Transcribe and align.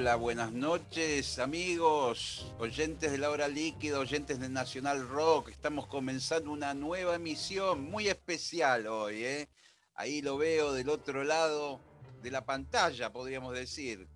Hola, 0.00 0.14
buenas 0.14 0.52
noches 0.52 1.40
amigos, 1.40 2.54
oyentes 2.60 3.10
de 3.10 3.18
la 3.18 3.30
hora 3.30 3.48
líquida, 3.48 3.98
oyentes 3.98 4.38
de 4.38 4.48
Nacional 4.48 5.08
Rock. 5.08 5.48
Estamos 5.48 5.88
comenzando 5.88 6.52
una 6.52 6.72
nueva 6.72 7.16
emisión 7.16 7.82
muy 7.90 8.06
especial 8.06 8.86
hoy. 8.86 9.24
¿eh? 9.24 9.48
Ahí 9.96 10.22
lo 10.22 10.38
veo 10.38 10.72
del 10.72 10.88
otro 10.88 11.24
lado 11.24 11.80
de 12.22 12.30
la 12.30 12.46
pantalla, 12.46 13.12
podríamos 13.12 13.54
decir. 13.54 14.06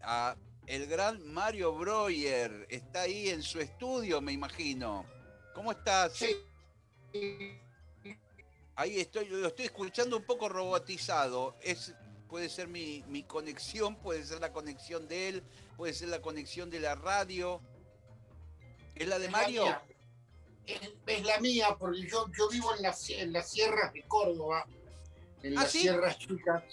A 0.00 0.36
el 0.66 0.86
gran 0.86 1.22
Mario 1.30 1.74
Breuer 1.76 2.66
está 2.70 3.02
ahí 3.02 3.28
en 3.28 3.42
su 3.42 3.60
estudio, 3.60 4.22
me 4.22 4.32
imagino. 4.32 5.04
¿Cómo 5.54 5.70
estás? 5.70 6.14
Sí. 6.14 6.34
Ahí 8.74 9.00
estoy, 9.00 9.28
lo 9.28 9.48
estoy 9.48 9.66
escuchando 9.66 10.16
un 10.16 10.24
poco 10.24 10.48
robotizado. 10.48 11.56
Es, 11.62 11.94
puede 12.28 12.48
ser 12.48 12.68
mi, 12.68 13.04
mi 13.08 13.22
conexión, 13.22 13.96
puede 13.96 14.24
ser 14.24 14.40
la 14.40 14.52
conexión 14.52 15.08
de 15.08 15.28
él, 15.28 15.42
puede 15.76 15.92
ser 15.94 16.08
la 16.08 16.20
conexión 16.20 16.70
de 16.70 16.80
la 16.80 16.94
radio. 16.94 17.60
¿Es 18.94 19.06
la 19.08 19.18
de 19.18 19.26
Es 19.26 19.32
Mario? 19.32 19.64
Es, 20.66 20.80
es 21.06 21.24
la 21.24 21.38
mía, 21.40 21.76
porque 21.78 22.02
yo, 22.06 22.26
yo 22.36 22.48
vivo 22.48 22.74
en 22.74 22.82
las, 22.82 23.08
en 23.10 23.32
las 23.32 23.50
sierras 23.50 23.92
de 23.92 24.02
Córdoba, 24.08 24.66
en 25.42 25.56
¿Ah, 25.58 25.62
las 25.62 25.70
sí? 25.72 25.80
sierras 25.80 26.18
chicas, 26.18 26.64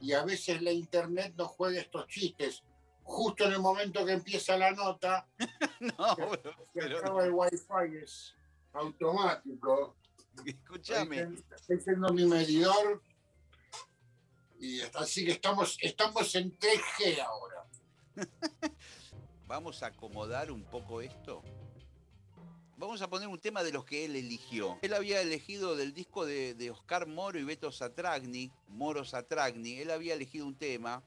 y 0.00 0.12
a 0.12 0.24
veces 0.24 0.62
la 0.62 0.72
internet 0.72 1.34
nos 1.36 1.48
juega 1.48 1.80
estos 1.80 2.06
chistes. 2.06 2.62
Justo 3.02 3.44
en 3.44 3.52
el 3.52 3.60
momento 3.60 4.04
que 4.06 4.12
empieza 4.12 4.56
la 4.56 4.70
nota, 4.70 5.26
No, 5.98 6.14
se 6.16 6.40
pero 6.72 6.98
acaba 6.98 7.24
el 7.24 7.32
wifi, 7.32 7.98
es 8.02 8.34
automático. 8.72 9.94
escúchame. 10.46 11.28
Estoy 11.54 11.76
haciendo 11.76 12.12
mi 12.14 12.24
medidor, 12.24 13.02
así 14.94 15.24
que 15.24 15.32
estamos, 15.32 15.76
estamos 15.80 16.34
en 16.34 16.56
3G 16.58 17.20
ahora. 17.20 17.66
Vamos 19.46 19.82
a 19.82 19.86
acomodar 19.86 20.50
un 20.50 20.64
poco 20.64 21.00
esto. 21.00 21.42
Vamos 22.76 23.00
a 23.02 23.08
poner 23.08 23.28
un 23.28 23.38
tema 23.38 23.62
de 23.62 23.72
los 23.72 23.84
que 23.84 24.04
él 24.04 24.16
eligió. 24.16 24.78
Él 24.82 24.94
había 24.94 25.20
elegido 25.20 25.76
del 25.76 25.94
disco 25.94 26.26
de, 26.26 26.54
de 26.54 26.70
Oscar 26.70 27.06
Moro 27.06 27.38
y 27.38 27.44
Beto 27.44 27.70
Satragni, 27.70 28.50
Moro 28.68 29.04
Satragni, 29.04 29.78
él 29.78 29.90
había 29.90 30.14
elegido 30.14 30.44
un 30.44 30.56
tema, 30.56 31.02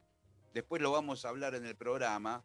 después 0.54 0.82
lo 0.82 0.92
vamos 0.92 1.26
a 1.26 1.30
hablar 1.30 1.56
en 1.56 1.66
el 1.66 1.76
programa. 1.76 2.44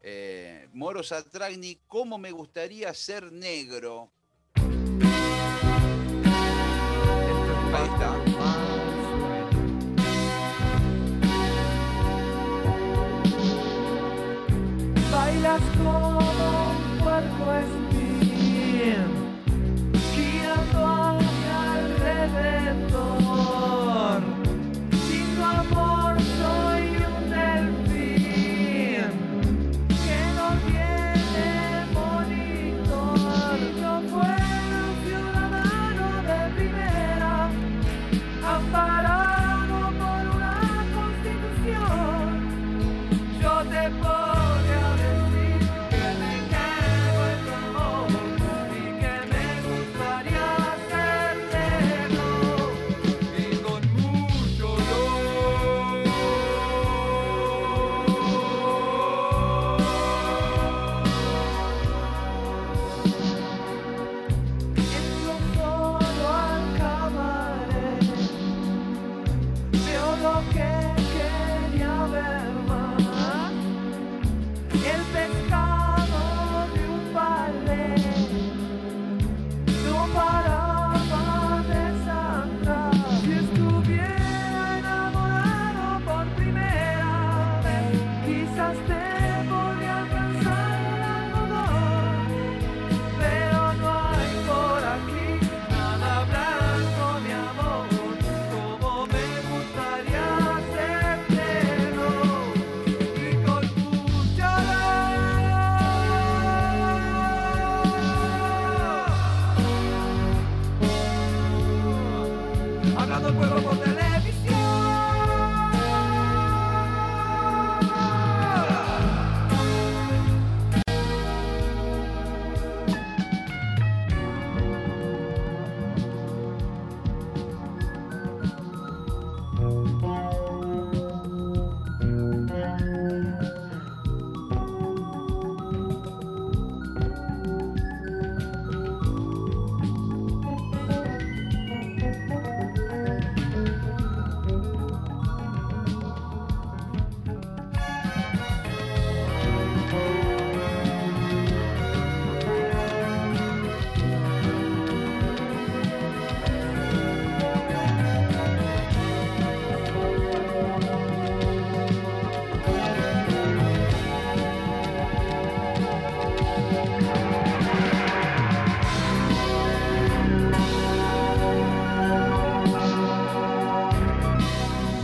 Eh, 0.00 0.68
Moro 0.72 1.02
Satragni, 1.02 1.78
¿cómo 1.86 2.18
me 2.18 2.32
gustaría 2.32 2.92
ser 2.94 3.32
negro? 3.32 4.10
Ahí 7.74 7.84
está. 7.84 8.17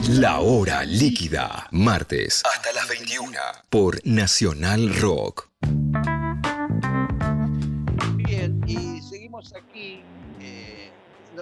La 0.08 0.40
hora 0.40 0.84
líquida, 0.84 1.66
martes 1.70 2.42
hasta 2.44 2.72
las 2.72 2.88
21 2.88 3.38
por 3.70 3.98
Nacional 4.06 4.94
Rock. 5.00 5.48
Bien, 8.16 8.60
y 8.66 9.00
seguimos 9.02 9.52
aquí. 9.54 10.02
eh, 10.40 10.90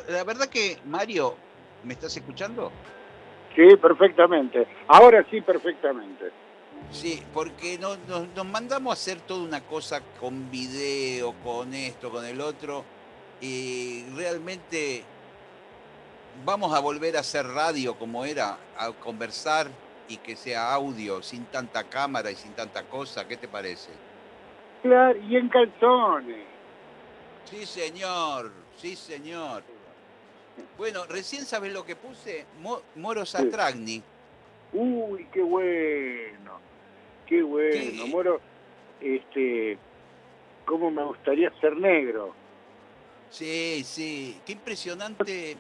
la 0.09 0.25
verdad 0.25 0.49
que, 0.49 0.79
Mario, 0.87 1.37
¿me 1.85 1.95
estás 1.95 2.17
escuchando? 2.17 2.71
Sí, 3.57 3.77
perfectamente. 3.77 4.67
Ahora 4.89 5.27
sí, 5.31 5.41
perfectamente. 5.41 6.27
Sí, 6.91 7.23
porque 7.35 7.79
no- 7.79 7.97
no- 8.09 8.27
nos 8.35 8.47
mandamos 8.47 8.91
a 8.91 8.95
hacer 8.95 9.21
toda 9.23 9.43
una 9.43 9.61
cosa 9.63 10.01
con 10.21 10.51
video, 10.51 11.35
con 11.45 11.75
esto, 11.75 12.11
con 12.11 12.25
el 12.25 12.41
otro, 12.41 12.85
y 13.41 14.05
realmente 14.15 15.05
vamos 16.45 16.75
a 16.75 16.81
volver 16.81 17.17
a 17.17 17.21
hacer 17.21 17.47
radio 17.47 17.95
como 17.97 18.25
era, 18.25 18.59
a 18.79 18.91
conversar 18.93 19.69
y 20.09 20.17
que 20.19 20.37
sea 20.37 20.73
audio, 20.73 21.23
sin 21.23 21.45
tanta 21.47 21.85
cámara 21.85 22.31
y 22.31 22.37
sin 22.37 22.53
tanta 22.53 22.83
cosa. 22.85 23.27
¿Qué 23.27 23.37
te 23.37 23.49
parece? 23.49 23.91
Claro, 24.83 25.19
y 25.29 25.37
en 25.37 25.49
calzones. 25.49 26.47
Sí, 27.45 27.67
señor, 27.67 28.51
sí, 28.77 28.97
señor. 28.97 29.63
Bueno, 30.77 31.05
recién 31.07 31.45
sabes 31.45 31.73
lo 31.73 31.85
que 31.85 31.97
puse, 31.97 32.45
Mo- 32.61 32.83
Moro 32.97 33.25
Satragni. 33.25 34.03
Uy, 34.73 35.27
qué 35.33 35.43
bueno. 35.43 36.59
Qué 37.27 37.43
bueno. 37.43 38.05
¿Qué? 38.05 38.11
Moro, 38.11 38.41
este, 39.01 39.79
cómo 40.65 40.91
me 40.91 41.05
gustaría 41.05 41.53
ser 41.61 41.77
negro. 41.77 42.35
Sí, 43.31 43.83
sí, 43.85 44.41
qué 44.45 44.53
impresionante 44.53 45.57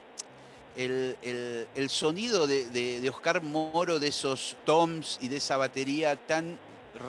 el, 0.76 1.16
el- 1.22 1.66
el 1.74 1.88
sonido 1.88 2.46
de, 2.46 2.68
de- 2.70 3.00
de 3.00 3.08
Oscar 3.08 3.42
Moro, 3.42 3.98
de 3.98 4.08
esos 4.08 4.56
toms 4.64 5.18
y 5.22 5.28
de 5.28 5.36
esa 5.36 5.56
batería 5.56 6.16
tan 6.16 6.56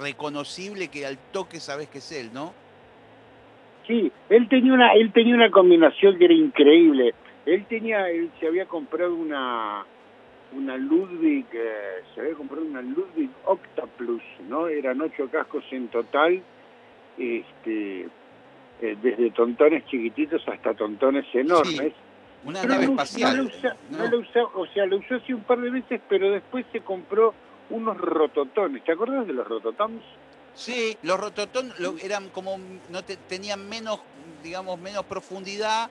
reconocible 0.02 0.88
que 0.88 1.06
al 1.06 1.18
toque 1.32 1.60
sabes 1.60 1.88
que 1.90 1.98
es 2.00 2.12
él, 2.12 2.30
¿no? 2.34 2.54
Sí, 3.88 4.12
él 4.30 4.48
tenía 4.48 4.74
una, 4.74 4.94
él 4.94 5.12
tenía 5.12 5.36
una 5.36 5.52
combinación 5.52 6.18
que 6.18 6.26
era 6.26 6.34
increíble. 6.34 7.14
Él 7.46 7.66
tenía, 7.68 8.10
él 8.10 8.30
se 8.40 8.48
había 8.48 8.66
comprado 8.66 9.14
una, 9.14 9.86
una 10.56 10.78
Ludwig, 10.78 11.46
eh, 11.52 12.02
se 12.16 12.22
había 12.22 12.34
comprado 12.36 12.66
una 12.66 12.82
Ludwig 12.82 13.30
Octaplus, 13.46 14.22
¿no? 14.48 14.68
Eran 14.70 15.02
ocho 15.02 15.28
cascos 15.30 15.66
en 15.72 15.90
total, 15.90 16.42
este, 17.18 18.08
eh, 18.82 18.98
desde 19.02 19.32
tontones 19.32 19.86
chiquititos 19.88 20.42
hasta 20.48 20.74
tontones 20.74 21.26
enormes. 21.34 21.94
Una 22.46 22.62
Pero 22.62 22.74
nave 22.74 22.86
espacial. 22.86 23.38
No 23.38 23.44
lo 23.44 23.50
usa, 23.50 23.78
¿no? 23.90 23.98
no 24.00 24.08
lo 24.12 24.18
usa- 24.20 24.46
o 24.54 24.68
sea, 24.68 24.86
lo 24.86 24.98
usó 24.98 25.16
así 25.16 25.34
un 25.34 25.44
par 25.44 25.60
de 25.62 25.70
veces, 25.70 26.02
pero 26.10 26.30
después 26.32 26.66
se 26.72 26.82
compró 26.82 27.34
unos 27.70 27.98
rototones. 27.98 28.84
¿Te 28.84 28.92
acuerdas 28.92 29.26
de 29.28 29.34
los 29.34 29.48
rototones? 29.48 30.04
Sí, 30.54 30.98
los 31.04 31.20
rototón 31.20 31.72
lo- 31.80 31.98
eran 31.98 32.30
como, 32.30 32.58
no 32.90 33.02
te- 33.04 33.18
tenían 33.18 33.68
menos, 33.70 34.02
digamos, 34.44 34.78
menos 34.80 35.04
profundidad, 35.06 35.90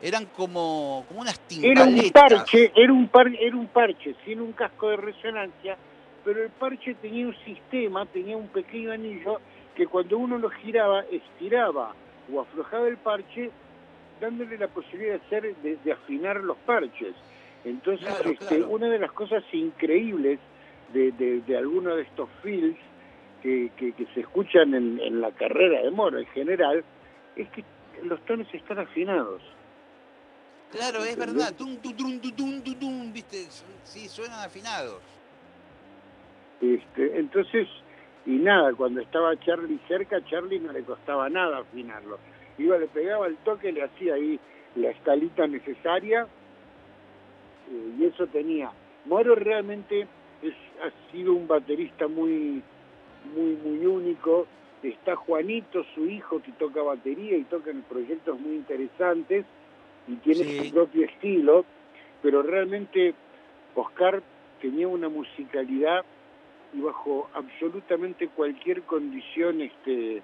eran 0.00 0.26
como, 0.26 1.04
como 1.08 1.20
unas 1.20 1.38
Era 1.62 1.82
un 1.84 1.94
timbaletas. 1.94 2.12
parche, 2.12 2.72
era 2.74 2.92
un 2.92 3.08
par, 3.08 3.28
era 3.28 3.56
un 3.56 3.66
parche 3.68 4.14
sin 4.24 4.40
un 4.40 4.52
casco 4.52 4.88
de 4.88 4.96
resonancia, 4.96 5.76
pero 6.24 6.42
el 6.42 6.50
parche 6.50 6.94
tenía 6.94 7.26
un 7.26 7.36
sistema, 7.44 8.06
tenía 8.06 8.36
un 8.36 8.48
pequeño 8.48 8.92
anillo 8.92 9.40
que 9.74 9.86
cuando 9.86 10.16
uno 10.18 10.38
lo 10.38 10.48
giraba, 10.50 11.00
estiraba 11.10 11.94
o 12.32 12.40
aflojaba 12.40 12.86
el 12.88 12.96
parche, 12.98 13.50
dándole 14.22 14.56
la 14.56 14.68
posibilidad 14.68 15.18
de 15.18 15.26
hacer, 15.26 15.56
de, 15.56 15.76
de 15.84 15.92
afinar 15.92 16.36
los 16.42 16.56
parches. 16.58 17.14
Entonces, 17.64 18.06
Claro, 18.06 18.30
este, 18.30 18.46
claro. 18.46 18.68
una 18.68 18.88
de 18.88 18.98
las 19.00 19.12
cosas 19.12 19.42
increíbles 19.52 20.38
de, 20.94 21.10
de, 21.12 21.40
de 21.40 21.56
alguno 21.58 21.96
de 21.96 22.02
estos 22.02 22.28
films 22.42 22.78
que, 23.42 23.70
que, 23.76 23.92
que 23.92 24.06
se 24.14 24.20
escuchan 24.20 24.74
en, 24.74 25.00
en 25.00 25.20
la 25.20 25.32
carrera 25.32 25.82
de 25.82 25.90
Moro 25.90 26.18
en 26.18 26.26
general, 26.26 26.84
es 27.34 27.48
que 27.50 27.64
los 28.04 28.20
tonos 28.24 28.46
están 28.54 28.78
afinados. 28.78 29.42
Claro, 30.70 31.04
es 31.04 31.16
verdad. 31.16 31.52
Tum, 31.56 31.76
tum, 31.78 32.20
tu, 32.20 32.32
tum, 32.76 33.12
¿viste? 33.12 33.46
Sí, 33.82 34.08
suenan 34.08 34.40
afinados. 34.44 35.02
Este, 36.60 37.18
entonces, 37.18 37.66
y 38.24 38.36
nada, 38.36 38.72
cuando 38.74 39.00
estaba 39.00 39.36
Charlie 39.40 39.80
cerca, 39.88 40.24
Charlie 40.24 40.60
no 40.60 40.72
le 40.72 40.82
costaba 40.84 41.28
nada 41.28 41.58
afinarlo. 41.58 42.18
Iba, 42.58 42.78
le 42.78 42.86
pegaba 42.86 43.26
el 43.26 43.36
toque, 43.38 43.72
le 43.72 43.82
hacía 43.82 44.14
ahí 44.14 44.38
la 44.76 44.90
escalita 44.90 45.46
necesaria 45.46 46.26
eh, 47.70 47.92
y 47.98 48.04
eso 48.04 48.26
tenía. 48.26 48.70
Moro 49.06 49.34
realmente 49.34 50.06
es, 50.42 50.54
ha 50.82 51.12
sido 51.12 51.32
un 51.34 51.46
baterista 51.48 52.08
muy, 52.08 52.62
muy, 53.34 53.56
muy 53.64 53.86
único. 53.86 54.46
Está 54.82 55.14
Juanito, 55.16 55.84
su 55.94 56.06
hijo, 56.06 56.42
que 56.42 56.52
toca 56.52 56.82
batería 56.82 57.36
y 57.36 57.44
toca 57.44 57.70
en 57.70 57.82
proyectos 57.82 58.38
muy 58.40 58.56
interesantes 58.56 59.44
y 60.08 60.14
tiene 60.16 60.44
Sí. 60.44 60.64
su 60.68 60.74
propio 60.74 61.04
estilo, 61.06 61.64
pero 62.20 62.42
realmente 62.42 63.14
Oscar 63.76 64.22
tenía 64.60 64.88
una 64.88 65.08
musicalidad 65.08 66.04
y 66.74 66.80
bajo 66.80 67.28
absolutamente 67.34 68.28
cualquier 68.28 68.82
condición 68.82 69.60
este, 69.60 70.22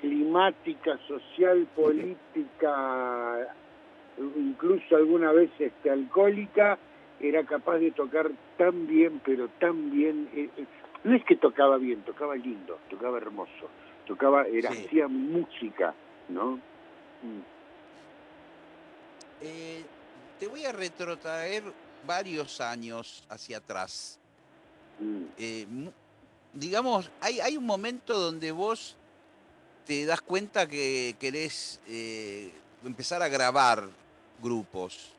climática, 0.00 0.98
social, 1.06 1.66
política, 1.74 3.54
incluso 4.36 4.96
alguna 4.96 5.32
vez 5.32 5.50
este, 5.58 5.90
alcohólica, 5.90 6.78
era 7.20 7.44
capaz 7.44 7.78
de 7.78 7.90
tocar 7.92 8.30
tan 8.56 8.86
bien, 8.86 9.20
pero 9.24 9.48
tan 9.60 9.90
bien. 9.90 10.28
eh, 10.34 10.50
eh, 10.56 10.66
no 11.04 11.14
es 11.14 11.24
que 11.24 11.36
tocaba 11.36 11.76
bien, 11.78 12.02
tocaba 12.02 12.34
lindo, 12.36 12.78
tocaba 12.90 13.18
hermoso, 13.18 13.68
tocaba, 14.06 14.46
era, 14.46 14.72
Sí. 14.72 14.84
hacía 14.86 15.08
música, 15.08 15.94
¿no? 16.28 16.56
Mm. 17.22 17.40
Eh, 19.40 19.84
te 20.38 20.46
voy 20.48 20.64
a 20.64 20.72
retrotraer 20.72 21.62
varios 22.06 22.60
años 22.60 23.24
hacia 23.28 23.58
atrás. 23.58 24.18
Mm. 24.98 25.22
Eh, 25.38 25.66
digamos, 26.52 27.10
hay, 27.20 27.40
hay 27.40 27.56
un 27.56 27.66
momento 27.66 28.18
donde 28.18 28.50
vos 28.50 28.96
te 29.88 30.04
das 30.04 30.20
cuenta 30.20 30.68
que 30.68 31.16
querés 31.18 31.80
eh, 31.88 32.52
empezar 32.84 33.22
a 33.22 33.28
grabar 33.28 33.84
grupos. 34.42 35.14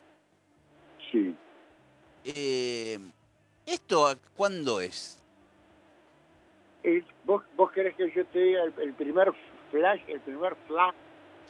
Sí. 1.12 1.36
Eh, 2.24 3.00
¿Esto 3.66 4.08
a- 4.08 4.16
cuándo 4.38 4.80
es? 4.80 5.18
¿Vos, 7.24 7.44
¿Vos 7.58 7.72
querés 7.72 7.96
que 7.96 8.12
yo 8.12 8.24
te 8.28 8.40
diga 8.40 8.64
el, 8.64 8.74
el 8.80 8.94
primer 8.94 9.34
flash, 9.72 10.02
el 10.08 10.20
primer 10.22 10.56
flash? 10.68 10.94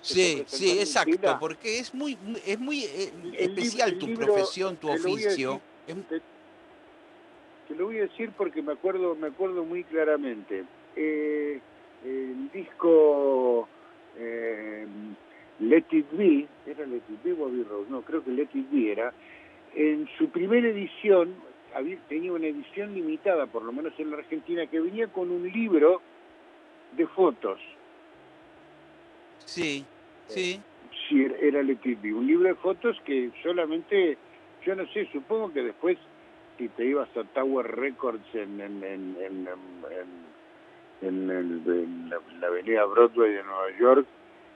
Sí, 0.02 0.44
sí, 0.48 0.80
exacto, 0.80 1.38
porque 1.42 1.80
es 1.80 1.94
muy, 1.94 2.18
es 2.46 2.58
muy 2.58 2.86
eh, 2.86 3.12
especial 3.38 3.98
tu 3.98 4.08
libro, 4.08 4.26
profesión, 4.34 4.78
tu 4.78 4.90
oficio. 4.90 5.62
Es- 5.86 6.08
Te, 6.08 6.22
te 7.68 7.76
lo 7.76 7.86
voy 7.88 7.98
a 8.00 8.04
decir 8.04 8.32
porque 8.32 8.62
me 8.62 8.72
acuerdo, 8.74 9.14
me 9.16 9.28
acuerdo 9.28 9.66
muy 9.66 9.84
claramente. 9.84 10.64
Eh, 10.96 11.60
el 12.06 12.50
disco 12.52 13.68
eh, 14.18 14.88
Let 15.60 15.86
It 15.92 16.12
Be, 16.12 16.48
¿era 16.66 16.86
Let 16.86 17.04
It 17.10 17.24
Be 17.24 17.34
o 17.34 17.48
Abbey 17.48 17.64
Road? 17.64 17.88
No, 17.90 18.02
creo 18.02 18.24
que 18.24 18.32
Let 18.32 18.50
It 18.54 18.70
Be 18.72 18.92
era. 18.92 19.14
En 19.76 20.08
su 20.18 20.30
primera 20.30 20.68
edición, 20.68 21.36
había, 21.76 21.98
tenía 22.08 22.32
una 22.32 22.48
edición 22.48 22.94
limitada, 22.94 23.46
por 23.46 23.64
lo 23.64 23.72
menos 23.72 23.94
en 24.00 24.12
la 24.12 24.18
Argentina, 24.18 24.66
que 24.68 24.80
venía 24.80 25.08
con 25.08 25.30
un 25.30 25.50
libro 25.50 26.02
de 26.96 27.06
fotos. 27.08 27.60
Sí, 29.46 29.86
sí. 30.28 30.62
Sí, 31.08 31.24
era- 31.24 31.38
era 31.38 31.64
Let 31.64 31.80
It 31.84 32.02
Be, 32.02 32.14
un 32.14 32.26
libro 32.26 32.48
de 32.50 32.56
fotos 32.56 32.98
que 33.06 33.32
solamente, 33.44 34.18
yo 34.66 34.76
no 34.76 34.88
sé, 34.88 35.08
supongo 35.12 35.52
que 35.54 35.64
después 35.64 35.98
si 36.58 36.68
te 36.70 36.86
ibas 36.86 37.10
a 37.16 37.24
Tower 37.24 37.66
Records 37.66 38.26
en, 38.34 38.60
en, 38.60 38.84
en, 38.84 39.16
en, 39.22 39.48
en- 41.02 41.30
el- 41.30 41.62
en 41.66 42.10
la, 42.10 42.20
la 42.40 42.48
avenida 42.48 42.86
Broadway 42.86 43.32
de 43.34 43.44
Nueva 43.44 43.78
York, 43.80 44.06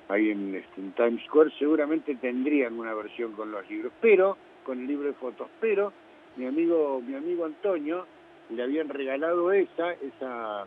ahí 0.10 0.32
en, 0.32 0.56
este, 0.56 0.82
en 0.82 0.92
Times 0.94 1.24
Square, 1.26 1.52
seguramente 1.58 2.16
tendrían 2.16 2.78
una 2.78 2.94
versión 2.94 3.32
con 3.34 3.52
los 3.52 3.70
libros, 3.70 3.94
pero, 4.02 4.38
con 4.66 4.80
el 4.80 4.88
libro 4.88 5.08
de 5.08 5.14
fotos, 5.14 5.48
pero 5.60 5.94
mi 6.36 6.46
amigo, 6.46 7.02
mi 7.06 7.16
amigo 7.16 7.46
Antonio 7.46 8.06
le 8.50 8.64
habían 8.64 8.90
regalado 8.90 9.52
esa, 9.54 9.94
esa, 9.94 10.66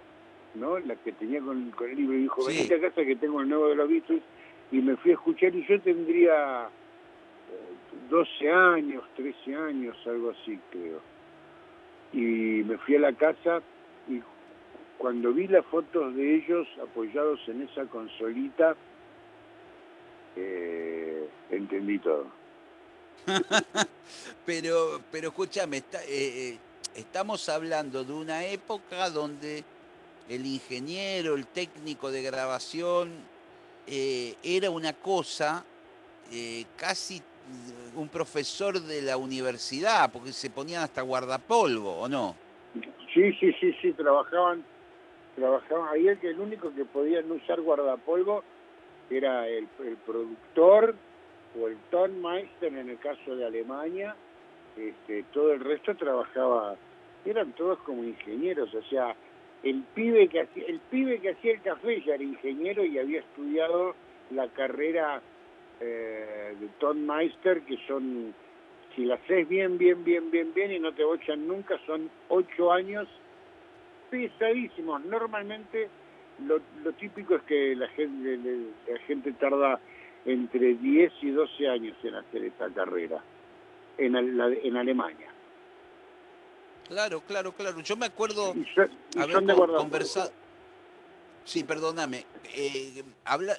¿no? 0.55 0.79
La 0.79 0.97
que 0.97 1.13
tenía 1.13 1.41
con, 1.41 1.71
con 1.73 1.91
el 1.91 1.97
libro 1.97 2.17
y 2.17 2.23
dijo, 2.23 2.43
Sí. 2.43 2.57
venite 2.57 2.75
a 2.77 2.81
casa 2.89 3.05
que 3.05 3.17
tengo 3.17 3.41
el 3.41 3.49
nuevo 3.49 3.69
de 3.69 3.75
los 3.77 3.89
Beatles 3.89 4.23
y 4.73 4.79
me 4.81 4.97
fui 4.97 5.11
a 5.11 5.15
escuchar 5.15 5.55
y 5.55 5.65
yo 5.67 5.79
tendría 5.81 6.65
eh, 6.65 8.09
12 8.09 8.51
años, 8.51 9.05
13 9.17 9.55
años, 9.55 9.97
algo 10.07 10.31
así 10.31 10.59
creo. 10.71 11.01
Y 12.13 12.63
me 12.65 12.79
fui 12.79 12.97
a 12.97 13.01
la 13.01 13.13
casa 13.13 13.61
y 14.09 14.21
cuando 15.07 15.33
vi 15.33 15.47
las 15.47 15.65
fotos 15.67 16.17
de 16.17 16.35
ellos 16.35 16.67
apoyados 16.83 17.39
en 17.47 17.63
esa 17.63 17.85
consolita, 17.85 18.75
eh, 20.35 21.29
entendí 21.49 22.01
todo. 22.01 22.27
Pero, 24.45 25.01
pero 25.13 25.29
escúchame, 25.29 25.77
está- 25.77 26.03
eh, 26.05 26.09
eh, 26.55 26.59
estamos 26.97 27.49
hablando 27.49 28.03
de 28.03 28.13
una 28.13 28.45
época 28.47 29.09
donde 29.11 29.63
el 30.29 30.45
ingeniero, 30.45 31.37
el 31.37 31.47
técnico 31.47 32.11
de 32.11 32.23
grabación, 32.23 33.11
eh, 33.87 34.35
era 34.43 34.71
una 34.71 34.93
cosa 34.93 35.65
eh, 36.33 36.65
casi 36.77 37.23
un 37.95 38.09
profesor 38.09 38.81
de 38.81 39.03
la 39.03 39.17
universidad, 39.17 40.11
porque 40.11 40.33
se 40.33 40.51
ponían 40.51 40.83
hasta 40.83 41.03
guardapolvo, 41.03 41.93
¿o 42.01 42.09
no? 42.09 42.35
Sí, 43.15 43.33
sí, 43.41 43.53
sí, 43.61 43.73
sí, 43.81 43.93
trabajaban, 43.93 44.65
trabajaban. 45.37 45.89
Ahí 45.93 46.09
el, 46.09 46.19
el 46.23 46.41
único 46.41 46.75
que 46.75 46.85
podía 46.85 47.23
no 47.23 47.35
usar 47.35 47.61
guardapolvo 47.61 48.43
era 49.09 49.47
el, 49.49 49.69
el 49.85 49.97
productor 49.99 50.97
o 51.61 51.69
el 51.69 51.77
tonmeister 51.91 52.75
en 52.75 52.91
el 52.91 52.99
caso 52.99 53.37
de 53.37 53.47
Alemania. 53.47 54.17
Este, 54.77 55.25
todo 55.33 55.53
el 55.53 55.61
resto 55.61 55.95
trabajaba, 55.95 56.77
eran 57.25 57.53
todos 57.53 57.79
como 57.81 58.05
ingenieros, 58.05 58.75
o 58.75 58.83
sea, 58.83 59.17
el 59.63 59.83
pibe 59.95 60.29
que 60.29 60.43
hacía, 60.43 60.65
el 60.67 60.81
pibe 60.81 61.19
que 61.19 61.31
hacía 61.31 61.53
el 61.53 61.63
café 61.63 62.03
ya 62.03 62.15
era 62.15 62.23
ingeniero 62.23 62.85
y 62.85 62.99
había 62.99 63.21
estudiado 63.21 63.95
la 64.31 64.49
carrera 64.49 65.23
eh, 65.81 66.55
de 66.61 66.69
tonmeister, 66.79 67.63
que 67.63 67.79
son 67.87 68.35
si 68.95 69.05
la 69.07 69.15
haces 69.15 69.49
bien, 69.49 69.79
bien, 69.79 70.05
bien, 70.05 70.31
bien, 70.31 70.53
bien 70.55 70.73
y 70.73 70.79
no 70.79 70.93
te 70.93 71.05
bochan 71.05 71.47
nunca, 71.47 71.79
son 71.87 72.11
ocho 72.29 72.73
años 72.73 73.09
pesadísimos. 74.11 75.05
Normalmente 75.05 75.89
lo, 76.47 76.61
lo 76.83 76.93
típico 76.95 77.37
es 77.37 77.43
que 77.43 77.75
la 77.77 77.89
gente, 77.89 78.39
la 78.89 78.99
gente 79.01 79.33
tarda 79.33 79.81
entre 80.25 80.75
10 80.75 81.13
y 81.23 81.31
12 81.31 81.69
años 81.69 81.97
en 82.03 82.15
hacer 82.17 82.45
esta 82.45 82.69
carrera 82.71 83.23
en, 83.99 84.17
en 84.17 84.77
Alemania. 84.77 85.33
Claro, 86.89 87.21
claro, 87.21 87.53
claro. 87.53 87.81
Yo 87.81 87.97
me 87.97 88.07
acuerdo 88.07 88.55
y 88.55 88.65
son, 88.75 88.91
y 89.15 89.21
haber 89.21 89.45
con- 89.45 89.75
conversado. 89.77 90.31
Sí, 91.45 91.65
perdóname. 91.65 92.25
Eh, 92.57 93.03
habla, 93.25 93.55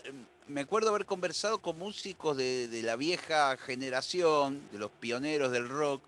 me 0.47 0.61
acuerdo 0.61 0.89
haber 0.89 1.05
conversado 1.05 1.59
con 1.61 1.77
músicos 1.77 2.35
de, 2.37 2.67
de 2.67 2.83
la 2.83 2.95
vieja 2.95 3.55
generación, 3.57 4.61
de 4.71 4.79
los 4.79 4.91
pioneros 4.91 5.51
del 5.51 5.67
rock, 5.69 6.03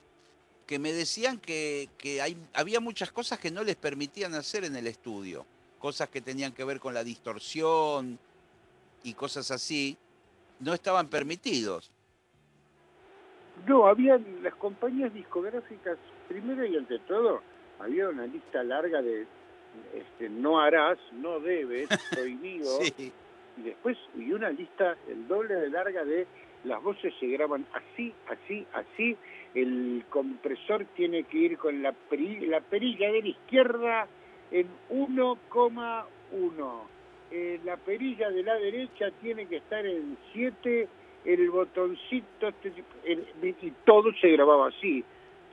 que 0.69 0.77
me 0.77 0.93
decían 0.93 1.39
que, 1.39 1.89
que 1.97 2.21
hay, 2.21 2.37
había 2.53 2.79
muchas 2.79 3.11
cosas 3.11 3.39
que 3.39 3.49
no 3.49 3.63
les 3.63 3.75
permitían 3.75 4.35
hacer 4.35 4.63
en 4.65 4.75
el 4.75 4.85
estudio. 4.85 5.43
Cosas 5.79 6.09
que 6.09 6.21
tenían 6.21 6.51
que 6.51 6.63
ver 6.63 6.79
con 6.79 6.93
la 6.93 7.03
distorsión 7.03 8.19
y 9.01 9.15
cosas 9.15 9.49
así, 9.49 9.97
no 10.59 10.75
estaban 10.75 11.07
permitidos. 11.07 11.91
No, 13.65 13.87
había 13.87 14.19
las 14.43 14.53
compañías 14.57 15.11
discográficas, 15.11 15.97
primero 16.27 16.63
y 16.63 16.77
ante 16.77 16.99
todo, 16.99 17.41
había 17.79 18.07
una 18.07 18.27
lista 18.27 18.61
larga 18.61 19.01
de 19.01 19.25
este, 19.95 20.29
no 20.29 20.59
harás, 20.59 20.99
no 21.13 21.39
debes, 21.39 21.89
prohibido, 22.11 22.79
Sí, 22.81 23.11
y 23.57 23.61
después 23.63 23.97
y 24.15 24.31
una 24.33 24.51
lista 24.51 24.95
el 25.07 25.27
doble 25.27 25.55
de 25.55 25.71
larga 25.71 26.05
de 26.05 26.27
las 26.63 26.83
voces 26.83 27.11
se 27.19 27.25
graban 27.25 27.65
así, 27.73 28.13
así, 28.27 28.67
así, 28.73 29.17
el 29.55 30.03
compresor 30.09 30.85
tiene 30.95 31.23
que 31.23 31.37
ir 31.37 31.57
con 31.57 31.81
la, 31.81 31.93
peri- 32.09 32.45
la 32.47 32.61
perilla 32.61 33.11
de 33.11 33.21
la 33.21 33.27
izquierda 33.29 34.07
en 34.51 34.67
1,1, 34.89 36.81
Eh, 37.31 37.59
la 37.63 37.77
perilla 37.77 38.31
de 38.31 38.41
la 38.41 38.55
derecha 38.55 39.11
tiene 39.21 39.45
que 39.45 39.57
estar 39.57 39.85
en 39.85 40.17
7, 40.33 40.87
el 41.25 41.49
botoncito, 41.51 42.47
este- 42.47 42.73
el- 43.03 43.27
y 43.61 43.71
todo 43.85 44.11
se 44.19 44.29
grababa 44.29 44.69
así, 44.69 45.03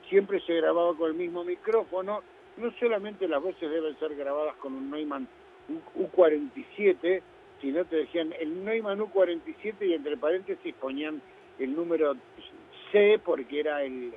siempre 0.09 0.41
se 0.41 0.55
grababa 0.55 0.95
con 0.97 1.11
el 1.11 1.17
mismo 1.19 1.45
micrófono, 1.45 2.23
no 2.57 2.71
solamente 2.81 3.29
las 3.29 3.43
voces 3.43 3.71
deben 3.71 3.95
ser 3.99 4.15
grabadas 4.17 4.57
con 4.57 4.73
un 4.73 4.91
Neumann 4.91 5.29
U- 5.69 6.05
U47, 6.05 7.21
sino 7.61 7.85
te 7.85 7.97
decían 7.97 8.33
el 8.41 8.65
Neumann 8.65 9.01
U47 9.01 9.87
y 9.87 9.93
entre 9.93 10.17
paréntesis 10.17 10.75
ponían 10.77 11.21
el 11.59 11.77
número 11.77 12.17
C 12.93 13.21
porque 13.25 13.61
era 13.61 13.83
el, 13.83 14.13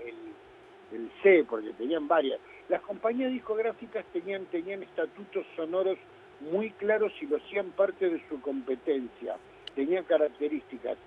el, 0.92 1.12
C, 1.22 1.46
porque 1.48 1.72
tenían 1.74 2.08
varias. 2.08 2.40
Las 2.68 2.82
compañías 2.82 3.32
discográficas 3.32 4.06
tenían, 4.14 4.46
tenían 4.46 4.84
estatutos 4.84 5.46
sonoros 5.56 5.98
muy 6.52 6.72
claros 6.72 7.12
y 7.22 7.28
lo 7.28 7.38
hacían 7.38 7.72
parte 7.72 8.10
de 8.10 8.22
su 8.30 8.42
competencia, 8.42 9.36
tenían 9.76 10.04
características. 10.06 10.98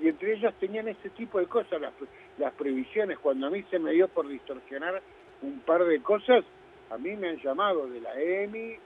Y 0.00 0.08
entre 0.08 0.34
ellas 0.34 0.54
tenían 0.58 0.88
ese 0.88 1.10
tipo 1.10 1.38
de 1.38 1.46
cosas, 1.46 1.80
las, 1.80 1.92
las 2.38 2.52
previsiones. 2.54 3.18
Cuando 3.18 3.46
a 3.46 3.50
mí 3.50 3.62
se 3.70 3.78
me 3.78 3.92
dio 3.92 4.08
por 4.08 4.26
distorsionar 4.28 5.02
un 5.42 5.60
par 5.60 5.84
de 5.84 6.00
cosas, 6.00 6.44
a 6.90 6.98
mí 6.98 7.16
me 7.16 7.30
han 7.30 7.38
llamado 7.38 7.86
de 7.86 8.00
la 8.00 8.20
EMI 8.20 8.76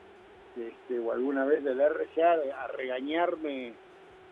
este, 0.56 0.98
o 0.98 1.12
alguna 1.12 1.44
vez 1.44 1.64
del 1.64 1.80
RCA 1.80 2.32
a 2.62 2.68
regañarme, 2.68 3.72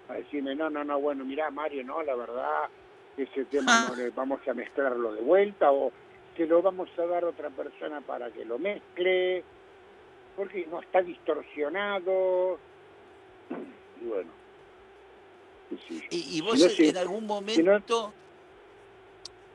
a 0.09 0.15
decirme, 0.15 0.55
no, 0.55 0.71
no, 0.71 0.85
no, 0.85 1.01
bueno, 1.01 1.25
mirá 1.25 1.51
Mario, 1.51 1.85
no, 1.85 2.03
la 2.03 2.15
verdad, 2.15 2.69
ese 3.17 3.45
tema 3.47 3.89
no 3.89 3.95
le 3.97 4.11
vamos 4.11 4.41
a 4.49 4.55
mezclarlo 4.55 5.13
de 5.13 5.21
vuelta 5.21 5.71
o 5.73 5.93
se 6.37 6.47
lo 6.47 6.63
vamos 6.63 6.89
a 6.99 7.07
dar 7.07 7.25
a 7.25 7.29
otra 7.29 7.51
persona 7.51 8.01
para 8.01 8.31
que 8.31 8.45
lo 8.45 8.59
mezcle, 8.59 9.45
porque 10.37 10.67
no 10.71 10.81
está 10.81 11.03
distorsionado. 11.03 12.59
Y 14.01 14.05
bueno. 14.07 14.31
Y, 16.11 16.39
y 16.39 16.41
vos 16.41 16.59
Si 16.59 16.65
no, 16.65 16.71
en- 16.71 16.77
si- 16.77 16.89
en 16.89 16.97
algún 16.97 17.21
si 17.21 17.27
no- 17.27 17.35
momento, 17.35 18.13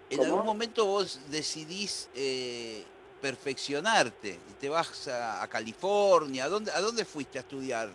en 0.09 0.23
algún 0.23 0.45
momento 0.45 0.85
vos 0.85 1.19
decidís 1.31 2.09
eh, 2.15 2.83
perfeccionarte 3.21 4.29
y 4.29 4.53
te 4.59 4.69
vas 4.69 5.07
a, 5.07 5.41
a 5.43 5.47
California. 5.47 6.45
¿A 6.45 6.49
dónde, 6.49 6.71
¿A 6.71 6.79
dónde 6.79 7.05
fuiste 7.05 7.37
a 7.39 7.41
estudiar? 7.41 7.89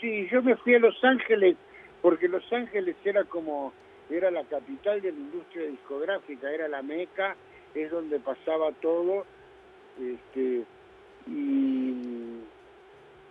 Sí, 0.00 0.28
yo 0.30 0.42
me 0.42 0.56
fui 0.56 0.74
a 0.74 0.78
Los 0.78 1.02
Ángeles 1.04 1.56
porque 2.02 2.28
Los 2.28 2.50
Ángeles 2.52 2.96
era 3.04 3.24
como, 3.24 3.72
era 4.10 4.30
la 4.30 4.44
capital 4.44 5.00
de 5.00 5.12
la 5.12 5.18
industria 5.18 5.66
discográfica, 5.66 6.50
era 6.50 6.68
la 6.68 6.82
meca, 6.82 7.36
es 7.74 7.90
donde 7.90 8.18
pasaba 8.20 8.72
todo, 8.80 9.24
este, 9.98 10.64
y, 11.26 12.40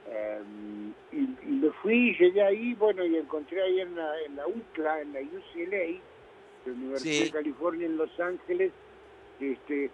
em, 0.09 0.93
y, 1.11 1.17
y 1.17 1.51
me 1.61 1.69
fui, 1.81 2.15
llegué 2.17 2.41
ahí, 2.41 2.73
bueno, 2.75 3.05
y 3.05 3.17
encontré 3.17 3.61
ahí 3.61 3.81
en 3.81 3.95
la, 3.95 4.21
en 4.25 4.35
la 4.35 4.47
UCLA, 4.47 5.01
en 5.01 5.13
la 5.13 5.19
UCLA, 5.21 5.99
la 6.65 6.71
Universidad 6.73 7.13
Sí. 7.13 7.23
de 7.25 7.31
California 7.31 7.85
en 7.85 7.97
Los 7.97 8.19
Ángeles, 8.19 8.71
este, 9.39 9.89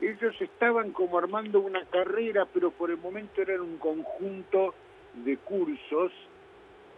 ellos 0.00 0.34
estaban 0.40 0.92
como 0.92 1.18
armando 1.18 1.60
una 1.60 1.84
carrera, 1.86 2.46
pero 2.52 2.70
por 2.70 2.90
el 2.90 2.96
momento 2.96 3.42
eran 3.42 3.60
un 3.60 3.76
conjunto 3.76 4.74
de 5.24 5.36
cursos. 5.38 6.12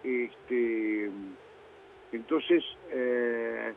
Este, 0.05 1.11
entonces, 2.13 2.63
eh, 2.91 3.73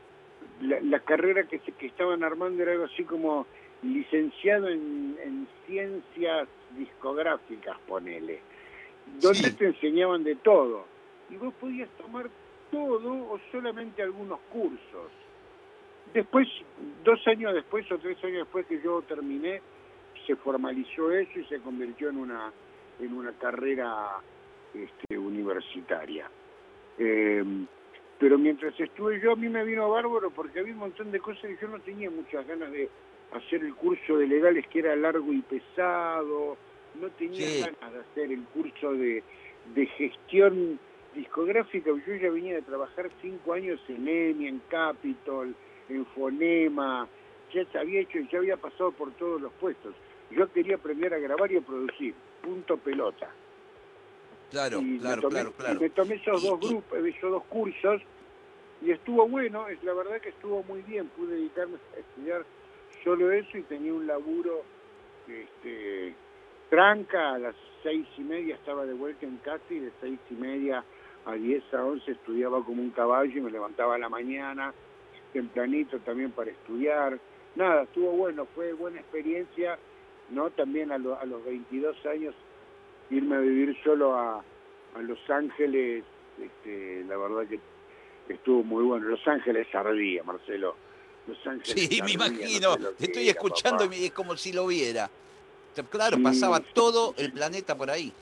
la, 0.62 0.80
la 0.82 1.00
carrera 1.00 1.44
que, 1.48 1.60
se- 1.60 1.72
que 1.74 1.88
estaban 1.88 2.24
armando 2.24 2.62
era 2.64 2.74
algo 2.74 2.86
así 2.86 3.04
como 3.04 3.46
licenciado 3.82 4.68
en, 4.70 5.18
en 5.24 5.48
ciencias 5.68 6.48
discográficas, 6.78 7.78
ponele, 7.88 8.40
donde 9.22 9.40
Sí. 9.50 9.56
te 9.56 9.66
enseñaban 9.68 10.24
de 10.24 10.36
todo. 10.36 10.86
Y 11.30 11.38
vos 11.38 11.54
podías 11.60 11.90
tomar 11.98 12.30
todo 12.72 13.14
o 13.32 13.40
solamente 13.52 14.02
algunos 14.02 14.40
cursos. 14.52 15.12
Después, 16.14 16.48
dos 17.04 17.26
años 17.28 17.54
después 17.54 17.90
o 17.92 17.98
tres 17.98 18.18
años 18.24 18.40
después 18.40 18.66
que 18.68 18.82
yo 18.82 19.02
terminé, 19.02 19.62
se 20.26 20.36
formalizó 20.36 21.12
eso 21.12 21.40
y 21.40 21.46
se 21.46 21.60
convirtió 21.60 22.10
en 22.10 22.18
una 22.18 22.52
en 23.00 23.14
una 23.14 23.34
carrera 23.34 24.18
este, 24.74 25.18
universitaria. 25.18 26.30
Eh, 26.98 27.44
pero 28.20 28.38
mientras 28.38 28.80
estuve 28.80 29.20
yo, 29.20 29.34
a 29.34 29.36
mí 29.36 29.50
me 29.50 29.64
vino 29.66 29.90
bárbaro 29.90 30.30
porque 30.32 30.60
había 30.60 30.74
un 30.74 30.80
montón 30.80 31.12
de 31.12 31.20
cosas 31.20 31.42
que 31.44 31.58
yo 31.62 31.68
no 31.68 31.80
tenía 31.80 32.10
muchas 32.10 32.48
ganas 32.48 32.72
de 32.72 32.90
hacer 33.32 33.64
el 33.64 33.76
curso 33.76 34.18
de 34.18 34.28
legales 34.28 34.66
que 34.68 34.80
era 34.80 34.96
largo 34.96 35.32
y 35.34 35.42
pesado, 35.42 36.58
no 37.00 37.10
tenía 37.12 37.48
Sí. 37.48 37.60
ganas 37.60 37.94
de 37.94 38.00
hacer 38.00 38.32
el 38.32 38.44
curso 38.46 38.94
de, 38.94 39.24
de 39.74 39.86
gestión 39.88 40.80
discográfica, 41.14 41.92
yo 42.06 42.16
ya 42.16 42.30
venía 42.30 42.56
de 42.56 42.62
trabajar 42.62 43.10
cinco 43.22 43.54
años 43.54 43.80
en 43.88 44.08
EMI, 44.08 44.48
en 44.48 44.60
Capitol, 44.70 45.56
en 45.90 46.06
Fonema, 46.08 47.08
ya 47.54 47.66
se 47.66 47.78
había 47.78 48.02
hecho, 48.02 48.20
ya 48.32 48.40
había 48.40 48.58
pasado 48.58 48.92
por 48.92 49.12
todos 49.14 49.42
los 49.42 49.52
puestos. 49.54 49.96
Yo 50.32 50.52
quería 50.52 50.76
aprender 50.76 51.14
a 51.14 51.20
grabar 51.20 51.52
y 51.52 51.58
a 51.58 51.62
producir, 51.62 52.14
punto 52.42 52.78
pelota. 52.78 53.30
Claro, 54.52 54.80
y 54.82 55.00
claro, 55.00 55.22
tomé, 55.24 55.34
claro, 55.34 55.52
claro. 55.54 55.76
y 55.80 55.84
me 55.84 55.90
tomé 55.90 56.16
esos 56.16 56.44
dos 56.44 56.60
grupos, 56.60 57.00
esos 57.06 57.32
dos 57.32 57.44
cursos 57.46 58.02
y 58.82 58.92
estuvo 58.92 59.28
bueno, 59.28 59.68
es 59.68 59.82
la 59.84 59.94
verdad 59.94 60.20
que 60.22 60.30
estuvo 60.30 60.64
muy 60.64 60.82
bien, 60.84 61.08
pude 61.10 61.36
dedicarme 61.36 61.78
a 61.96 62.00
estudiar 62.00 62.46
solo 63.04 63.32
eso 63.32 63.58
y 63.58 63.62
tenía 63.64 63.94
un 63.94 64.06
laburo 64.08 64.64
este, 65.28 66.14
tranca, 66.70 67.34
a 67.34 67.40
las 67.40 67.56
seis 67.84 68.06
y 68.18 68.22
media 68.22 68.56
estaba 68.56 68.86
de 68.86 68.94
vuelta 68.94 69.26
en 69.26 69.38
casa 69.38 69.64
y 69.70 69.80
de 69.80 69.92
seis 70.02 70.20
y 70.30 70.34
media 70.36 70.84
a 71.26 71.34
diez 71.34 71.64
a 71.74 71.84
once 71.84 72.12
estudiaba 72.12 72.64
como 72.64 72.82
un 72.82 72.92
caballo 72.92 73.38
y 73.38 73.42
me 73.42 73.52
levantaba 73.52 73.96
a 73.96 73.98
la 73.98 74.10
mañana, 74.10 74.74
tempranito 75.34 76.00
también 76.00 76.32
para 76.32 76.52
estudiar. 76.52 77.20
Nada, 77.56 77.84
estuvo 77.84 78.12
bueno, 78.12 78.46
fue 78.54 78.74
buena 78.74 79.00
experiencia, 79.00 79.80
¿no? 80.30 80.50
También 80.52 80.92
a, 80.92 80.98
lo- 80.98 81.18
a 81.20 81.26
los 81.26 81.44
22 81.46 82.06
años 82.06 82.36
irme 83.10 83.36
a 83.36 83.40
vivir 83.40 83.78
solo 83.84 84.16
a, 84.16 84.44
a 84.96 85.02
Los 85.02 85.20
Ángeles, 85.30 86.04
este, 86.42 87.04
la 87.08 87.18
verdad 87.18 87.48
que 87.48 87.60
estuvo 88.34 88.64
muy 88.64 88.84
bueno. 88.84 89.08
Los 89.08 89.26
Ángeles 89.28 89.68
ardía, 89.74 90.24
Marcelo. 90.24 90.76
Los 91.28 91.46
Ángeles 91.48 91.88
Sí, 91.90 92.02
me 92.04 92.12
imagino. 92.12 92.76
no 92.78 92.90
sé 92.98 93.06
Estoy 93.06 93.24
era, 93.24 93.32
escuchando 93.32 93.86
papá. 93.86 93.96
y 93.96 94.06
es 94.06 94.12
como 94.12 94.36
si 94.38 94.54
lo 94.54 94.68
viera. 94.68 95.10
Claro, 95.90 96.18
Sí, 96.18 96.24
pasaba 96.24 96.60
todo 96.62 97.14
el 97.18 97.32
planeta 97.34 97.76
por 97.76 97.90
ahí. 97.90 98.14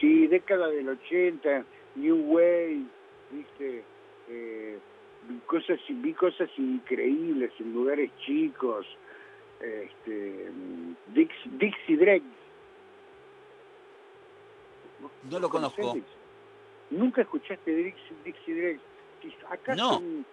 Sí, 0.00 0.26
década 0.26 0.68
del 0.68 0.88
80, 0.88 1.64
New 1.96 2.16
Wave, 2.32 2.82
viste, 3.30 3.84
eh, 4.28 4.78
vi 5.28 5.38
cosas, 5.46 5.78
vi 5.88 6.12
cosas 6.14 6.50
increíbles 6.58 7.52
en 7.60 7.72
lugares 7.72 8.10
chicos, 8.26 8.84
este, 9.60 10.50
Dix, 11.14 11.32
Dixie 11.58 11.96
Dregs. 11.96 12.24
No 15.30 15.38
lo 15.38 15.48
¿Conocés 15.48 15.76
conozco. 15.76 15.94
Dixie? 15.94 16.16
¿Nunca 16.90 17.22
escuchaste 17.22 17.70
Dixie, 17.74 18.16
Dixie 18.24 18.80
Acá 19.48 19.74
No. 19.74 19.94
son, 19.94 20.26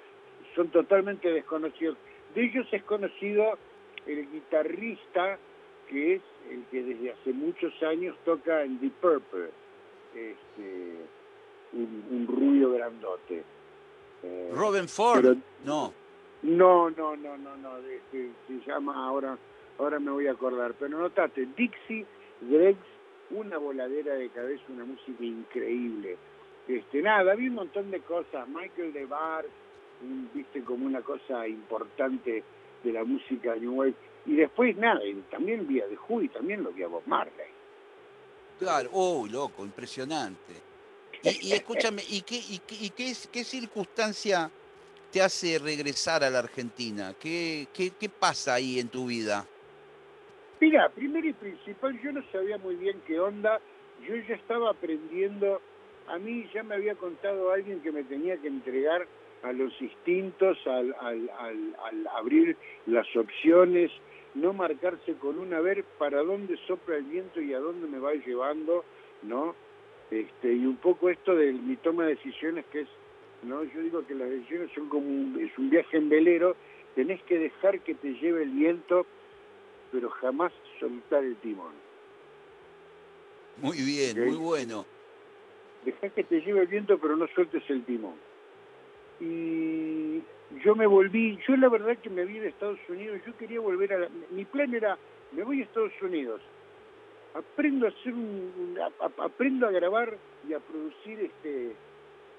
son 0.56 0.68
totalmente 0.70 1.32
desconocidos. 1.32 1.98
De 2.36 2.44
ellos 2.46 2.68
es 2.72 2.84
conocido 2.84 3.58
el 4.06 4.30
guitarrista 4.32 5.38
que 5.88 6.16
es 6.16 6.22
el 6.52 6.64
que 6.66 6.84
desde 6.84 7.12
hace 7.12 7.34
muchos 7.34 7.74
años 7.84 8.16
toca 8.26 8.64
en 8.64 8.80
Deep 8.80 8.94
Purple, 9.02 9.50
este, 10.14 10.96
un, 11.74 12.06
un 12.12 12.28
rubio 12.28 12.72
grandote. 12.74 13.44
Eh, 14.24 14.52
Robin 14.54 14.88
Ford. 14.88 15.22
pero- 15.22 15.36
No. 15.66 15.94
no, 16.44 16.90
no, 16.92 17.16
no, 17.16 17.38
no, 17.38 17.56
no, 17.58 17.70
se 18.12 18.32
llama 18.68 19.08
ahora, 19.08 19.38
ahora 19.78 20.00
me 20.00 20.12
voy 20.12 20.28
a 20.28 20.32
acordar, 20.34 20.74
pero 20.80 20.98
notate, 21.00 21.48
Dixie 21.56 22.06
Dregs, 22.42 22.78
una 23.32 23.58
voladera 23.58 24.14
de 24.16 24.30
cabeza, 24.30 24.64
una 24.70 24.86
música 24.86 25.24
increíble. 25.24 26.18
Este, 26.68 27.02
nada, 27.02 27.36
vi 27.36 27.48
un 27.48 27.56
montón 27.56 27.90
de 27.92 28.00
cosas, 28.02 28.48
Michael 28.48 28.94
DeBar, 28.94 29.46
un- 30.02 30.30
viste 30.34 30.64
como 30.64 30.86
una 30.86 31.02
cosa 31.02 31.48
importante 31.48 32.44
de 32.84 32.92
la 32.94 33.04
música 33.04 33.56
New 33.56 33.74
Wave, 33.76 33.94
y 34.26 34.36
después 34.36 34.76
nada, 34.78 35.02
también 35.32 35.68
vi 35.68 35.82
a 35.82 35.88
The 35.88 35.98
Who 36.08 36.22
y 36.24 36.30
también 36.30 36.64
lo 36.64 36.72
vi 36.72 36.84
a 36.84 36.88
Bob 36.88 37.04
Marley. 37.06 37.48
Claro. 38.60 38.90
Uy, 38.92 39.30
loco, 39.30 39.64
impresionante. 39.64 40.54
Y, 41.24 41.52
escúchame, 41.54 42.02
¿y, 42.10 42.22
qué, 42.22 42.36
y, 42.38 42.60
qué, 42.60 42.76
y 42.80 42.90
qué, 42.92 43.14
qué 43.32 43.44
circunstancia 43.44 44.50
te 45.12 45.22
hace 45.22 45.58
regresar 45.60 46.24
a 46.24 46.30
la 46.30 46.40
Argentina? 46.40 47.14
¿Qué, 47.20 47.68
qué, 47.74 47.92
qué 48.00 48.10
pasa 48.10 48.54
ahí 48.54 48.80
en 48.80 48.88
tu 48.90 49.08
vida? 49.08 49.46
Mira, 50.62 50.90
primero 50.90 51.26
y 51.26 51.34
principal, 51.34 51.98
yo 52.02 52.12
no 52.12 52.22
sabía 52.34 52.58
muy 52.58 52.76
bien 52.76 53.02
qué 53.08 53.18
onda, 53.18 53.62
yo 54.06 54.16
ya 54.16 54.36
estaba 54.36 54.72
aprendiendo, 54.72 55.62
a 56.08 56.18
mí 56.18 56.50
ya 56.54 56.64
me 56.64 56.76
había 56.76 56.96
contado 56.96 57.52
alguien 57.52 57.80
que 57.80 57.94
me 57.94 58.04
tenía 58.04 58.36
que 58.38 58.50
entregar 58.50 59.08
a 59.44 59.54
los 59.54 59.72
instintos, 59.82 60.58
al, 60.68 60.94
al, 61.00 61.30
al, 61.40 61.76
al 61.86 62.08
abrir 62.08 62.58
las 62.88 63.08
opciones, 63.16 63.90
no 64.36 64.52
marcarse 64.52 65.14
con 65.14 65.40
una, 65.40 65.62
ver 65.62 65.86
para 65.98 66.22
dónde 66.24 66.58
sopla 66.68 66.98
el 66.98 67.06
viento 67.06 67.40
y 67.40 67.54
a 67.54 67.60
dónde 67.60 67.88
me 67.88 68.00
va 68.00 68.14
llevando, 68.14 68.84
¿no? 69.24 69.56
Este, 70.12 70.52
y 70.52 70.66
un 70.66 70.76
poco 70.76 71.10
esto 71.10 71.36
de 71.36 71.54
mi 71.54 71.78
toma 71.78 72.04
de 72.04 72.16
decisiones 72.16 72.66
que 72.66 72.82
es, 72.82 72.90
¿no? 73.44 73.64
Yo 73.64 73.80
digo 73.82 74.06
que 74.06 74.14
las 74.14 74.30
decisiones 74.30 74.72
son 74.76 74.90
como 74.90 75.08
un, 75.08 75.40
es 75.40 75.58
un 75.58 75.70
viaje 75.70 75.96
en 75.96 76.10
velero, 76.10 76.58
tenés 76.96 77.24
que 77.24 77.40
dejar 77.40 77.80
que 77.80 77.96
te 77.96 78.14
lleve 78.16 78.44
el 78.44 78.50
viento 78.50 79.06
pero 79.92 80.10
jamás 80.10 80.52
soltar 80.80 81.24
el 81.24 81.36
timón. 81.38 81.74
Muy 83.58 83.78
bien, 83.82 84.18
muy 84.26 84.38
bueno. 84.38 84.86
Dejá 85.84 86.10
que 86.10 86.24
te 86.24 86.42
lleve 86.42 86.62
el 86.62 86.68
viento, 86.68 86.98
pero 86.98 87.16
no 87.16 87.28
sueltes 87.28 87.64
el 87.70 87.84
timón. 87.86 88.16
Y 89.20 90.22
yo 90.64 90.76
me 90.76 90.88
volví, 90.88 91.38
yo 91.48 91.56
la 91.58 91.70
verdad 91.70 91.98
que 91.98 92.10
me 92.10 92.26
vi 92.26 92.40
de 92.40 92.50
Estados 92.50 92.80
Unidos, 92.88 93.20
yo 93.26 93.36
quería 93.38 93.60
volver 93.60 93.94
a 93.94 94.00
la, 94.00 94.10
mi 94.32 94.46
plan 94.46 94.74
era, 94.74 94.98
me 95.32 95.44
voy 95.44 95.62
a 95.62 95.64
Estados 95.66 95.92
Unidos, 96.02 96.42
aprendo 97.34 97.86
a 97.86 97.90
hacer 97.90 98.14
un, 98.14 98.54
un- 98.58 98.80
a- 98.80 99.06
a- 99.06 99.26
aprendo 99.26 99.68
a 99.68 99.72
grabar 99.72 100.18
y 100.48 100.54
a 100.54 100.60
producir 100.60 101.20
este 101.20 101.72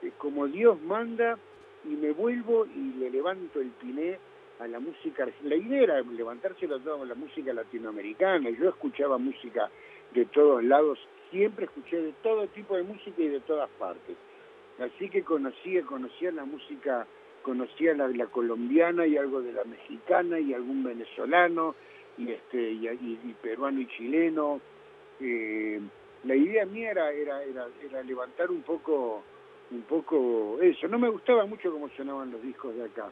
eh, 0.03 0.13
como 0.19 0.47
Dios 0.49 0.81
manda 0.83 1.39
y 1.85 1.89
me 1.89 2.13
vuelvo 2.13 2.67
y 2.67 2.95
le 2.99 3.11
levanto 3.11 3.61
el 3.61 3.69
piné 3.71 4.19
a 4.61 4.69
la 4.69 4.79
música 4.79 5.27
la 5.43 5.57
idea 5.57 5.83
era 5.83 6.01
levantárselo 6.03 6.77
a 6.77 6.81
toda 6.81 7.05
la 7.07 7.15
música 7.15 7.53
latinoamericana. 7.53 8.51
Yo 8.51 8.69
escuchaba 8.69 9.17
música 9.17 9.71
de 10.13 10.27
todos 10.27 10.63
lados 10.63 10.99
siempre 11.31 11.65
escuché 11.65 12.01
de 12.01 12.13
todo 12.23 12.47
tipo 12.49 12.77
de 12.77 12.83
música 12.83 13.23
y 13.23 13.29
de 13.29 13.41
todas 13.41 13.71
partes. 13.79 14.17
Así 14.79 15.09
que 15.09 15.23
conocía 15.23 15.83
conocía 15.83 16.31
la 16.33 16.45
música 16.45 17.07
conocía 17.43 17.95
la, 17.95 18.09
la 18.09 18.27
colombiana 18.27 19.07
y 19.07 19.17
algo 19.17 19.41
de 19.41 19.53
la 19.53 19.65
mexicana 19.65 20.39
y 20.39 20.53
algún 20.53 20.83
venezolano 20.83 21.75
y 22.19 22.31
este 22.31 22.71
y 22.73 23.37
peruano 23.41 23.81
y 23.81 23.87
chileno. 23.87 24.61
Eh, 25.21 25.81
la 26.25 26.35
idea 26.35 26.67
mía 26.67 26.91
era, 26.91 27.11
era 27.13 27.43
era 27.45 27.67
era 27.83 28.03
levantar 28.03 28.51
un 28.51 28.61
poco 28.61 29.23
un 29.71 29.83
poco 29.83 30.59
eso. 30.61 30.87
No 30.87 30.99
me 30.99 31.09
gustaba 31.09 31.47
mucho 31.47 31.73
cómo 31.73 31.89
sonaban 31.97 32.31
los 32.31 32.43
discos 32.43 32.77
de 32.77 32.85
acá 32.85 33.11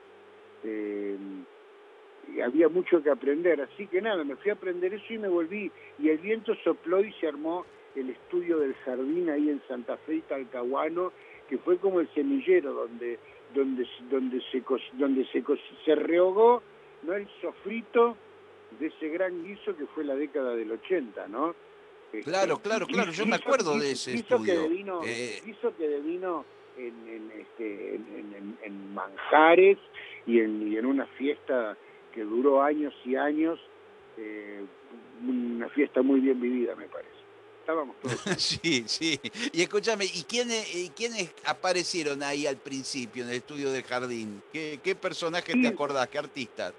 Y 0.65 2.41
había 2.41 2.69
mucho 2.69 3.03
que 3.03 3.11
aprender 3.11 3.61
así 3.63 3.87
que 3.87 4.03
nada 4.03 4.23
me 4.23 4.37
fui 4.37 4.51
a 4.51 4.55
aprender 4.55 4.93
eso 4.93 5.13
y 5.13 5.19
me 5.19 5.29
volví 5.29 5.71
y 5.99 6.11
el 6.11 6.19
viento 6.19 6.55
sopló 6.63 7.01
y 7.03 7.13
se 7.15 7.27
armó 7.27 7.65
el 7.97 8.11
estudio 8.11 8.59
del 8.59 8.75
jardín 8.85 9.31
ahí 9.31 9.49
en 9.49 9.63
Santa 9.67 9.97
Fe 9.99 10.17
y 10.17 10.21
Talcahuano 10.23 11.13
que 11.49 11.57
fue 11.59 11.79
como 11.79 12.01
el 12.01 12.09
semillero 12.15 12.73
donde 12.75 13.19
donde 13.55 13.87
donde 14.11 14.43
se 14.53 14.63
donde 14.99 15.25
se 15.33 15.43
se 15.87 15.95
rehogó 15.95 16.63
no 17.03 17.15
el 17.15 17.27
sofrito 17.41 18.15
de 18.79 18.89
ese 18.89 19.09
gran 19.09 19.43
guiso 19.45 19.75
que 19.75 19.87
fue 19.87 20.05
la 20.05 20.15
década 20.15 20.55
del 20.55 20.71
80 20.73 21.29
no 21.29 21.55
Este, 22.13 22.31
Claro, 22.31 22.59
claro, 22.59 22.87
claro, 22.87 23.11
yo 23.13 23.25
me 23.27 23.37
acuerdo 23.37 23.79
de 23.79 23.93
ese 23.93 24.13
guiso 24.13 24.43
que 24.43 24.53
estudio. 24.53 24.63
devino- 24.69 25.01
Eh, 25.07 25.41
guiso 25.47 25.75
que 25.77 25.89
devino 25.89 26.45
en, 26.79 27.09
en, 27.09 27.31
este, 27.41 27.95
en, 27.97 28.57
en- 28.63 28.95
manjares 28.95 29.79
y 30.27 30.41
en, 30.41 30.73
y 30.73 30.77
en 30.77 30.87
una 30.87 31.07
fiesta 31.07 31.77
que 32.13 32.23
duró 32.23 32.63
años 32.63 32.95
y 33.05 33.17
años, 33.17 33.59
eh, 34.17 34.65
una 35.27 35.69
fiesta 35.71 36.03
muy 36.03 36.21
bien 36.21 36.41
vivida, 36.41 36.75
me 36.75 36.87
parece. 36.87 37.11
Estábamos 37.61 37.97
todos. 38.01 38.21
Sí, 38.39 38.85
sí. 38.87 39.21
Y 39.53 39.63
escúchame, 39.63 40.05
¿y 40.07 40.25
quiénes, 40.25 40.75
y 40.75 40.89
quiénes 40.91 41.35
aparecieron 41.45 42.23
ahí 42.23 42.47
al 42.47 42.57
principio 42.57 43.23
en 43.25 43.29
el 43.31 43.37
estudio 43.37 43.71
del 43.71 43.83
jardín? 43.85 44.43
¿Qué, 44.53 44.81
qué 44.83 44.95
personajes 44.95 45.55
Sí. 45.55 45.63
te 45.63 45.69
acordás? 45.69 46.09
¿Qué 46.09 46.19
artistas? 46.19 46.73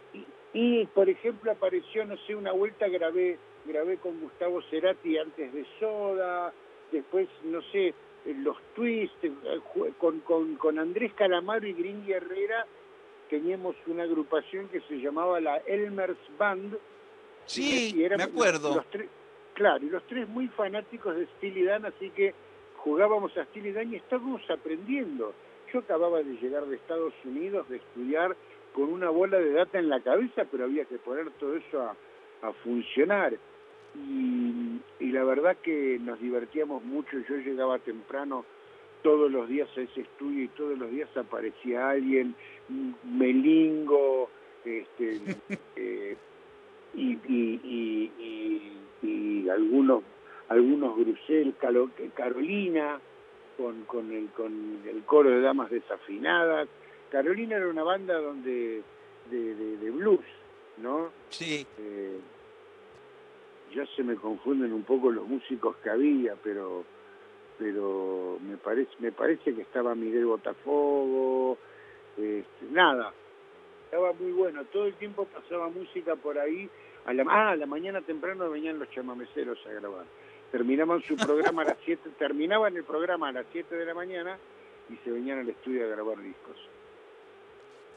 Y, 0.53 0.85
por 0.87 1.07
ejemplo, 1.07 1.51
apareció, 1.51 2.05
no 2.05 2.17
sé, 2.25 2.35
una 2.35 2.51
vuelta 2.51 2.87
grabé 2.87 3.37
grabé 3.65 3.97
con 3.97 4.19
Gustavo 4.19 4.63
Cerati 4.63 5.17
antes 5.19 5.53
de 5.53 5.63
Soda, 5.79 6.51
después, 6.91 7.27
no 7.43 7.61
sé, 7.71 7.93
los 8.25 8.57
twists, 8.75 9.23
eh, 9.23 9.31
con, 9.97 10.19
con, 10.21 10.55
con 10.55 10.79
Andrés 10.79 11.13
Calamaro 11.13 11.65
y 11.67 11.73
Gringy 11.73 12.11
Herrera 12.11 12.65
teníamos 13.29 13.75
una 13.87 14.03
agrupación 14.03 14.67
que 14.69 14.81
se 14.81 14.99
llamaba 14.99 15.39
la 15.39 15.57
Elmers 15.57 16.17
Band. 16.37 16.77
Sí, 17.45 17.93
y 17.95 18.09
me 18.09 18.23
acuerdo. 18.23 18.69
Los, 18.69 18.75
los 18.77 18.85
tres, 18.89 19.09
claro, 19.53 19.85
y 19.85 19.89
los 19.89 20.03
tres 20.07 20.27
muy 20.27 20.47
fanáticos 20.49 21.15
de 21.15 21.25
Steely 21.37 21.63
Dan, 21.63 21.85
así 21.85 22.09
que 22.11 22.33
jugábamos 22.77 23.35
a 23.37 23.45
Steely 23.45 23.71
Dan 23.71 23.93
y 23.93 23.97
estábamos 23.97 24.41
aprendiendo. 24.49 25.33
Yo 25.71 25.79
acababa 25.79 26.23
de 26.23 26.33
llegar 26.37 26.65
de 26.65 26.75
Estados 26.75 27.13
Unidos, 27.23 27.69
de 27.69 27.77
estudiar 27.77 28.35
con 28.73 28.91
una 28.91 29.09
bola 29.09 29.37
de 29.37 29.51
data 29.51 29.77
en 29.77 29.89
la 29.89 29.99
cabeza, 30.01 30.45
pero 30.49 30.65
había 30.65 30.85
que 30.85 30.97
poner 30.97 31.29
todo 31.39 31.55
eso 31.55 31.81
a, 31.81 31.95
a 32.41 32.53
funcionar. 32.63 33.33
Y, 34.07 34.79
y 34.99 35.11
la 35.11 35.23
verdad 35.23 35.57
que 35.61 35.99
nos 36.01 36.19
divertíamos 36.19 36.83
mucho, 36.83 37.17
yo 37.27 37.35
llegaba 37.37 37.79
temprano 37.79 38.45
todos 39.03 39.31
los 39.31 39.47
días 39.47 39.69
a 39.77 39.81
ese 39.81 40.01
estudio 40.01 40.43
y 40.43 40.47
todos 40.49 40.77
los 40.77 40.89
días 40.91 41.09
aparecía 41.17 41.89
alguien, 41.89 42.35
melingo, 43.03 44.29
este, 44.65 45.19
eh, 45.75 46.17
y, 46.95 47.11
y, 47.27 47.61
y, 47.63 48.11
y- 48.19 48.73
y 49.01 49.49
algunos 49.49 50.03
algunos 50.49 50.97
Grusel, 50.97 51.53
Carolina, 52.15 52.99
con, 53.55 53.83
con, 53.85 54.11
el, 54.11 54.27
con 54.29 54.79
el 54.87 55.03
coro 55.03 55.29
de 55.29 55.41
damas 55.41 55.69
desafinadas. 55.69 56.67
Carolina 57.11 57.55
era 57.57 57.67
una 57.67 57.83
banda 57.83 58.17
donde 58.19 58.81
de, 59.29 59.55
de, 59.55 59.77
de 59.77 59.91
blues, 59.91 60.25
¿no? 60.77 61.11
Sí, 61.29 61.65
Eh, 61.77 62.17
ya 63.73 63.85
se 63.95 64.03
me 64.03 64.15
confunden 64.15 64.73
un 64.73 64.83
poco 64.83 65.11
los 65.11 65.27
músicos 65.27 65.75
que 65.77 65.89
había, 65.89 66.35
pero 66.35 66.85
pero 67.57 68.37
me 68.41 68.55
parece 68.57 68.91
me 68.99 69.11
parece 69.11 69.53
que 69.53 69.61
estaba 69.61 69.93
Miguel 69.95 70.25
Botafogo, 70.25 71.57
este, 72.17 72.65
nada, 72.71 73.13
estaba 73.85 74.13
muy 74.13 74.31
bueno, 74.31 74.63
todo 74.65 74.85
el 74.85 74.93
tiempo 74.95 75.25
pasaba 75.25 75.67
música 75.69 76.15
por 76.15 76.39
ahí, 76.39 76.69
a 77.05 77.13
la, 77.13 77.23
ah, 77.27 77.49
a 77.51 77.55
la 77.55 77.65
mañana 77.65 78.01
temprano 78.01 78.49
venían 78.49 78.79
los 78.79 78.89
chamameceros 78.91 79.59
a 79.67 79.71
grabar, 79.73 80.05
terminaban 80.51 81.01
su 81.03 81.15
programa 81.17 81.63
a 81.63 81.65
las 81.65 81.77
7, 81.83 82.09
terminaban 82.17 82.75
el 82.77 82.83
programa 82.85 83.27
a 83.29 83.31
las 83.33 83.45
7 83.51 83.75
de 83.75 83.85
la 83.85 83.93
mañana 83.93 84.37
y 84.89 84.95
se 85.03 85.11
venían 85.11 85.39
al 85.39 85.49
estudio 85.49 85.85
a 85.85 85.89
grabar 85.89 86.21
discos. 86.21 86.55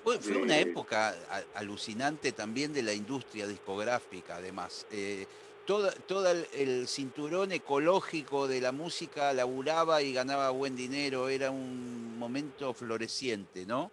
Fue, 0.02 0.18
fue 0.18 0.42
una 0.42 0.58
Eh, 0.58 0.62
época 0.62 1.14
alucinante 1.54 2.32
también 2.32 2.72
de 2.72 2.82
la 2.82 2.92
industria 2.92 3.46
discográfica, 3.46 4.36
además. 4.36 4.86
Eh, 4.90 5.26
toda, 5.66 5.92
todo 6.06 6.30
el, 6.30 6.86
cinturón 6.86 7.52
ecológico 7.52 8.48
de 8.48 8.60
la 8.60 8.72
música 8.72 9.32
laburaba 9.32 10.02
y 10.02 10.12
ganaba 10.12 10.50
buen 10.50 10.76
dinero. 10.76 11.28
Era 11.28 11.50
un 11.50 12.18
momento 12.18 12.72
floreciente, 12.74 13.66
¿no? 13.66 13.90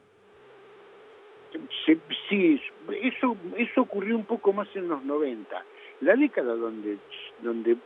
Se- 1.86 2.00
sí, 2.30 2.62
eso, 3.02 3.36
eso 3.58 3.82
ocurrió 3.82 4.16
un 4.16 4.26
poco 4.26 4.54
más 4.54 4.68
en 4.76 4.88
los 4.88 5.04
90. 5.04 5.66
La 6.02 6.16
década 6.16 6.56
donde, 6.56 6.98
donde 7.42 7.78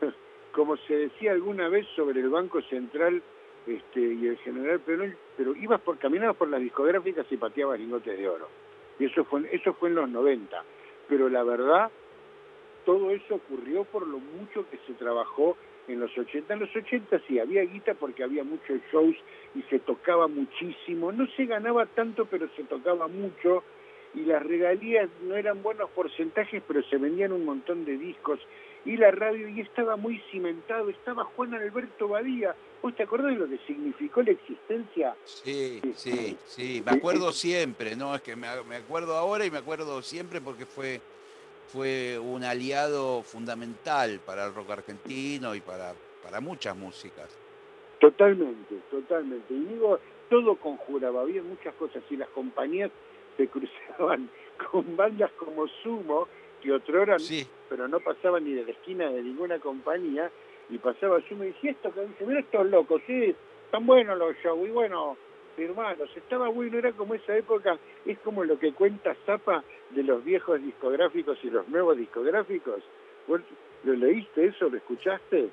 como 0.52 0.76
se 0.76 0.94
decía 0.94 1.32
alguna 1.32 1.68
vez 1.68 1.86
sobre 1.96 2.20
el 2.20 2.28
Banco 2.28 2.60
Central 2.62 3.22
este, 3.66 4.00
y 4.00 4.26
el 4.26 4.36
General 4.38 4.78
Perón, 4.80 5.16
pero 5.36 5.56
ibas 5.56 5.80
por, 5.80 5.98
caminabas 5.98 6.36
por 6.36 6.48
las 6.48 6.60
discográficas 6.60 7.26
y 7.30 7.36
pateabas 7.36 7.80
lingotes 7.80 8.18
de 8.18 8.28
oro. 8.28 8.48
Y 8.98 9.06
eso 9.06 9.24
fue, 9.24 9.48
eso 9.52 9.72
fue 9.74 9.88
en 9.88 9.94
los 9.96 10.08
90. 10.08 10.62
Pero 11.08 11.28
la 11.28 11.42
verdad, 11.42 11.90
todo 12.84 13.10
eso 13.10 13.36
ocurrió 13.36 13.84
por 13.84 14.06
lo 14.06 14.18
mucho 14.18 14.68
que 14.70 14.78
se 14.86 14.94
trabajó 14.94 15.56
en 15.88 16.00
los 16.00 16.16
80. 16.16 16.54
En 16.54 16.60
los 16.60 16.74
80 16.74 17.20
sí, 17.26 17.38
había 17.38 17.62
guita 17.62 17.94
porque 17.94 18.24
había 18.24 18.44
muchos 18.44 18.80
shows 18.92 19.16
y 19.54 19.62
se 19.62 19.78
tocaba 19.78 20.28
muchísimo. 20.28 21.12
No 21.12 21.26
se 21.36 21.46
ganaba 21.46 21.86
tanto, 21.86 22.26
pero 22.26 22.48
se 22.56 22.64
tocaba 22.64 23.08
mucho. 23.08 23.62
Y 24.14 24.20
las 24.20 24.42
regalías 24.44 25.08
no 25.22 25.34
eran 25.34 25.62
buenos 25.62 25.90
porcentajes, 25.90 26.62
pero 26.66 26.82
se 26.84 26.98
vendían 26.98 27.32
un 27.32 27.44
montón 27.44 27.84
de 27.84 27.98
discos. 27.98 28.38
Y 28.84 28.96
la 28.96 29.10
radio, 29.10 29.48
y 29.48 29.60
estaba 29.60 29.96
muy 29.96 30.20
cimentado. 30.30 30.88
Estaba 30.88 31.24
Juan 31.24 31.54
Alberto 31.54 32.08
Badía. 32.08 32.54
¿Vos 32.82 32.94
te 32.94 33.02
acordás 33.02 33.32
de 33.32 33.36
lo 33.36 33.48
que 33.48 33.58
significó 33.66 34.22
la 34.22 34.32
existencia? 34.32 35.16
Sí, 35.24 35.80
Sí, 35.96 36.36
sí. 36.44 36.82
Me 36.84 36.92
acuerdo 36.92 37.32
siempre, 37.32 37.96
¿no? 37.96 38.14
Es 38.14 38.20
que 38.20 38.36
me, 38.36 38.46
me 38.68 38.76
acuerdo 38.76 39.16
ahora 39.16 39.46
y 39.46 39.50
me 39.50 39.58
acuerdo 39.58 40.02
siempre 40.02 40.40
porque 40.40 40.66
fue, 40.66 41.00
fue 41.66 42.18
un 42.18 42.44
aliado 42.44 43.22
fundamental 43.22 44.20
para 44.24 44.46
el 44.46 44.54
rock 44.54 44.70
argentino 44.70 45.54
y 45.54 45.60
para, 45.60 45.94
para 46.22 46.40
muchas 46.40 46.76
músicas. 46.76 47.36
Totalmente, 48.00 48.76
totalmente. 48.90 49.54
Y 49.54 49.64
digo, 49.64 49.98
todo 50.28 50.56
conjuraba, 50.56 51.22
había 51.22 51.42
muchas 51.42 51.74
cosas 51.74 52.02
y 52.10 52.16
las 52.16 52.28
compañías 52.30 52.90
se 53.36 53.48
cruzaban 53.48 54.28
con 54.70 54.96
bandas 54.96 55.30
como 55.32 55.66
Sumo, 55.82 56.28
que 56.62 56.72
otrora, 56.72 57.18
Sí, 57.18 57.46
pero 57.68 57.88
no 57.88 58.00
pasaban 58.00 58.44
ni 58.44 58.52
de 58.52 58.64
la 58.64 58.70
esquina 58.70 59.08
de 59.10 59.22
ninguna 59.22 59.58
compañía, 59.58 60.30
y 60.70 60.78
pasaba 60.78 61.20
Sumo 61.28 61.44
y 61.44 61.48
decía 61.48 61.72
esto, 61.72 61.92
que 61.92 62.00
dice, 62.02 62.26
mira 62.26 62.40
estos 62.40 62.66
locos, 62.66 63.02
sí, 63.06 63.34
están 63.64 63.86
buenos 63.86 64.18
los 64.18 64.36
shows, 64.36 64.66
y 64.66 64.70
bueno, 64.70 65.16
hermanos, 65.56 66.10
estaba 66.16 66.48
bueno, 66.48 66.78
era 66.78 66.92
como 66.92 67.14
esa 67.14 67.36
época, 67.36 67.78
es 68.06 68.18
como 68.20 68.44
lo 68.44 68.58
que 68.58 68.72
cuenta 68.72 69.14
Zapa 69.26 69.62
de 69.94 70.02
los 70.02 70.24
viejos 70.24 70.60
discográficos 70.62 71.38
y 71.42 71.50
los 71.50 71.68
nuevos 71.68 71.96
discográficos. 71.96 72.82
¿Vos 73.26 73.40
¿Lo 73.84 73.92
leíste 73.94 74.46
eso? 74.46 74.68
¿Lo 74.68 74.76
escuchaste? 74.78 75.48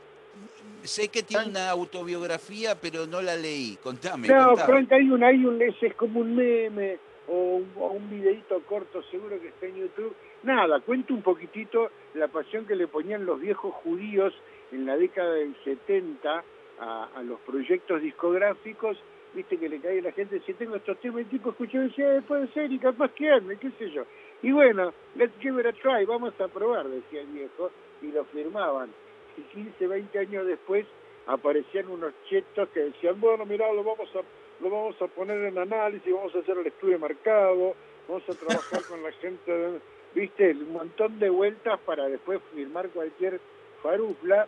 sé 0.84 1.10
que 1.10 1.22
tiene 1.24 1.48
una 1.48 1.70
autobiografía, 1.70 2.80
pero 2.80 3.06
no 3.06 3.22
la 3.22 3.36
leí. 3.36 3.78
Contame, 3.84 4.28
No, 4.30 4.50
contame. 4.56 4.66
Frank, 4.72 4.92
hay 4.94 5.10
un, 5.10 5.24
hay 5.24 5.46
un, 5.46 5.62
ese 5.62 5.88
es 5.88 5.96
como 5.96 6.22
un 6.22 6.36
meme 6.36 6.98
o 7.28 7.58
un, 7.58 7.72
o 7.76 7.88
un 7.92 8.10
videito 8.10 8.62
corto, 8.62 9.04
seguro 9.12 9.40
que 9.42 9.50
está 9.50 9.66
en 9.66 9.76
YouTube. 9.76 10.16
Nada, 10.44 10.80
cuento 10.80 11.14
un 11.14 11.22
poquitito 11.22 11.92
la 12.14 12.30
pasión 12.30 12.66
que 12.66 12.76
le 12.76 12.88
ponían 12.88 13.26
los 13.26 13.40
viejos 13.42 13.74
judíos 13.84 14.34
en 14.72 14.86
la 14.86 14.96
década 14.96 15.34
del 15.34 15.54
70 15.66 16.44
a, 16.80 17.10
a 17.14 17.24
los 17.24 17.40
proyectos 17.42 18.02
discográficos. 18.02 18.98
Viste 19.34 19.58
que 19.58 19.70
le 19.70 19.80
cae 19.80 20.00
a 20.00 20.04
la 20.04 20.12
gente, 20.14 20.42
si 20.46 20.54
tengo 20.54 20.78
estos 20.78 20.98
temas, 21.00 21.20
el 21.20 21.28
tipo 21.30 21.52
escuchó 21.52 21.78
y 21.78 21.88
decía, 21.90 22.18
"Eh, 22.18 22.22
puede 22.22 22.48
ser, 22.54 22.72
y 22.72 22.80
capaz 22.80 23.12
que 23.14 23.30
ande, 23.30 23.58
qué 23.58 23.70
sé 23.78 23.90
yo. 23.92 24.04
Y 24.44 24.52
bueno, 24.52 24.94
let's 25.16 25.34
give 25.40 25.60
it 25.60 25.68
a 25.68 25.74
try, 25.74 26.06
vamos 26.06 26.34
a 26.40 26.48
probar, 26.48 26.88
decía 26.88 27.22
el 27.22 27.28
viejo, 27.28 27.72
y 28.02 28.08
lo 28.12 28.26
firmaban. 28.26 28.90
Y 29.38 29.42
15, 29.54 29.88
20 29.88 30.20
años 30.20 30.48
después 30.48 30.86
aparecían 31.28 31.88
unos 31.90 32.14
chetos 32.28 32.70
que 32.70 32.80
decían, 32.82 33.20
bueno, 33.22 33.46
mirá, 33.46 33.72
lo 33.72 33.84
vamos 33.84 34.10
a 34.16 34.22
lo 34.64 34.70
vamos 34.70 35.02
a 35.02 35.08
poner 35.08 35.44
en 35.44 35.58
análisis, 35.58 36.14
vamos 36.14 36.36
a 36.36 36.40
hacer 36.40 36.56
el 36.56 36.68
estudio 36.68 36.94
de 36.94 37.00
mercado, 37.00 37.74
vamos 38.08 38.30
a 38.30 38.34
trabajar 38.34 38.84
con 38.88 39.02
la 39.02 39.12
gente, 39.14 39.52
de- 39.52 39.80
viste, 40.14 40.52
un 40.52 40.74
montón 40.74 41.18
de 41.18 41.30
vueltas 41.32 41.80
para 41.80 42.08
después 42.08 42.40
firmar 42.54 42.90
cualquier 42.90 43.40
farufla. 43.82 44.48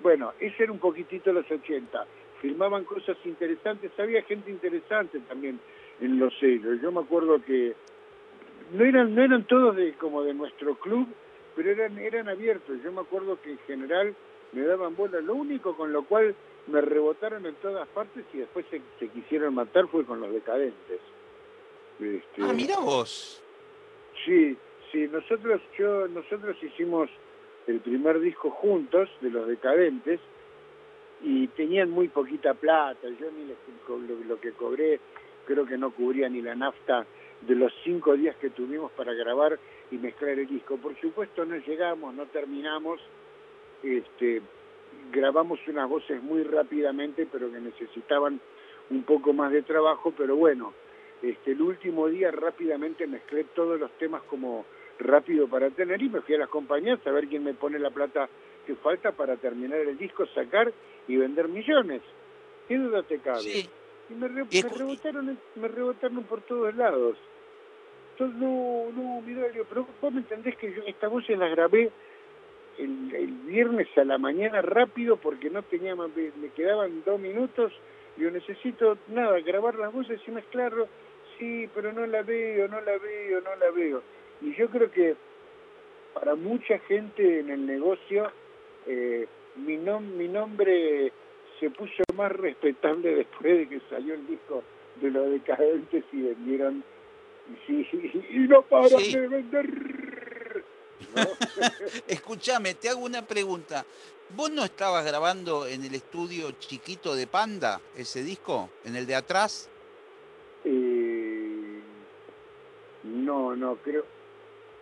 Bueno, 0.00 0.32
ese 0.38 0.62
era 0.62 0.70
un 0.72 0.78
poquitito 0.78 1.32
los 1.32 1.50
80. 1.50 2.06
Firmaban 2.40 2.84
cosas 2.84 3.16
interesantes, 3.24 3.90
había 3.98 4.22
gente 4.22 4.48
interesante 4.50 5.18
también 5.20 5.58
en 6.00 6.20
los 6.20 6.32
sellos. 6.38 6.80
Yo 6.80 6.92
me 6.92 7.00
acuerdo 7.00 7.42
que 7.44 7.74
no 8.72 8.84
eran 8.84 9.14
no 9.14 9.22
eran 9.22 9.44
todos 9.44 9.76
de 9.76 9.92
como 9.94 10.22
de 10.22 10.34
nuestro 10.34 10.74
club, 10.76 11.08
pero 11.56 11.70
eran 11.70 11.98
eran 11.98 12.28
abiertos. 12.28 12.76
Yo 12.82 12.92
me 12.92 13.00
acuerdo 13.00 13.40
que 13.40 13.52
en 13.52 13.58
general 13.60 14.14
me 14.52 14.62
daban 14.62 14.96
bola. 14.96 15.20
Lo 15.20 15.34
único 15.34 15.76
con 15.76 15.92
lo 15.92 16.04
cual 16.04 16.34
me 16.66 16.80
rebotaron 16.80 17.46
en 17.46 17.54
todas 17.56 17.88
partes 17.88 18.24
y 18.32 18.38
después 18.38 18.66
se, 18.70 18.80
se 18.98 19.08
quisieron 19.08 19.54
matar 19.54 19.88
fue 19.88 20.04
con 20.04 20.20
los 20.20 20.32
decadentes. 20.32 21.00
Este, 22.00 22.42
Ah, 22.42 22.52
mira 22.54 22.78
vos. 22.78 23.42
Sí, 24.24 24.56
sí, 24.92 25.08
nosotros 25.08 25.60
yo 25.78 26.08
nosotros 26.08 26.56
hicimos 26.62 27.08
el 27.66 27.80
primer 27.80 28.20
disco 28.20 28.50
juntos 28.50 29.08
de 29.20 29.30
los 29.30 29.46
decadentes 29.46 30.20
y 31.22 31.48
tenían 31.48 31.90
muy 31.90 32.08
poquita 32.08 32.54
plata, 32.54 33.08
yo 33.08 33.30
ni 33.32 33.44
les, 33.46 33.56
lo 34.26 34.40
que 34.40 34.52
cobré 34.52 35.00
creo 35.46 35.66
que 35.66 35.78
no 35.78 35.90
cubría 35.90 36.28
ni 36.28 36.42
la 36.42 36.54
nafta 36.54 37.06
de 37.42 37.54
los 37.54 37.72
cinco 37.84 38.14
días 38.16 38.36
que 38.36 38.50
tuvimos 38.50 38.90
para 38.92 39.12
grabar 39.14 39.58
y 39.90 39.96
mezclar 39.96 40.38
el 40.38 40.46
disco. 40.46 40.76
Por 40.76 40.98
supuesto 41.00 41.44
no 41.44 41.56
llegamos, 41.56 42.14
no 42.14 42.26
terminamos, 42.26 43.00
este, 43.82 44.42
grabamos 45.12 45.60
unas 45.68 45.88
voces 45.88 46.22
muy 46.22 46.42
rápidamente 46.42 47.26
pero 47.30 47.50
que 47.50 47.60
necesitaban 47.60 48.40
un 48.90 49.02
poco 49.04 49.32
más 49.32 49.52
de 49.52 49.62
trabajo, 49.62 50.12
pero 50.16 50.36
bueno, 50.36 50.72
este, 51.22 51.52
el 51.52 51.62
último 51.62 52.08
día 52.08 52.30
rápidamente 52.30 53.06
mezclé 53.06 53.44
todos 53.44 53.78
los 53.78 53.90
temas 53.98 54.22
como 54.22 54.64
rápido 54.98 55.46
para 55.46 55.70
tener 55.70 56.02
y 56.02 56.08
me 56.08 56.20
fui 56.22 56.34
a 56.34 56.38
las 56.38 56.48
compañías 56.48 57.04
a 57.06 57.10
ver 57.10 57.28
quién 57.28 57.44
me 57.44 57.54
pone 57.54 57.78
la 57.78 57.90
plata 57.90 58.28
que 58.66 58.74
falta 58.76 59.12
para 59.12 59.36
terminar 59.36 59.78
el 59.78 59.96
disco, 59.96 60.26
sacar 60.26 60.72
y 61.06 61.16
vender 61.16 61.48
millones. 61.48 62.02
¿Qué 62.66 62.76
duda 62.76 63.02
te 63.02 63.18
cabe? 63.18 63.40
Sí. 63.40 63.70
Y 64.10 64.14
me, 64.14 64.28
re- 64.28 64.46
Y 64.50 64.62
me 64.62 64.68
rebotaron, 64.78 65.38
me 65.56 65.68
rebotaron 65.68 66.24
por 66.24 66.40
todos 66.42 66.74
lados. 66.74 67.16
Entonces, 68.12 68.40
no, 68.40 68.86
no, 68.96 69.22
Leo, 69.26 69.64
pero 69.68 69.86
vos 70.00 70.12
me 70.12 70.20
entendés 70.20 70.56
que 70.56 70.72
yo 70.72 70.82
estas 70.86 71.10
voces 71.10 71.38
las 71.38 71.50
grabé 71.52 71.90
el, 72.78 73.14
el 73.14 73.26
viernes 73.46 73.86
a 73.96 74.04
la 74.04 74.18
mañana 74.18 74.60
rápido 74.62 75.16
porque 75.16 75.50
no 75.50 75.62
tenía 75.62 75.94
más, 75.94 76.10
me 76.16 76.30
me 76.40 76.48
quedaban 76.50 77.02
dos 77.04 77.20
minutos. 77.20 77.72
Yo 78.16 78.30
necesito, 78.32 78.98
nada, 79.08 79.38
grabar 79.40 79.76
las 79.76 79.92
voces 79.92 80.20
y 80.26 80.30
mezclarlo. 80.32 80.88
Sí, 81.38 81.68
pero 81.72 81.92
no 81.92 82.04
la 82.06 82.22
veo, 82.22 82.66
no 82.66 82.80
la 82.80 82.98
veo, 82.98 83.40
no 83.40 83.54
la 83.56 83.70
veo. 83.70 84.02
Y 84.40 84.54
yo 84.56 84.68
creo 84.68 84.90
que 84.90 85.14
para 86.14 86.34
mucha 86.34 86.78
gente 86.80 87.38
en 87.40 87.50
el 87.50 87.64
negocio, 87.66 88.32
eh, 88.86 89.26
mi, 89.54 89.76
nom- 89.76 90.00
mi 90.16 90.26
nombre 90.26 91.12
se 91.60 91.70
puso 91.70 92.02
más 92.18 92.32
respetable 92.32 93.14
después 93.14 93.58
de 93.58 93.68
que 93.68 93.80
salió 93.88 94.14
el 94.14 94.26
disco 94.26 94.62
de 95.00 95.10
los 95.10 95.30
decadentes 95.30 96.04
y 96.12 96.22
vendieron 96.22 96.84
y, 97.68 97.84
sí, 97.84 98.24
y 98.30 98.38
no 98.40 98.60
paran 98.62 98.98
Sí. 99.00 99.16
de 99.16 99.28
vender. 99.28 99.66
¿no? 101.16 101.22
Escúchame, 102.08 102.74
te 102.74 102.88
hago 102.90 103.00
una 103.00 103.22
pregunta. 103.26 103.86
¿Vos 104.36 104.50
no 104.50 104.64
estabas 104.64 105.06
grabando 105.06 105.66
en 105.66 105.84
el 105.84 105.94
estudio 105.94 106.50
chiquito 106.58 107.14
de 107.14 107.26
Panda 107.26 107.80
ese 107.96 108.22
disco? 108.22 108.68
¿En 108.84 108.96
el 108.96 109.06
de 109.06 109.14
atrás? 109.14 109.70
Eh, 110.64 111.80
no, 113.04 113.56
no, 113.56 113.76
creo. 113.76 114.04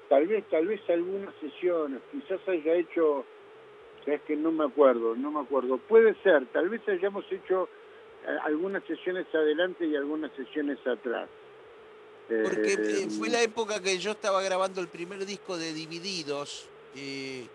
Tal 0.09 0.27
vez, 0.27 0.45
tal 0.51 0.67
vez 0.67 0.81
algunas 0.89 1.35
sesiones, 1.41 2.01
quizás 2.11 2.41
haya 2.49 2.75
hecho, 2.75 3.25
es 4.07 4.21
que 4.23 4.37
no 4.37 4.53
me 4.53 4.65
acuerdo, 4.65 5.15
no 5.17 5.31
me 5.31 5.41
acuerdo. 5.41 5.79
Puede 5.79 6.15
ser, 6.23 6.47
tal 6.53 6.69
vez 6.69 6.81
hayamos 6.89 7.25
hecho 7.31 7.69
eh, 8.27 8.37
algunas 8.45 8.85
sesiones 8.85 9.27
adelante 9.35 9.87
y 9.87 9.97
algunas 9.97 10.31
sesiones 10.37 10.79
atrás. 10.87 11.29
Porque 12.29 12.73
Eh, 12.73 13.03
eh, 13.05 13.09
fue 13.11 13.29
la 13.29 13.41
época 13.43 13.81
que 13.83 13.99
yo 13.99 14.13
estaba 14.13 14.43
grabando 14.43 14.81
el 14.81 14.89
primer 14.89 15.25
disco 15.27 15.57
de 15.57 15.73
Divididos 15.73 16.69
eh, 16.97 17.47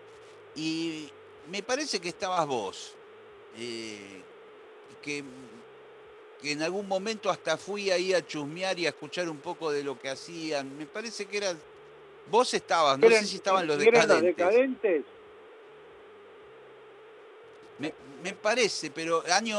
y 0.56 1.08
me 1.50 1.62
parece 1.62 2.00
que 2.00 2.08
estabas 2.08 2.46
vos. 2.46 2.94
eh, 3.58 4.22
que, 5.02 5.24
que 6.40 6.52
en 6.52 6.62
algún 6.62 6.86
momento 6.88 7.28
hasta 7.28 7.56
fui 7.56 7.90
ahí 7.90 8.14
a 8.14 8.24
chusmear 8.26 8.78
y 8.78 8.86
a 8.86 8.90
escuchar 8.90 9.28
un 9.28 9.38
poco 9.38 9.70
de 9.72 9.82
lo 9.84 9.98
que 9.98 10.08
hacían. 10.08 10.76
Me 10.78 10.86
parece 10.86 11.26
que 11.26 11.36
era... 11.38 11.54
Vos 12.30 12.54
estabas, 12.54 12.98
no 12.98 13.08
sé 13.08 13.14
¿eran- 13.14 13.26
si 13.26 13.36
estaban 13.36 13.66
los 13.66 13.82
eran 13.82 14.08
los 14.08 14.22
decadentes. 14.22 15.04
Me, 17.82 17.92
me 18.22 18.32
parece, 18.34 18.90
pero 18.92 19.22
año, 19.34 19.58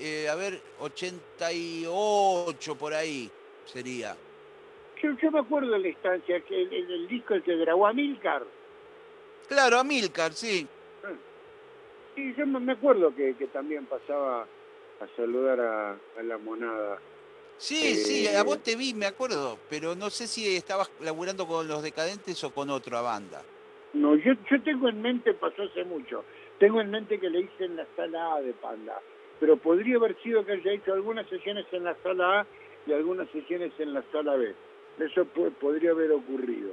eh, 0.00 0.28
a 0.28 0.34
ver, 0.34 0.60
88 0.80 2.74
por 2.74 2.92
ahí 2.92 3.30
sería. 3.64 4.16
Yo, 5.00 5.10
yo 5.22 5.30
me 5.30 5.38
acuerdo 5.38 5.70
de 5.70 5.78
la 5.78 5.88
instancia, 5.88 6.40
que 6.40 6.62
el, 6.62 6.72
el- 6.72 6.90
el 6.90 7.08
disco 7.08 7.34
el 7.34 7.42
que 7.42 7.56
grabó 7.56 7.86
Amilcar. 7.86 8.42
Claro, 9.48 9.78
Amilcar, 9.78 10.32
sí. 10.32 10.66
Sí, 12.16 12.34
yo 12.36 12.44
me 12.46 12.72
acuerdo 12.72 13.14
que, 13.14 13.34
que 13.36 13.46
también 13.46 13.86
pasaba 13.86 14.42
a 14.42 15.16
saludar 15.16 15.60
a, 15.60 15.90
a 16.18 16.22
la 16.24 16.38
monada. 16.38 16.98
Sí, 17.56 17.94
sí, 17.94 18.26
Eh, 18.26 18.36
a 18.36 18.42
vos 18.42 18.62
te 18.62 18.74
vi, 18.74 18.94
me 18.94 19.06
acuerdo, 19.06 19.58
pero 19.70 19.94
no 19.94 20.10
sé 20.10 20.26
si 20.26 20.56
estabas 20.56 20.90
laburando 21.00 21.46
con 21.46 21.68
los 21.68 21.82
decadentes 21.82 22.42
o 22.42 22.50
con 22.50 22.68
otra 22.70 23.00
banda. 23.00 23.42
No, 23.92 24.16
yo, 24.16 24.32
yo 24.50 24.62
tengo 24.62 24.88
en 24.88 25.00
mente, 25.00 25.34
pasó 25.34 25.62
hace 25.62 25.84
mucho, 25.84 26.24
tengo 26.60 26.80
en 26.80 26.90
mente 26.90 27.18
que 27.18 27.28
le 27.30 27.40
hice 27.40 27.64
en 27.64 27.74
la 27.76 27.86
sala 27.96 28.34
A 28.34 28.40
de 28.42 28.52
Panda, 28.52 29.00
pero 29.40 29.56
podría 29.56 29.96
haber 29.96 30.16
sido 30.22 30.44
que 30.44 30.52
haya 30.52 30.72
hecho 30.72 30.92
algunas 30.92 31.26
sesiones 31.28 31.66
en 31.72 31.84
la 31.84 31.96
sala 32.02 32.40
A 32.40 32.46
y 32.86 32.92
algunas 32.92 33.28
sesiones 33.30 33.72
en 33.78 33.94
la 33.94 34.04
sala 34.12 34.36
B. 34.36 34.54
Eso 34.98 35.24
podría 35.24 35.92
haber 35.92 36.12
ocurrido. 36.12 36.70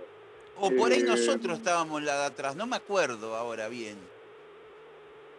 O 0.60 0.70
por 0.72 0.92
ahí 0.92 1.00
Eh, 1.00 1.04
nosotros 1.06 1.60
estábamos 1.60 2.04
la 2.04 2.20
de 2.20 2.26
atrás, 2.26 2.56
no 2.58 2.68
me 2.68 2.76
acuerdo 2.76 3.36
ahora 3.36 3.70
bien. 3.70 3.98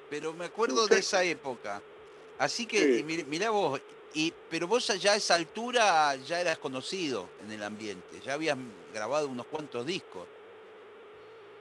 Pero 0.09 0.33
me 0.33 0.47
acuerdo 0.47 0.87
de 0.87 0.99
esa 1.01 1.23
época. 1.25 1.83
Así 2.39 2.67
que, 2.67 2.79
Sí. 2.79 3.01
y 3.01 3.25
mirá 3.25 3.51
vos, 3.51 3.79
y, 4.15 4.33
pero 4.49 4.67
vos 4.67 4.87
ya 4.99 5.13
a 5.13 5.17
esa 5.17 5.35
altura 5.35 6.15
ya 6.17 6.41
eras 6.41 6.57
conocido 6.57 7.29
en 7.45 7.53
el 7.53 7.63
ambiente, 7.63 8.21
ya 8.25 8.33
habías 8.35 8.57
grabado 8.95 9.29
unos 9.29 9.45
cuantos 9.47 9.85
discos. 9.85 10.27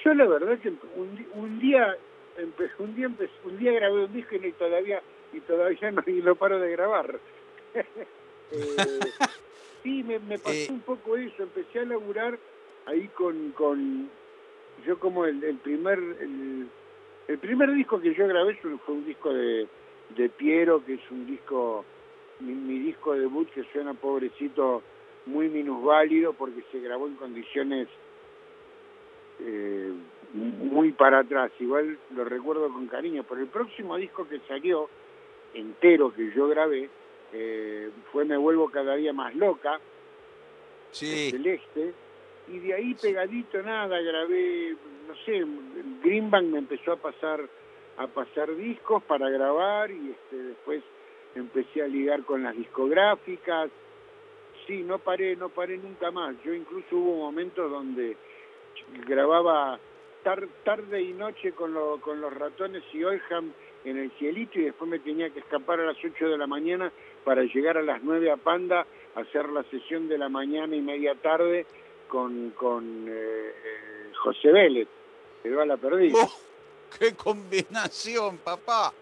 Yo 0.05 0.13
la 0.13 0.25
verdad 0.25 0.57
que 0.59 0.69
un, 0.69 1.27
un 1.33 1.59
día 1.59 1.97
un 2.79 2.95
día 2.95 3.09
un 3.43 3.57
día 3.57 3.71
grabé 3.73 4.05
un 4.05 4.13
disco 4.13 4.35
y 4.35 4.51
todavía 4.53 5.01
y 5.33 5.39
todavía 5.41 5.91
no 5.91 6.03
y 6.05 6.21
lo 6.21 6.35
paro 6.35 6.59
de 6.59 6.71
grabar. 6.71 7.19
Eh, 8.49 9.11
sí, 9.83 10.03
me, 10.03 10.19
me 10.19 10.39
pasó 10.39 10.55
Eh. 10.55 10.67
un 10.69 10.79
poco 10.79 11.17
eso. 11.17 11.43
Empecé 11.43 11.79
a 11.79 11.83
laburar 11.85 12.39
ahí 12.85 13.09
con 13.09 13.51
con 13.51 14.09
yo 14.85 14.97
como 14.99 15.25
el, 15.25 15.43
el 15.43 15.57
primer 15.57 15.99
el, 15.99 16.69
el 17.27 17.37
primer 17.39 17.73
disco 17.73 17.99
que 17.99 18.13
yo 18.13 18.25
grabé 18.25 18.55
fue 18.55 18.77
fue 18.77 18.95
un 18.95 19.05
disco 19.05 19.33
de 19.33 19.67
de 20.15 20.29
Piero 20.29 20.81
que 20.85 20.93
es 20.93 21.11
un 21.11 21.27
disco 21.27 21.83
mi, 22.39 22.53
mi 22.53 22.79
disco 22.79 23.15
debut 23.15 23.49
que 23.49 23.65
suena 23.73 23.93
pobrecito 23.93 24.81
muy 25.25 25.49
minusválido 25.49 26.31
porque 26.31 26.63
se 26.71 26.79
grabó 26.79 27.07
en 27.07 27.15
condiciones 27.15 27.89
eh, 29.41 29.91
muy 30.33 30.91
para 30.91 31.19
atrás. 31.19 31.51
Igual 31.59 31.97
lo 32.15 32.25
recuerdo 32.25 32.71
con 32.71 32.87
cariño. 32.87 33.23
Pero 33.27 33.41
el 33.41 33.47
próximo 33.47 33.97
disco 33.97 34.27
que 34.27 34.39
salió, 34.47 34.89
entero 35.53 36.13
que 36.13 36.31
yo 36.33 36.47
grabé, 36.47 36.89
eh, 37.33 37.91
fue 38.11 38.25
Me 38.25 38.37
Vuelvo 38.37 38.69
Cada 38.69 38.95
Día 38.95 39.13
Más 39.13 39.35
Loca, 39.35 39.79
Sí, 40.91 41.31
Celeste. 41.31 41.93
Y 42.47 42.59
de 42.59 42.73
ahí 42.73 42.95
pegadito 42.95 43.61
nada, 43.61 43.99
grabé, 43.99 44.75
no 45.07 45.15
sé, 45.25 45.45
Greenbank 46.01 46.45
me 46.45 46.59
empezó 46.59 46.93
a 46.93 46.95
pasar 46.95 47.41
a 47.97 48.07
pasar 48.07 48.55
discos 48.55 49.03
para 49.03 49.27
grabar 49.29 49.89
y 49.89 50.11
este, 50.11 50.35
después 50.35 50.83
empecé 51.35 51.81
a 51.81 51.87
ligar 51.87 52.23
con 52.23 52.43
las 52.43 52.55
discográficas. 52.55 53.69
Sí, 54.65 54.83
no 54.83 54.99
paré, 54.99 55.35
no 55.35 55.49
paré 55.49 55.77
nunca 55.77 56.11
más. 56.11 56.35
Yo 56.43 56.53
incluso 56.53 56.95
hubo 56.95 57.15
momentos 57.15 57.69
donde 57.71 58.15
grababa 59.07 59.79
tar- 60.27 60.47
tarde 60.65 61.01
y 61.01 61.13
noche 61.13 61.53
con, 61.53 61.73
lo- 61.73 62.01
con 62.01 62.19
los 62.19 62.33
ratones 62.33 62.83
y 62.93 63.01
Olham 63.03 63.53
en 63.85 63.97
el 63.97 64.11
cielito 64.19 64.59
y 64.59 64.63
después 64.65 64.89
me 64.89 64.99
tenía 64.99 65.29
que 65.29 65.39
escapar 65.39 65.79
a 65.79 65.85
las 65.85 65.97
8 66.03 66.27
de 66.27 66.37
la 66.37 66.47
mañana 66.47 66.91
para 67.23 67.43
llegar 67.43 67.77
a 67.77 67.81
las 67.81 68.03
9 68.03 68.29
a 68.31 68.35
Panda 68.35 68.85
a 69.15 69.19
hacer 69.21 69.47
la 69.49 69.63
sesión 69.63 70.09
de 70.09 70.17
la 70.17 70.27
mañana 70.27 70.75
y 70.75 70.81
media 70.81 71.15
tarde 71.15 71.65
con, 72.09 72.49
con 72.51 73.05
eh, 73.07 73.11
eh, 73.11 74.11
José 74.21 74.51
Vélez, 74.51 74.87
va 75.57 75.63
a 75.63 75.65
la 75.65 75.77
perdida. 75.77 76.17
¡Oh! 76.21 76.31
¡Qué 76.99 77.13
combinación, 77.15 78.37
papá! 78.39 78.93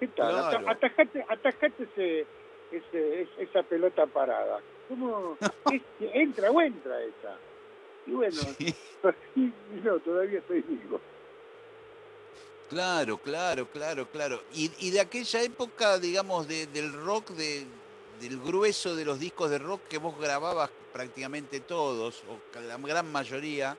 ¿Qué 0.00 0.08
tal? 0.08 0.32
claro. 0.50 0.68
Atajate, 0.70 1.24
atajate 1.28 1.82
ese, 1.84 2.26
ese, 2.72 3.20
es- 3.22 3.28
esa 3.38 3.62
pelota 3.62 4.06
parada. 4.06 4.60
¿Cómo? 4.88 5.36
Es- 5.72 5.82
¿Entra 6.14 6.50
o 6.50 6.60
entra 6.62 7.02
esa? 7.02 7.36
Y 8.06 8.12
bueno, 8.12 8.40
Sí. 8.58 8.74
no, 9.84 9.98
todavía 10.00 10.38
estoy 10.38 10.62
vivo. 10.62 11.00
Claro, 12.70 13.18
claro, 13.18 13.66
claro, 13.70 14.08
claro. 14.10 14.42
Y, 14.54 14.70
y 14.78 14.90
de 14.90 15.00
aquella 15.00 15.42
época, 15.42 15.98
digamos, 15.98 16.48
de- 16.48 16.66
del 16.68 16.92
rock, 16.92 17.30
de, 17.30 17.66
del 18.20 18.40
grueso 18.40 18.96
de 18.96 19.04
los 19.04 19.18
discos 19.20 19.50
de 19.50 19.58
rock 19.58 19.82
que 19.88 19.98
vos 19.98 20.18
grababas 20.18 20.70
prácticamente 20.92 21.60
todos, 21.60 22.22
o 22.28 22.58
la 22.60 22.78
gran 22.78 23.10
mayoría, 23.12 23.76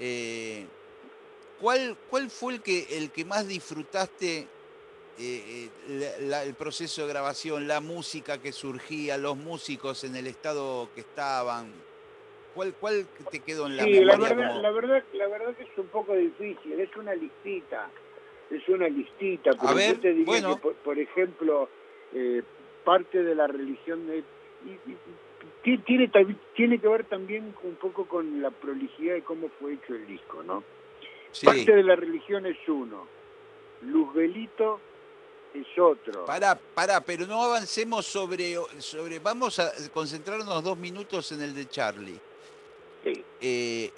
eh, 0.00 0.66
¿cuál, 1.60 1.96
¿cuál 2.10 2.28
fue 2.30 2.54
el 2.54 2.62
que, 2.62 2.98
el 2.98 3.10
que 3.10 3.24
más 3.24 3.46
disfrutaste 3.46 4.38
eh, 4.38 4.48
eh, 5.18 5.70
la- 5.88 6.26
la- 6.26 6.42
el 6.44 6.54
proceso 6.54 7.02
de 7.02 7.08
grabación, 7.08 7.68
la 7.68 7.80
música 7.80 8.38
que 8.38 8.52
surgía, 8.52 9.16
los 9.16 9.36
músicos 9.36 10.02
en 10.04 10.16
el 10.16 10.26
estado 10.26 10.88
que 10.94 11.02
estaban? 11.02 11.72
¿Cuál, 12.54 12.74
cuál 12.78 13.06
te 13.30 13.40
quedó 13.40 13.66
en 13.66 13.76
la 13.76 13.84
Sí, 13.84 14.00
la 14.00 14.16
verdad, 14.16 14.36
como- 14.48 14.60
la 14.62 14.70
verdad, 14.70 15.04
la 15.14 15.26
verdad 15.28 15.56
que 15.56 15.62
es 15.64 15.78
un 15.78 15.86
poco 15.88 16.14
difícil, 16.14 16.78
es 16.80 16.94
una 16.96 17.14
listita, 17.14 17.88
es 18.50 18.68
una 18.68 18.88
listita, 18.88 19.52
pero 19.60 19.74
ver, 19.74 19.94
yo 19.94 20.00
te 20.00 20.08
diría 20.10 20.24
bueno. 20.26 20.54
que, 20.56 20.60
por, 20.60 20.74
por 20.76 20.98
ejemplo, 20.98 21.68
eh, 22.12 22.42
parte 22.84 23.22
de 23.22 23.34
la 23.34 23.46
religión 23.46 24.06
de... 24.06 24.18
y- 24.18 24.90
y- 24.90 24.96
ti- 25.62 25.78
tiene, 25.78 26.10
tiene 26.54 26.78
que 26.78 26.88
ver 26.88 27.04
también 27.04 27.54
un 27.62 27.76
poco 27.76 28.06
con 28.06 28.42
la 28.42 28.50
prolijidad 28.50 29.14
de 29.14 29.22
cómo 29.22 29.48
fue 29.60 29.74
hecho 29.74 29.94
el 29.94 30.06
disco, 30.06 30.42
¿no? 30.42 30.62
Sí. 31.30 31.46
Parte 31.46 31.72
de 31.74 31.82
la 31.82 31.96
religión 31.96 32.44
es 32.46 32.58
uno, 32.68 33.06
Luzbelito 33.82 34.80
es 35.54 35.66
otro. 35.78 36.24
Pará, 36.24 36.58
pará, 36.74 37.00
pero 37.00 37.26
no 37.26 37.42
avancemos 37.42 38.06
sobre, 38.06 38.54
sobre. 38.78 39.18
Vamos 39.18 39.58
a 39.58 39.70
concentrarnos 39.92 40.62
dos 40.62 40.78
minutos 40.78 41.32
en 41.32 41.42
el 41.42 41.54
de 41.54 41.66
Charlie. 41.68 42.18
Sí. 43.04 43.24
Eh, 43.40 43.90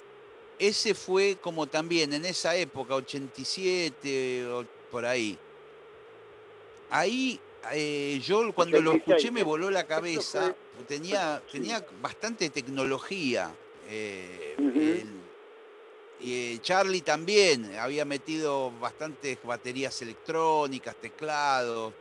ese 0.57 0.93
fue 0.95 1.37
como 1.41 1.67
también 1.67 2.13
en 2.13 2.25
esa 2.25 2.55
época, 2.55 2.95
87 2.95 4.45
o 4.47 4.65
por 4.91 5.05
ahí. 5.05 5.37
Ahí 6.89 7.39
eh, 7.73 8.19
yo 8.23 8.53
cuando 8.53 8.79
lo 8.81 8.91
86, 8.91 9.17
escuché 9.17 9.31
me 9.31 9.43
voló 9.43 9.69
la 9.69 9.85
cabeza. 9.87 10.55
Tenía, 10.87 11.41
sí. 11.47 11.59
tenía 11.59 11.85
bastante 12.01 12.49
tecnología. 12.49 13.53
eh, 13.87 14.55
el- 14.57 15.25
y 16.19 16.57
Charlie 16.59 17.01
también 17.01 17.75
había 17.77 18.03
metido 18.05 18.71
bastantes 18.79 19.37
baterías 19.43 20.01
electrónicas, 20.01 20.95
teclados. 20.95 21.93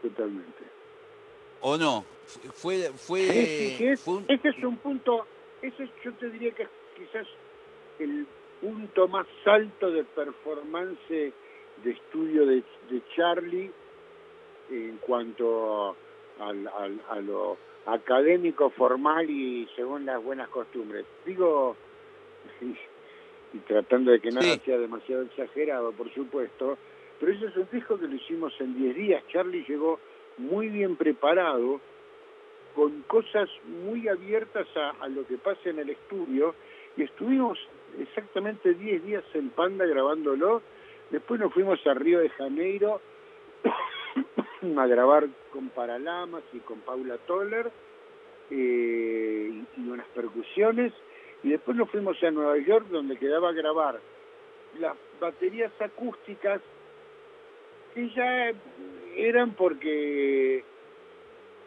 Totalmente. 0.00 0.62
¿O 1.60 1.76
no? 1.76 2.04
Fu- 2.26 2.40
Fue, 2.52 2.92
fue, 2.96 3.20
sí, 3.28 3.74
sí, 3.76 3.84
es- 3.88 4.00
fue 4.00 4.14
un- 4.14 4.24
Ese 4.28 4.48
es 4.48 4.64
un 4.64 4.76
punto, 4.78 5.26
ese 5.62 5.84
es, 5.84 5.90
yo 6.04 6.12
te 6.14 6.30
diría 6.30 6.52
que 6.52 6.64
es 6.64 6.68
quizás 6.96 7.26
el 7.98 8.26
punto 8.60 9.08
más 9.08 9.26
alto 9.44 9.90
de 9.90 10.04
performance 10.04 10.98
de 11.08 11.90
estudio 11.90 12.46
de, 12.46 12.62
de 12.90 13.02
Charlie 13.16 13.70
en 14.70 14.98
cuanto 14.98 15.96
al, 16.38 16.66
al- 16.68 17.00
a 17.08 17.20
lo 17.20 17.56
académico, 17.86 18.70
formal 18.70 19.28
y 19.28 19.68
según 19.74 20.06
las 20.06 20.22
buenas 20.22 20.48
costumbres. 20.50 21.04
Digo, 21.26 21.76
y, 22.60 22.76
y 23.56 23.60
tratando 23.66 24.12
de 24.12 24.20
que 24.20 24.30
nada 24.30 24.54
Sí. 24.56 24.62
sea 24.64 24.78
demasiado 24.78 25.22
exagerado, 25.22 25.92
por 25.92 26.12
supuesto, 26.14 26.78
pero 27.18 27.32
ese 27.32 27.46
es 27.46 27.56
un 27.56 27.68
disco 27.72 27.98
que 27.98 28.06
lo 28.08 28.14
hicimos 28.14 28.52
en 28.60 28.74
10 28.78 28.94
días. 28.96 29.24
Charlie 29.28 29.64
llegó 29.68 29.98
muy 30.38 30.68
bien 30.68 30.96
preparado, 30.96 31.80
con 32.74 33.02
cosas 33.02 33.48
muy 33.66 34.08
abiertas 34.08 34.66
a, 34.76 35.08
lo 35.08 35.26
que 35.26 35.38
pasa 35.38 35.70
en 35.70 35.78
el 35.78 35.90
estudio, 35.90 36.54
y 36.96 37.02
estuvimos 37.02 37.58
exactamente 37.98 38.74
10 38.74 39.04
días 39.04 39.24
en 39.34 39.50
Panda 39.50 39.86
grabándolo. 39.86 40.62
Después 41.10 41.40
nos 41.40 41.52
fuimos 41.52 41.84
a 41.86 41.94
Río 41.94 42.20
de 42.20 42.30
Janeiro 42.30 43.00
a 44.78 44.86
grabar 44.86 45.28
con 45.52 45.68
Paralamas 45.70 46.42
y 46.52 46.58
con 46.60 46.80
Paula 46.80 47.18
Toller 47.18 47.70
eh, 48.50 49.64
y, 49.76 49.88
unas 49.88 50.06
percusiones. 50.08 50.92
Y 51.42 51.50
después 51.50 51.76
nos 51.76 51.90
fuimos 51.90 52.22
a 52.22 52.30
Nueva 52.30 52.56
York, 52.58 52.86
donde 52.88 53.16
quedaba 53.16 53.52
grabar 53.52 54.00
las 54.78 54.96
baterías 55.20 55.72
acústicas 55.80 56.60
que 57.94 58.08
ya 58.10 58.52
eran 59.16 59.54
porque 59.54 60.64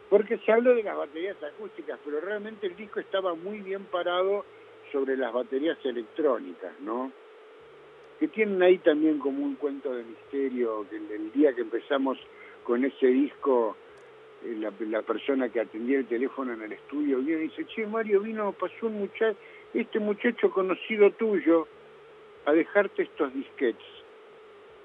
porque 0.08 0.38
se 0.38 0.52
habló 0.52 0.74
de 0.74 0.82
las 0.82 0.96
baterías 0.96 1.36
acústicas, 1.42 1.98
pero 2.04 2.20
realmente 2.20 2.66
el 2.66 2.76
disco 2.76 3.00
estaba 3.00 3.34
muy 3.34 3.60
bien 3.60 3.84
parado 3.84 4.44
sobre 4.92 5.16
las 5.16 5.32
baterías 5.32 5.78
electrónicas, 5.84 6.72
¿no? 6.80 7.10
que 8.18 8.28
tienen 8.28 8.62
ahí 8.62 8.78
también 8.78 9.18
como 9.18 9.44
un 9.44 9.56
cuento 9.56 9.94
de 9.94 10.04
misterio, 10.04 10.86
que 10.88 10.96
el, 10.96 11.10
el 11.10 11.32
día 11.32 11.54
que 11.54 11.62
empezamos 11.62 12.18
con 12.64 12.84
ese 12.84 13.06
disco, 13.06 13.76
eh, 14.44 14.56
la, 14.58 14.72
la 14.80 15.02
persona 15.02 15.48
que 15.48 15.60
atendía 15.60 15.98
el 15.98 16.06
teléfono 16.06 16.52
en 16.52 16.62
el 16.62 16.72
estudio 16.72 17.18
viene 17.18 17.44
y 17.44 17.48
dice, 17.48 17.66
che 17.66 17.86
Mario, 17.86 18.20
vino, 18.20 18.52
pasó 18.52 18.86
un 18.86 18.98
muchacho, 19.00 19.36
este 19.74 19.98
muchacho 19.98 20.50
conocido 20.50 21.10
tuyo, 21.12 21.68
a 22.46 22.52
dejarte 22.52 23.02
estos 23.02 23.32
disquets. 23.34 23.84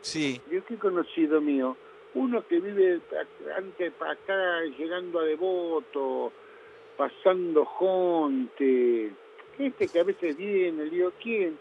Sí. 0.02 0.42
Yo 0.52 0.66
qué 0.66 0.76
conocido 0.78 1.40
mío, 1.42 1.78
uno 2.14 2.46
que 2.48 2.60
vive 2.60 3.00
antes 3.56 3.94
para 3.94 4.12
acá, 4.12 4.62
llegando 4.78 5.20
a 5.20 5.24
Devoto, 5.24 6.32
pasando 6.98 7.66
Jonte, 7.66 9.12
este 9.58 9.88
que 9.88 10.00
a 10.00 10.04
veces 10.04 10.36
viene, 10.38 10.86
le 10.86 10.90
digo, 10.90 11.12
¿quién? 11.22 11.58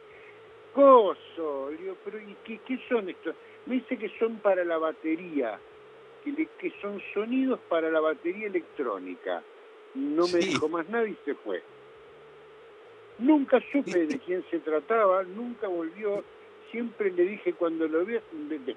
Coso, 0.75 1.71
le 1.71 1.77
digo, 1.77 1.97
pero 2.05 2.19
¿y 2.21 2.37
qué, 2.45 2.59
qué 2.67 2.79
son 2.89 3.09
estos? 3.09 3.35
Me 3.67 3.77
dice 3.77 3.97
que 3.97 4.09
son 4.19 4.37
para 4.39 4.65
la 4.65 4.79
batería, 4.79 5.59
que, 6.25 6.33
le- 6.33 6.49
que 6.59 6.73
son 6.81 7.01
sonidos 7.15 7.61
para 7.69 7.91
la 7.91 8.01
batería 8.01 8.47
electrónica. 8.47 9.43
No 9.95 10.27
me 10.29 10.39
dijo 10.39 10.69
más 10.69 10.89
nada 10.89 11.07
y 11.09 11.17
se 11.25 11.35
fue. 11.35 11.63
Nunca 13.19 13.61
supe 13.73 14.07
de 14.07 14.19
quién 14.19 14.45
se 14.51 14.61
trataba, 14.61 15.23
nunca 15.25 15.69
volvió. 15.69 16.25
Siempre 16.71 17.11
le 17.11 17.23
dije 17.25 17.53
cuando 17.55 17.87
lo 17.89 18.05
vi, 18.05 18.17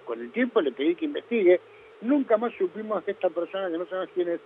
con 0.06 0.19
el 0.19 0.32
tiempo 0.32 0.62
le 0.62 0.71
pedí 0.71 0.95
que 0.95 1.06
investigue. 1.06 1.60
Nunca 2.01 2.38
más 2.38 2.53
supimos 2.58 3.03
que 3.03 3.12
esta 3.12 3.29
persona 3.29 3.69
que 3.69 3.77
no 3.77 3.86
sabemos 3.86 4.10
quién 4.13 4.29
es 4.29 4.39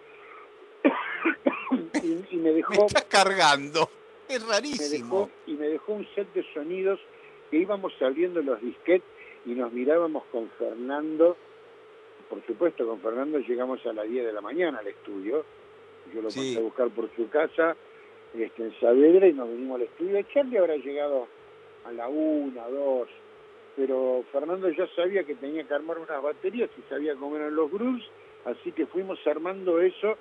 y, 2.03 2.35
y 2.35 2.37
me 2.37 2.49
Me 2.49 2.53
dejó 2.53 2.85
está 2.87 3.01
cargando. 3.07 3.89
Es 4.27 4.43
me 4.45 4.51
rarísimo. 4.51 4.89
dejó 4.89 5.29
y 5.47 5.53
me 5.53 5.67
dejó 5.67 5.93
un 5.93 6.07
set 6.13 6.31
de 6.33 6.43
sonidos 6.53 6.99
que 7.49 7.57
íbamos 7.57 7.93
abriendo 8.01 8.41
los 8.41 8.61
disquetes 8.61 9.07
y 9.45 9.51
nos 9.51 9.71
mirábamos 9.71 10.23
con 10.31 10.49
Fernando. 10.59 11.37
Por 12.29 12.45
supuesto, 12.45 12.85
con 12.85 12.99
Fernando 12.99 13.39
llegamos 13.39 13.85
a 13.85 13.93
las 13.93 14.07
10 14.09 14.25
de 14.25 14.33
la 14.33 14.41
mañana 14.41 14.79
al 14.79 14.87
estudio. 14.87 15.45
Yo 16.13 16.21
lo 16.21 16.29
Sí. 16.29 16.39
pasé 16.39 16.57
a 16.59 16.63
buscar 16.63 16.89
por 16.89 17.09
su 17.15 17.29
casa 17.29 17.75
este, 18.37 18.63
en 18.63 18.79
Saavedra 18.79 19.27
y 19.27 19.33
nos 19.33 19.47
vinimos 19.49 19.77
al 19.77 19.83
estudio. 19.83 20.21
Charlie 20.33 20.57
habrá 20.57 20.75
llegado 20.75 21.27
a 21.85 21.91
la 21.93 22.09
1, 22.09 22.69
2, 22.69 23.07
pero 23.77 24.25
Fernando 24.31 24.69
ya 24.71 24.87
sabía 24.95 25.23
que 25.23 25.35
tenía 25.35 25.63
que 25.63 25.73
armar 25.73 25.99
unas 25.99 26.21
baterías 26.21 26.69
y 26.77 26.81
sabía 26.89 27.15
cómo 27.15 27.35
eran 27.37 27.55
los 27.55 27.71
grooves, 27.71 28.03
así 28.45 28.71
que 28.73 28.87
fuimos 28.87 29.19
armando 29.27 29.79
eso 29.79 30.17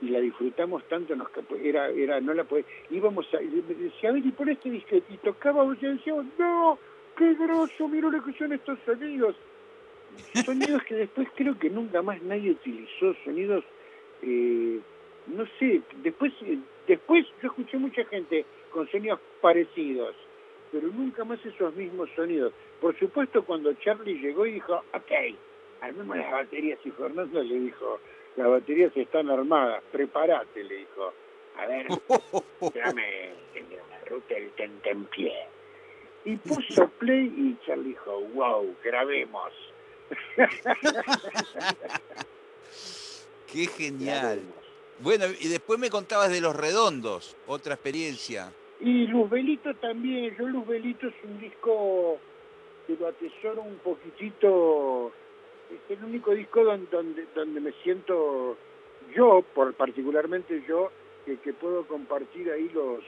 y 0.00 0.08
la 0.08 0.20
disfrutamos 0.20 0.82
tanto 0.88 1.14
nos 1.16 1.28
que- 1.30 1.68
era 1.68 1.88
era 1.88 2.20
no 2.20 2.32
la 2.34 2.44
podía 2.44 2.64
íbamos 2.90 3.26
a 3.34 3.40
me 3.40 3.74
decía 3.74 4.10
a 4.10 4.12
ver 4.12 4.24
y 4.24 4.30
por 4.32 4.48
este 4.48 4.70
disquete 4.70 5.12
y 5.12 5.16
tocábamos 5.18 5.76
y 5.82 5.86
decíamos 5.86 6.26
no 6.38 6.78
qué 7.16 7.34
grosso 7.34 7.88
mira 7.88 8.08
lo 8.10 8.22
que 8.24 8.32
son 8.34 8.52
estos 8.52 8.78
sonidos. 8.84 9.36
Sonidos 10.44 10.82
que 10.84 10.94
después 10.94 11.28
creo 11.34 11.58
que 11.58 11.70
nunca 11.70 12.00
más 12.02 12.20
nadie 12.22 12.52
utilizó 12.52 13.14
sonidos 13.24 13.64
eh, 14.22 14.78
no 15.28 15.44
sé 15.58 15.80
después 16.02 16.32
eh, 16.42 16.58
después 16.86 17.26
yo 17.42 17.48
escuché 17.48 17.76
mucha 17.78 18.04
gente 18.04 18.44
con 18.70 18.88
sonidos 18.90 19.20
parecidos 19.40 20.14
pero 20.74 20.88
nunca 20.88 21.24
más 21.24 21.38
esos 21.46 21.74
mismos 21.74 22.10
sonidos 22.16 22.52
por 22.80 22.98
supuesto 22.98 23.44
cuando 23.44 23.72
Charlie 23.74 24.18
llegó 24.18 24.44
y 24.44 24.54
dijo 24.54 24.74
ok 24.92 25.12
armemos 25.80 26.16
las 26.16 26.32
baterías 26.32 26.78
y 26.84 26.90
Fernando 26.90 27.42
le 27.42 27.54
dijo 27.60 28.00
las 28.36 28.48
baterías 28.48 28.96
están 28.96 29.30
armadas, 29.30 29.82
prepárate, 29.92 30.64
le 30.64 30.76
dijo. 30.78 31.12
A 31.56 31.66
ver, 31.66 31.86
dame 32.74 33.32
una 33.54 33.98
ruta 34.06 34.34
del 34.34 34.50
tentempié. 34.52 35.32
Y 36.24 36.36
puso 36.36 36.88
play 36.98 37.32
y 37.36 37.56
Charlie 37.64 37.90
dijo, 37.90 38.20
wow, 38.34 38.74
grabemos. 38.82 39.52
Qué 43.52 43.66
genial. 43.66 44.20
grabemos. 44.20 44.64
Bueno, 44.98 45.26
y 45.38 45.48
después 45.48 45.78
me 45.78 45.90
contabas 45.90 46.30
de 46.30 46.40
Los 46.40 46.56
Redondos, 46.56 47.36
otra 47.46 47.74
experiencia. 47.74 48.52
Y 48.84 49.06
Luz 49.06 49.30
Belito 49.30 49.72
también, 49.76 50.36
yo 50.36 50.46
Luz 50.46 50.66
Belito 50.66 51.08
es 51.08 51.14
un 51.24 51.40
disco 51.40 52.18
que 52.86 52.94
lo 52.96 53.08
atesoro 53.08 53.62
un 53.62 53.78
poquitito, 53.78 55.10
es 55.70 55.96
el 55.98 56.04
único 56.04 56.32
disco 56.32 56.62
donde, 56.62 56.86
donde, 56.90 57.26
donde 57.34 57.60
me 57.62 57.72
siento 57.82 58.58
yo, 59.14 59.42
por 59.54 59.72
particularmente 59.72 60.62
yo, 60.68 60.90
que, 61.24 61.38
que 61.38 61.54
puedo 61.54 61.86
compartir 61.86 62.50
ahí 62.50 62.70
los, 62.74 63.02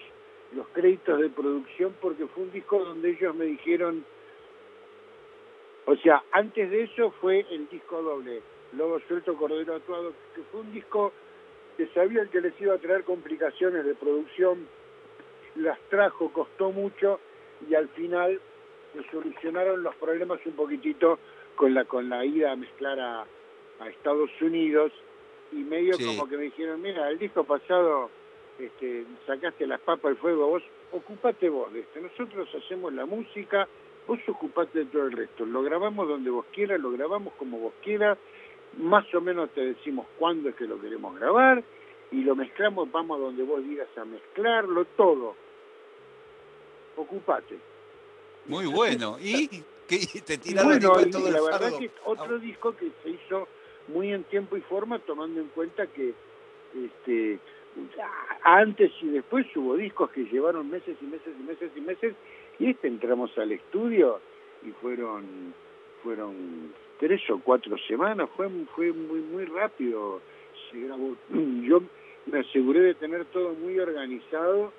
los 0.54 0.66
créditos 0.68 1.20
de 1.20 1.28
producción 1.28 1.94
porque 2.00 2.26
fue 2.26 2.44
un 2.44 2.52
disco 2.52 2.82
donde 2.82 3.10
ellos 3.10 3.34
me 3.34 3.44
dijeron, 3.44 4.02
o 5.84 5.94
sea, 5.96 6.22
antes 6.32 6.70
de 6.70 6.84
eso 6.84 7.10
fue 7.20 7.44
el 7.50 7.68
disco 7.68 8.00
doble, 8.00 8.40
Lobo 8.72 8.98
Suelto, 9.00 9.36
Cordero 9.36 9.74
Atuado, 9.74 10.14
que 10.34 10.40
fue 10.50 10.62
un 10.62 10.72
disco 10.72 11.12
que 11.76 11.86
sabían 11.88 12.30
que 12.30 12.40
les 12.40 12.58
iba 12.62 12.72
a 12.72 12.78
traer 12.78 13.04
complicaciones 13.04 13.84
de 13.84 13.94
producción, 13.94 14.66
las 15.56 15.78
trajo, 15.88 16.32
costó 16.32 16.70
mucho 16.72 17.20
y 17.68 17.74
al 17.74 17.88
final 17.90 18.40
se 18.92 19.02
solucionaron 19.10 19.82
los 19.82 19.94
problemas 19.96 20.40
un 20.46 20.52
poquitito 20.52 21.18
con 21.54 21.74
la 21.74 21.84
con 21.84 22.08
la 22.08 22.24
ida 22.24 22.52
a 22.52 22.56
mezclar 22.56 22.98
a, 23.00 23.26
a 23.80 23.88
Estados 23.88 24.30
Unidos 24.40 24.92
y 25.52 25.56
medio 25.56 25.94
Sí. 25.94 26.04
como 26.04 26.28
que 26.28 26.36
me 26.36 26.44
dijeron, 26.44 26.80
mira, 26.82 27.08
el 27.08 27.18
disco 27.18 27.44
pasado 27.44 28.10
este, 28.58 29.04
sacaste 29.26 29.66
las 29.66 29.80
papas 29.80 30.10
al 30.12 30.16
fuego, 30.16 30.48
vos 30.48 30.62
ocupate 30.92 31.48
vos 31.48 31.72
de 31.72 31.80
esto, 31.80 32.00
nosotros 32.00 32.48
hacemos 32.54 32.92
la 32.92 33.06
música, 33.06 33.68
vos 34.06 34.18
ocupate 34.28 34.80
de 34.80 34.84
todo 34.86 35.06
el 35.06 35.12
resto, 35.12 35.44
lo 35.46 35.62
grabamos 35.62 36.08
donde 36.08 36.30
vos 36.30 36.46
quieras, 36.52 36.80
lo 36.80 36.90
grabamos 36.90 37.34
como 37.34 37.58
vos 37.58 37.74
quieras, 37.82 38.18
más 38.78 39.12
o 39.14 39.20
menos 39.20 39.50
te 39.50 39.62
decimos 39.62 40.06
cuándo 40.18 40.48
es 40.48 40.54
que 40.56 40.66
lo 40.66 40.80
queremos 40.80 41.18
grabar 41.18 41.62
y 42.10 42.22
lo 42.22 42.34
mezclamos, 42.36 42.90
vamos 42.92 43.18
a 43.18 43.22
donde 43.22 43.42
vos 43.42 43.62
digas 43.62 43.88
a 43.96 44.04
mezclarlo, 44.04 44.84
todo. 44.96 45.34
Ocupate. 46.96 47.58
Muy 48.46 48.66
bueno. 48.66 49.16
¿Y 49.20 49.48
qué 49.88 49.98
te 50.24 50.38
tiraron 50.38 50.72
bueno, 50.72 50.88
igual 50.88 51.10
todo 51.10 51.26
el 51.26 51.32
la 51.34 51.42
verdad 51.42 51.60
fardo? 51.60 51.78
que 51.78 51.84
es 51.86 51.92
otro 52.04 52.38
disco 52.38 52.76
que 52.76 52.90
se 53.02 53.10
hizo 53.10 53.48
muy 53.88 54.12
en 54.12 54.24
tiempo 54.24 54.56
y 54.56 54.60
forma, 54.62 54.98
tomando 55.00 55.40
en 55.40 55.48
cuenta 55.48 55.86
que 55.86 56.14
este 56.74 57.38
antes 58.42 58.90
y 59.02 59.08
después 59.08 59.46
hubo 59.54 59.76
discos 59.76 60.10
que 60.10 60.24
llevaron 60.24 60.70
meses 60.70 60.96
y 61.00 61.04
meses 61.04 61.34
y 61.38 61.42
meses 61.42 61.70
y 61.76 61.80
meses, 61.80 62.14
y 62.58 62.70
este 62.70 62.88
entramos 62.88 63.36
al 63.38 63.52
estudio 63.52 64.20
y 64.66 64.70
fueron 64.70 65.54
fueron 66.02 66.72
tres 66.98 67.20
o 67.30 67.38
cuatro 67.40 67.76
semanas, 67.86 68.28
fue 68.36 68.48
fue 68.74 68.92
muy 68.92 69.20
muy 69.20 69.44
rápido. 69.44 70.20
Se 70.70 70.80
grabó. 70.80 71.16
Yo 71.30 71.82
me 72.26 72.40
aseguré 72.40 72.80
de 72.80 72.94
tener 72.94 73.24
todo 73.26 73.52
muy 73.54 73.78
organizado, 73.78 74.72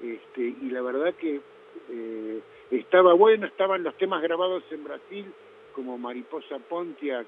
este 0.00 0.54
y 0.60 0.70
la 0.70 0.80
verdad 0.80 1.14
que 1.14 1.40
eh, 1.90 2.40
estaba 2.70 3.14
bueno, 3.14 3.46
estaban 3.46 3.82
los 3.82 3.96
temas 3.96 4.22
grabados 4.22 4.62
en 4.70 4.84
Brasil, 4.84 5.32
como 5.74 5.98
Mariposa 5.98 6.58
Pontiac, 6.58 7.26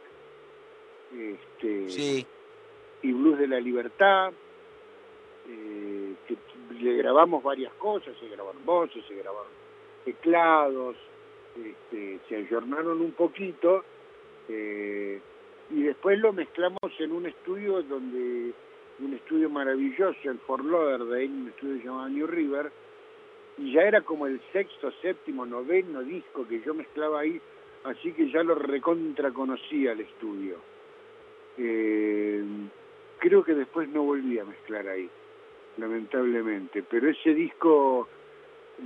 este, 1.12 1.88
Sí, 1.88 2.26
y 3.02 3.12
Blues 3.12 3.38
de 3.38 3.48
la 3.48 3.60
Libertad, 3.60 4.32
eh, 5.48 6.14
que 6.26 6.36
le 6.80 6.96
grabamos 6.96 7.42
varias 7.42 7.72
cosas, 7.74 8.14
se 8.18 8.28
grabaron 8.28 8.64
voces, 8.64 9.04
se 9.06 9.14
grabaron 9.14 9.52
teclados, 10.04 10.96
este, 11.56 12.18
se 12.28 12.36
ayornaron 12.36 13.00
un 13.00 13.12
poquito, 13.12 13.84
eh, 14.48 15.20
y 15.70 15.82
después 15.82 16.18
lo 16.18 16.32
mezclamos 16.32 16.78
en 16.98 17.12
un 17.12 17.26
estudio 17.26 17.82
donde, 17.82 18.52
un 19.00 19.14
estudio 19.14 19.50
maravilloso, 19.50 20.18
el 20.24 20.38
Fort 20.38 20.64
Lauderdale, 20.64 21.26
un 21.26 21.48
estudio 21.48 21.84
llamado 21.84 22.08
New 22.08 22.26
River, 22.26 22.72
y 23.58 23.72
ya 23.72 23.82
era 23.82 24.02
como 24.02 24.26
el 24.26 24.40
sexto, 24.52 24.90
séptimo, 25.02 25.46
noveno 25.46 26.02
disco 26.02 26.46
que 26.46 26.60
yo 26.60 26.74
mezclaba 26.74 27.20
ahí, 27.20 27.40
así 27.84 28.12
que 28.12 28.30
ya 28.30 28.42
lo 28.42 28.54
recontra 28.54 29.30
conocía 29.30 29.92
el 29.92 30.00
estudio. 30.00 30.56
Eh, 31.58 32.44
creo 33.18 33.42
que 33.42 33.54
después 33.54 33.88
no 33.88 34.02
volví 34.02 34.38
a 34.38 34.44
mezclar 34.44 34.86
ahí, 34.88 35.08
lamentablemente, 35.78 36.82
pero 36.82 37.08
ese 37.08 37.32
disco, 37.32 38.08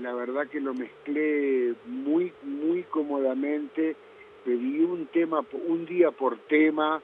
la 0.01 0.15
verdad 0.15 0.49
que 0.49 0.61
lo 0.61 0.75
mezclé 0.75 1.75
muy, 1.87 2.33
muy 2.43 2.85
cómodamente, 2.85 3.97
pedí 4.45 4.81
un 4.81 5.07
tema, 5.07 5.45
un 5.67 5.85
día 5.85 6.13
por 6.13 6.39
tema, 6.47 7.03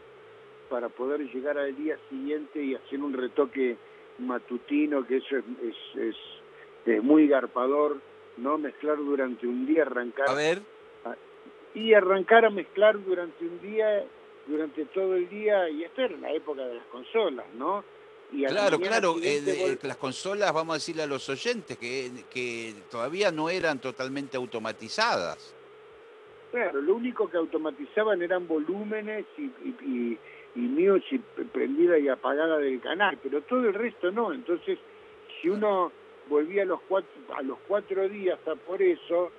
para 0.69 0.89
poder 0.89 1.21
llegar 1.33 1.59
al 1.59 1.75
día 1.77 1.99
siguiente 2.09 2.63
y 2.63 2.75
hacer 2.75 3.01
un 3.01 3.13
retoque 3.13 3.77
matutino, 4.19 5.07
que 5.07 5.19
eso 5.19 5.37
es, 5.37 5.45
es, 5.63 6.01
es, 6.01 6.17
es 6.87 7.03
muy 7.03 7.27
garpador, 7.29 8.01
¿no? 8.37 8.59
Mezclar 8.59 8.97
durante 8.97 9.47
un 9.47 9.67
día, 9.67 9.83
arrancar 9.83 10.29
a 10.29 10.35
ver, 10.35 10.63
y 11.75 11.93
arrancar 11.93 12.45
a 12.45 12.51
mezclar 12.51 13.03
durante 13.05 13.45
un 13.45 13.61
día, 13.61 14.05
durante 14.47 14.85
todo 14.87 15.15
el 15.15 15.29
día, 15.29 15.69
y 15.69 15.85
esta 15.85 16.05
era 16.05 16.17
la 16.17 16.33
época 16.33 16.63
de 16.63 16.75
las 16.75 16.87
consolas, 16.87 17.47
¿no? 17.55 17.85
Y 18.33 18.45
claro, 18.45 18.79
claro, 18.81 19.17
eh, 19.23 19.79
las 19.83 19.97
consolas, 19.97 20.53
vamos 20.53 20.75
a 20.75 20.79
decirle 20.79 21.03
a 21.03 21.07
los 21.07 21.29
oyentes, 21.29 21.77
que, 21.77 22.11
que 22.31 22.75
todavía 22.91 23.31
no 23.31 23.51
eran 23.51 23.79
totalmente 23.81 24.37
automatizadas. 24.37 25.55
Claro, 26.51 26.81
lo 26.81 26.95
único 26.95 27.29
que 27.29 27.37
automatizaban 27.37 28.23
eran 28.23 28.49
volúmenes 28.49 29.27
y, 29.37 29.43
y, 29.43 29.77
y, 29.83 30.19
y 30.55 30.61
music 30.61 31.21
prendida 31.53 31.99
y 31.99 32.09
apagada 32.09 32.59
del 32.59 32.81
canal, 32.81 33.19
pero 33.23 33.43
todo 33.43 33.61
el 33.69 33.75
resto 33.75 34.11
no. 34.11 34.33
Entonces, 34.33 34.79
si 35.41 35.49
uno 35.49 35.93
volvía 36.29 36.63
a 36.63 36.67
los 36.67 36.81
cuatro, 36.83 37.11
a 37.35 37.43
los 37.43 37.59
cuatro 37.67 38.09
días 38.09 38.39
a 38.47 38.55
por 38.55 38.83
eso, 38.83 39.31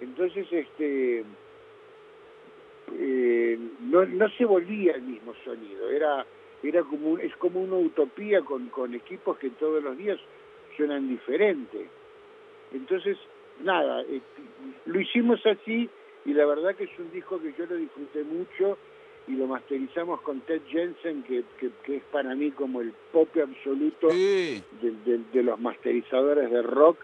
entonces 0.00 0.46
este 0.50 1.24
eh, 2.92 3.58
no, 3.80 4.04
no 4.04 4.28
se 4.30 4.44
volvía 4.44 4.94
el 4.94 5.02
mismo 5.02 5.34
sonido, 5.44 5.90
era 5.90 6.24
era 6.62 6.82
como 6.82 7.18
es 7.18 7.34
como 7.36 7.60
una 7.60 7.76
utopía 7.76 8.40
con, 8.42 8.68
con 8.68 8.94
equipos 8.94 9.38
que 9.38 9.50
todos 9.50 9.82
los 9.82 9.96
días 9.96 10.18
suenan 10.76 11.08
diferente. 11.08 11.88
Entonces, 12.72 13.16
nada, 13.62 14.02
eh, 14.02 14.20
lo 14.86 15.00
hicimos 15.00 15.44
así 15.46 15.88
y 16.24 16.32
la 16.32 16.46
verdad 16.46 16.74
que 16.74 16.84
es 16.84 16.98
un 16.98 17.10
disco 17.12 17.40
que 17.40 17.54
yo 17.56 17.66
lo 17.66 17.76
disfruté 17.76 18.24
mucho 18.24 18.76
y 19.28 19.32
lo 19.32 19.46
masterizamos 19.46 20.20
con 20.20 20.40
Ted 20.42 20.62
Jensen, 20.68 21.22
que, 21.24 21.42
que, 21.58 21.70
que 21.84 21.96
es 21.96 22.02
para 22.12 22.34
mí 22.34 22.50
como 22.52 22.80
el 22.80 22.92
pop 23.12 23.28
absoluto 23.42 24.10
Sí. 24.10 24.62
de, 24.80 24.90
de- 25.04 25.24
de 25.32 25.42
los 25.42 25.58
masterizadores 25.58 26.50
de 26.50 26.62
rock. 26.62 26.98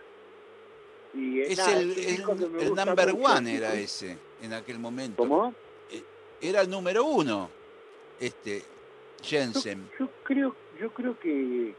Y, 1.14 1.40
eh, 1.40 1.46
Es 1.52 1.58
nada, 1.58 1.78
el, 1.80 1.90
el- 1.98 2.74
number 2.74 3.12
mucho, 3.14 3.32
one 3.34 3.56
era 3.56 3.74
ese, 3.74 4.16
en 4.40 4.52
aquel 4.52 4.78
momento. 4.78 5.16
¿Cómo? 5.16 5.54
Era 6.40 6.62
el 6.62 6.70
número 6.70 7.04
uno, 7.04 7.50
este, 8.18 8.62
Jensen. 9.22 9.88
yo 9.98 10.08
creo, 10.24 10.56
yo 10.80 10.90
creo 10.90 11.18
que 11.20 11.74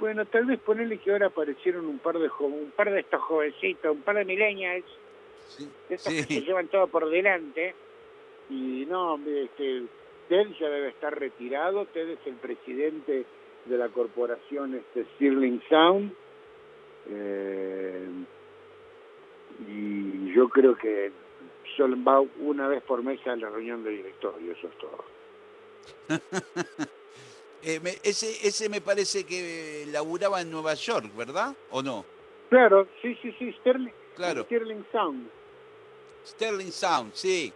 bueno, 0.00 0.24
tal 0.26 0.44
vez 0.46 0.60
ponerle 0.60 0.98
que 0.98 1.10
ahora 1.10 1.26
aparecieron 1.26 1.84
un 1.86 1.98
par 1.98 2.18
de 2.18 2.30
un 2.40 2.72
par 2.76 2.90
de 2.92 3.00
estos 3.00 3.20
jovencitos, 3.20 3.90
un 3.96 4.02
par 4.02 4.14
de 4.16 4.24
millennials, 4.24 4.84
Sí, 5.48 5.68
estos 5.90 6.12
que 6.12 6.22
se 6.22 6.40
llevan 6.42 6.68
todo 6.68 6.86
por 6.86 7.10
delante. 7.10 7.74
Y 8.50 8.86
no, 8.86 9.16
este, 9.26 9.82
Ted 10.28 10.48
ya 10.58 10.68
debe 10.68 10.88
estar 10.88 11.18
retirado, 11.18 11.86
Ted 11.86 12.08
es 12.10 12.18
el 12.26 12.34
presidente 12.36 13.24
de 13.66 13.78
la 13.78 13.88
corporación 13.88 14.74
este 14.74 15.04
Stirling 15.14 15.62
Sound. 15.68 16.12
Eh, 17.10 18.08
y 19.66 20.32
yo 20.34 20.48
creo 20.48 20.76
que 20.76 21.10
solo 21.76 21.96
va 22.02 22.20
una 22.40 22.68
vez 22.68 22.82
por 22.82 23.02
mes 23.02 23.20
a 23.26 23.36
la 23.36 23.48
reunión 23.50 23.82
de 23.84 23.90
directorio, 23.90 24.52
eso 24.52 24.68
es 24.68 24.78
todo. 24.78 25.04
Eh, 27.60 27.80
me- 27.80 27.98
ese, 28.04 28.46
ese 28.46 28.68
me 28.68 28.80
parece 28.80 29.24
que 29.24 29.84
laburaba 29.90 30.40
en 30.40 30.48
Nueva 30.48 30.74
York, 30.74 31.10
¿verdad? 31.16 31.56
¿O 31.70 31.82
no? 31.82 32.04
Claro, 32.50 32.86
sí, 33.02 33.18
sí, 33.20 33.34
sí, 33.36 33.52
Sterling, 33.54 33.90
Claro. 34.14 34.44
Stirling 34.44 34.86
Sound. 34.92 35.28
Sterling 36.24 36.70
Sound, 36.70 37.12
sí. 37.14 37.52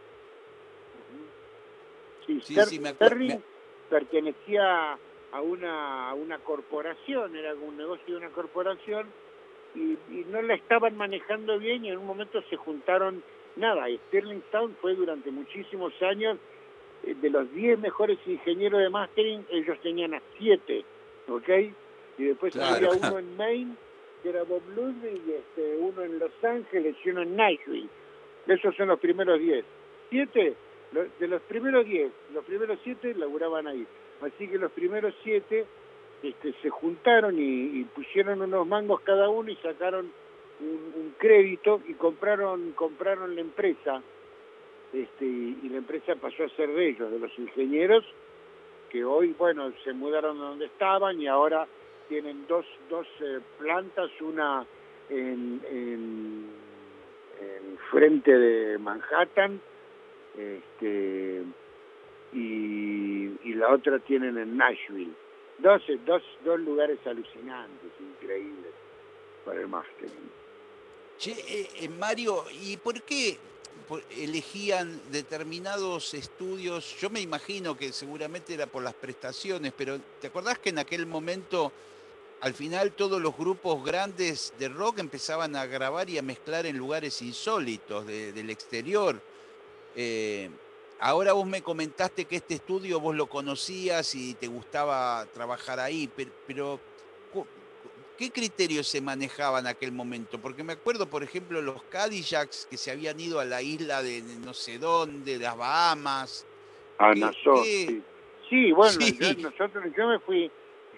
Sí, 2.26 2.40
Sí, 2.42 2.54
sí, 2.66 2.78
me 2.78 2.92
me- 2.92 3.40
pertenecía 3.88 4.98
a 5.32 5.40
una, 5.40 6.10
a 6.10 6.14
una 6.14 6.38
corporación, 6.38 7.34
era 7.36 7.54
un 7.54 7.76
negocio 7.76 8.04
de 8.14 8.16
una 8.16 8.30
corporación, 8.30 9.06
y, 9.74 9.92
y 10.10 10.26
no 10.28 10.42
la 10.42 10.54
estaban 10.54 10.96
manejando 10.96 11.58
bien 11.58 11.84
y 11.84 11.90
en 11.90 11.98
un 11.98 12.06
momento 12.06 12.42
se 12.50 12.56
juntaron, 12.56 13.22
nada, 13.56 13.86
Sterling 14.08 14.42
Sound 14.50 14.76
fue 14.80 14.94
durante 14.94 15.30
muchísimos 15.30 15.92
años, 16.02 16.38
eh, 17.04 17.14
de 17.20 17.30
los 17.30 17.50
10 17.52 17.78
mejores 17.78 18.18
ingenieros 18.26 18.80
de 18.80 18.90
mastering, 18.90 19.46
ellos 19.50 19.78
tenían 19.82 20.14
a 20.14 20.22
7, 20.38 20.84
¿ok? 21.28 21.48
Y 22.18 22.24
después 22.24 22.52
Claro. 22.52 22.74
había 22.76 22.90
uno 22.90 23.18
en 23.18 23.36
Maine, 23.36 23.74
que 24.22 24.28
era 24.28 24.42
Bob 24.44 24.62
Ludwig, 24.76 25.20
y 25.26 25.32
este, 25.32 25.76
uno 25.78 26.02
en 26.02 26.18
Los 26.18 26.32
Ángeles 26.44 26.94
y 27.04 27.10
uno 27.10 27.22
en 27.22 27.34
Nashville. 27.36 27.88
Esos 28.46 28.76
son 28.76 28.88
los 28.88 29.00
primeros 29.00 29.38
10. 29.40 29.64
Siete, 30.10 30.48
lo- 30.50 30.56
de 30.92 31.28
los 31.28 31.40
primeros 31.42 31.86
10, 31.86 32.12
los 32.34 32.44
primeros 32.44 32.78
7 32.84 33.14
laburaban 33.14 33.66
ahí. 33.66 33.86
Así 34.20 34.46
que 34.46 34.58
los 34.58 34.70
primeros 34.72 35.14
7 35.22 35.64
este, 36.22 36.54
se 36.62 36.70
juntaron 36.70 37.36
y, 37.38 37.84
pusieron 37.94 38.42
unos 38.42 38.66
mangos 38.66 39.00
cada 39.00 39.28
uno 39.28 39.50
y 39.50 39.56
sacaron 39.56 40.12
un, 40.60 40.92
un 40.94 41.14
crédito 41.18 41.80
y 41.88 41.94
compraron 41.94 42.72
compraron 42.72 43.34
la 43.34 43.40
empresa. 43.40 44.02
Este, 44.92 45.24
y, 45.24 45.68
la 45.70 45.78
empresa 45.78 46.14
pasó 46.16 46.44
a 46.44 46.48
ser 46.50 46.70
de 46.70 46.90
ellos, 46.90 47.10
de 47.10 47.18
los 47.18 47.36
ingenieros, 47.38 48.04
que 48.90 49.04
hoy, 49.04 49.34
bueno, 49.38 49.72
se 49.84 49.92
mudaron 49.94 50.38
a 50.40 50.50
donde 50.50 50.66
estaban 50.66 51.20
y 51.20 51.26
ahora 51.26 51.66
tienen 52.08 52.46
dos, 52.46 52.66
dos 52.90 53.06
eh, 53.20 53.40
plantas, 53.58 54.10
una 54.20 54.66
en, 55.08 55.60
en 55.70 56.46
frente 57.90 58.30
de 58.30 58.78
Manhattan 58.78 59.60
este, 60.36 61.42
y, 62.32 63.54
la 63.54 63.72
otra 63.72 63.98
tienen 64.00 64.38
en 64.38 64.56
Nashville. 64.56 65.12
Dos, 65.58 65.82
dos, 66.06 66.22
dos 66.44 66.60
lugares 66.60 66.98
alucinantes, 67.06 67.90
increíbles 68.00 68.72
para 69.44 69.60
el 69.60 69.68
mastering. 69.68 70.30
Che, 71.18 71.30
eh, 71.32 71.68
eh, 71.80 71.88
Mario, 71.88 72.44
¿y 72.62 72.76
por 72.78 73.00
qué 73.02 73.38
elegían 74.16 75.00
determinados 75.12 76.14
estudios? 76.14 76.96
Yo 76.98 77.10
me 77.10 77.20
imagino 77.20 77.76
que 77.76 77.92
seguramente 77.92 78.54
era 78.54 78.66
por 78.66 78.82
las 78.82 78.94
prestaciones, 78.94 79.72
pero 79.76 80.00
¿te 80.20 80.28
acordás 80.28 80.58
que 80.58 80.70
en 80.70 80.78
aquel 80.78 81.06
momento, 81.06 81.70
al 82.40 82.54
final, 82.54 82.92
todos 82.92 83.20
los 83.20 83.36
grupos 83.36 83.84
grandes 83.84 84.52
de 84.58 84.68
rock 84.68 84.98
empezaban 84.98 85.54
a 85.54 85.66
grabar 85.66 86.08
y 86.10 86.18
a 86.18 86.22
mezclar 86.22 86.66
en 86.66 86.76
lugares 86.78 87.22
insólitos 87.22 88.06
de- 88.06 88.32
del 88.32 88.50
exterior? 88.50 89.20
Eh, 89.96 90.50
ahora 91.00 91.32
vos 91.32 91.46
me 91.46 91.62
comentaste 91.62 92.24
que 92.24 92.36
este 92.36 92.54
estudio 92.54 93.00
vos 93.00 93.14
lo 93.14 93.26
conocías 93.26 94.14
y 94.14 94.34
te 94.34 94.46
gustaba 94.46 95.26
trabajar 95.32 95.80
ahí, 95.80 96.08
pero, 96.16 96.30
pero 96.46 96.80
¿qué 98.16 98.30
criterios 98.30 98.86
se 98.86 99.00
manejaban 99.00 99.64
en 99.64 99.68
aquel 99.72 99.92
momento? 99.92 100.38
Porque 100.38 100.62
me 100.62 100.74
acuerdo, 100.74 101.06
por 101.06 101.22
ejemplo, 101.22 101.60
los 101.60 101.82
Cadillacs 101.84 102.66
que 102.70 102.76
se 102.76 102.90
habían 102.90 103.18
ido 103.18 103.40
a 103.40 103.44
la 103.44 103.62
isla 103.62 104.02
de 104.02 104.22
no 104.44 104.54
sé 104.54 104.78
dónde, 104.78 105.38
las 105.38 105.56
Bahamas. 105.56 106.46
A 106.98 107.12
¿Qué- 107.14 107.20
Nassau, 107.20 107.62
qué? 107.62 107.86
sí. 107.88 108.02
Sí, 108.48 108.70
bueno, 108.72 108.92
Sí. 109.00 109.16
yo- 109.18 109.50
nosotros, 109.50 109.84
yo 109.96 110.06
me 110.08 110.18
fui, 110.20 110.50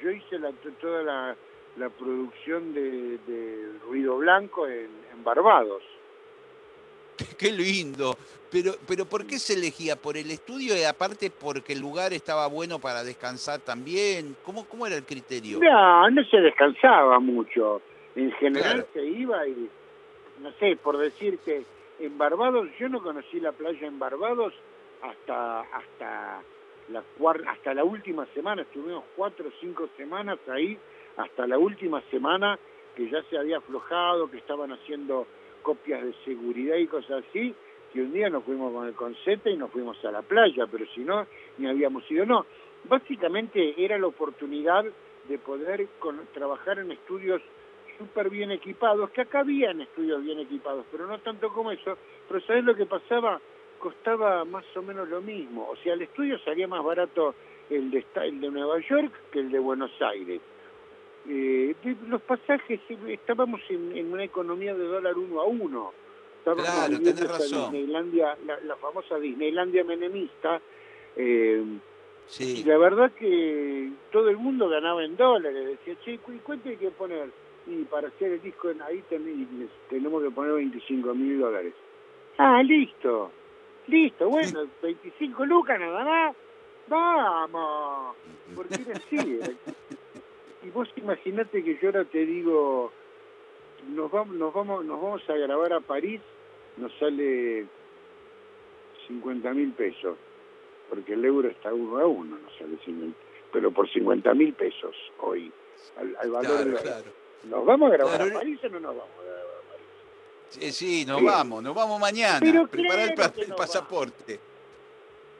yo 0.03 0.11
hice 0.11 0.39
la, 0.41 0.51
toda 0.81 1.03
la, 1.05 1.37
la 1.77 1.89
producción 1.89 2.75
de, 2.75 3.19
de 3.27 3.73
Ruido 3.87 4.17
Blanco 4.19 4.67
en, 4.67 4.91
en 5.13 5.23
Barbados. 5.25 5.83
Qué 7.39 7.53
lindo. 7.53 8.17
Pero, 8.51 8.73
pero 8.87 9.05
¿por 9.05 9.27
qué 9.27 9.39
se 9.39 9.55
elegía? 9.55 9.97
¿Por 9.97 10.17
el 10.17 10.31
estudio 10.31 10.77
y 10.77 10.85
aparte 10.85 11.31
porque 11.31 11.73
el 11.73 11.81
lugar 11.81 12.13
estaba 12.13 12.47
bueno 12.47 12.79
para 12.79 13.03
descansar 13.03 13.61
también? 13.61 14.37
¿Cómo, 14.45 14.65
cómo 14.67 14.87
era 14.87 14.95
el 14.95 15.05
criterio? 15.05 15.59
No, 15.59 16.11
no 16.11 16.25
se 16.25 16.37
descansaba 16.41 17.19
mucho. 17.19 17.83
En 18.15 18.31
general 18.33 18.75
Claro. 18.75 18.89
se 18.93 19.05
iba 19.05 19.49
y, 19.49 19.69
no 20.41 20.53
sé, 20.61 20.77
por 20.77 20.99
decirte, 20.99 21.65
en 21.99 22.17
Barbados, 22.17 22.69
yo 22.79 22.89
no 22.89 23.03
conocí 23.03 23.41
la 23.41 23.51
playa 23.51 23.87
en 23.89 23.99
Barbados 23.99 24.55
hasta 25.03 25.61
hasta 25.61 26.41
la 26.91 27.03
hasta 27.49 27.75
la 27.75 27.85
última 27.85 28.27
semana, 28.35 28.63
estuvimos 28.63 29.05
cuatro 29.17 29.49
o 29.49 29.53
cinco 29.61 29.89
semanas 29.97 30.39
ahí, 30.49 30.79
hasta 31.17 31.47
la 31.47 31.59
última 31.59 32.03
semana 32.11 32.59
que 32.95 33.11
ya 33.11 33.23
se 33.25 33.37
había 33.39 33.59
aflojado, 33.59 34.31
que 34.31 34.37
estaban 34.39 34.71
haciendo 34.73 35.27
copias 35.65 36.05
de 36.05 36.13
seguridad 36.25 36.77
y 36.77 36.87
cosas 36.87 37.25
así, 37.29 37.53
que 37.93 38.03
un 38.03 38.13
día 38.13 38.29
nos 38.31 38.45
fuimos 38.45 38.73
con 38.73 38.87
el 38.87 38.95
concete 38.95 39.51
y 39.51 39.57
nos 39.57 39.71
fuimos 39.73 39.97
a 40.05 40.13
la 40.13 40.23
playa, 40.23 40.67
pero 40.71 40.85
si 40.95 41.01
no, 41.01 41.27
ni 41.59 41.67
habíamos 41.67 42.09
ido, 42.11 42.25
no. 42.25 42.47
Básicamente 42.89 43.75
era 43.83 43.99
la 43.99 44.07
oportunidad 44.07 44.85
de 45.29 45.39
poder 45.39 45.89
con- 45.99 46.27
trabajar 46.33 46.79
en 46.79 46.93
estudios 46.93 47.41
súper 47.99 48.29
bien 48.31 48.51
equipados, 48.51 49.11
que 49.11 49.23
acá 49.23 49.41
habían 49.41 49.81
estudios 49.81 50.23
bien 50.23 50.39
equipados, 50.39 50.85
pero 50.93 51.07
no 51.07 51.19
tanto 51.21 51.49
como 51.51 51.73
eso. 51.73 51.97
Pero 52.29 52.41
¿sabes 52.43 52.65
lo 52.65 52.75
que 52.75 52.87
pasaba? 52.87 53.41
Costaba 53.79 54.45
más 54.45 54.65
o 54.77 54.83
menos 54.83 55.09
lo 55.09 55.21
mismo. 55.23 55.69
O 55.71 55.77
sea, 55.77 55.95
el 55.95 56.03
estudio 56.03 56.39
salía 56.41 56.69
más 56.69 56.85
barato 56.85 57.35
el 57.71 57.91
de, 57.91 58.05
el 58.23 58.41
de 58.41 58.51
Nueva 58.51 58.79
York 58.81 59.13
que 59.31 59.41
el 59.41 59.51
de 59.51 59.59
Buenos 59.59 59.93
Aires. 60.03 60.41
Eh, 61.29 61.75
los 62.09 62.21
pasajes, 62.23 62.81
eh, 62.89 62.99
estábamos 63.09 63.61
en, 63.71 63.97
en 63.97 64.13
una 64.13 64.25
economía 64.25 64.75
de 64.75 64.85
dólar 64.85 65.17
uno 65.17 65.41
a 65.41 65.45
uno. 65.45 65.93
Estábamos 66.39 66.65
Claro, 66.67 66.99
tenés 66.99 67.29
razón. 67.29 67.73
Disneylandia, 67.73 68.37
la, 68.47 68.61
la 68.61 68.77
famosa 68.77 69.19
Disneylandia 69.19 69.85
menemista. 69.85 70.61
eh, 71.17 71.63
y 71.65 71.81
Sí, 72.27 72.65
la 72.65 72.79
verdad 72.79 73.13
que 73.13 73.91
todo 74.11 74.31
el 74.31 74.39
mundo 74.39 74.69
ganaba 74.69 75.05
en 75.05 75.15
dólares. 75.17 75.67
Decía, 75.79 75.95
che, 76.05 76.13
¿y 76.15 76.19
cuánto 76.39 76.69
hay 76.71 76.77
que 76.79 76.91
poner? 76.91 77.29
Y 77.67 77.85
para 77.85 78.09
hacer 78.09 78.33
el 78.33 78.43
disco 78.43 78.71
en 78.71 78.81
ahí 78.83 79.03
ten- 79.11 79.69
tenemos 79.91 80.23
que 80.23 80.31
poner 80.31 80.53
25 80.55 81.15
mil 81.15 81.39
dólares. 81.41 81.75
Ah, 82.39 82.63
listo. 82.63 83.31
Listo, 83.89 84.29
bueno, 84.31 84.67
25 84.83 85.45
lucas 85.45 85.79
nada 85.79 86.05
más. 86.05 86.37
Vamos. 86.89 88.17
Porque 88.55 88.75
era 88.75 88.97
así. 88.97 89.41
Eh. 90.65 90.69
Y 90.69 90.71
vos 90.71 90.89
imaginate 90.97 91.63
que 91.63 91.79
yo 91.81 91.89
ahora 91.89 92.05
te 92.05 92.25
digo, 92.25 92.93
nos 93.89 94.11
vamos, 94.11 94.35
nos 94.37 94.53
vamos, 94.55 94.85
nos 94.85 95.01
vamos 95.01 95.23
a 95.29 95.35
grabar 95.35 95.73
a 95.75 95.81
París, 95.81 96.21
nos 96.77 96.93
sale 96.99 97.67
50 99.09 99.53
mil 99.55 99.73
pesos, 99.73 100.17
porque 100.89 101.13
el 101.15 101.25
euro 101.25 101.49
está 101.49 101.73
uno 101.73 101.99
a 101.99 102.07
uno, 102.07 102.39
no 102.39 102.49
sale 102.59 102.79
50, 102.85 103.17
pero 103.53 103.71
por 103.71 103.89
50 103.91 104.33
mil 104.35 104.55
pesos 104.55 104.95
hoy, 105.21 105.53
al, 105.99 106.17
al 106.21 106.31
valor 106.31 106.51
Claro, 106.57 106.71
de- 106.71 106.83
claro. 106.83 107.25
¿Nos 107.45 107.67
vamos 107.67 107.91
a 107.91 107.95
grabar 107.95 108.17
Claro, 108.17 108.37
a 108.37 108.39
París 108.41 108.59
o 108.65 108.69
no 108.71 108.81
nos 108.81 108.97
vamos 108.97 109.19
a 109.19 109.23
grabar 109.23 109.43
a 109.43 109.69
París? 109.71 109.87
Sí, 110.49 110.73
sí, 110.73 111.05
nos 111.05 111.19
Sí. 111.19 111.25
vamos, 111.27 111.63
nos 111.63 111.75
vamos 111.75 112.01
mañana. 112.01 112.41
Preparar 112.71 113.09
el, 113.11 113.15
claro 113.15 113.33
nos 113.49 113.57
pasaporte. 113.59 114.41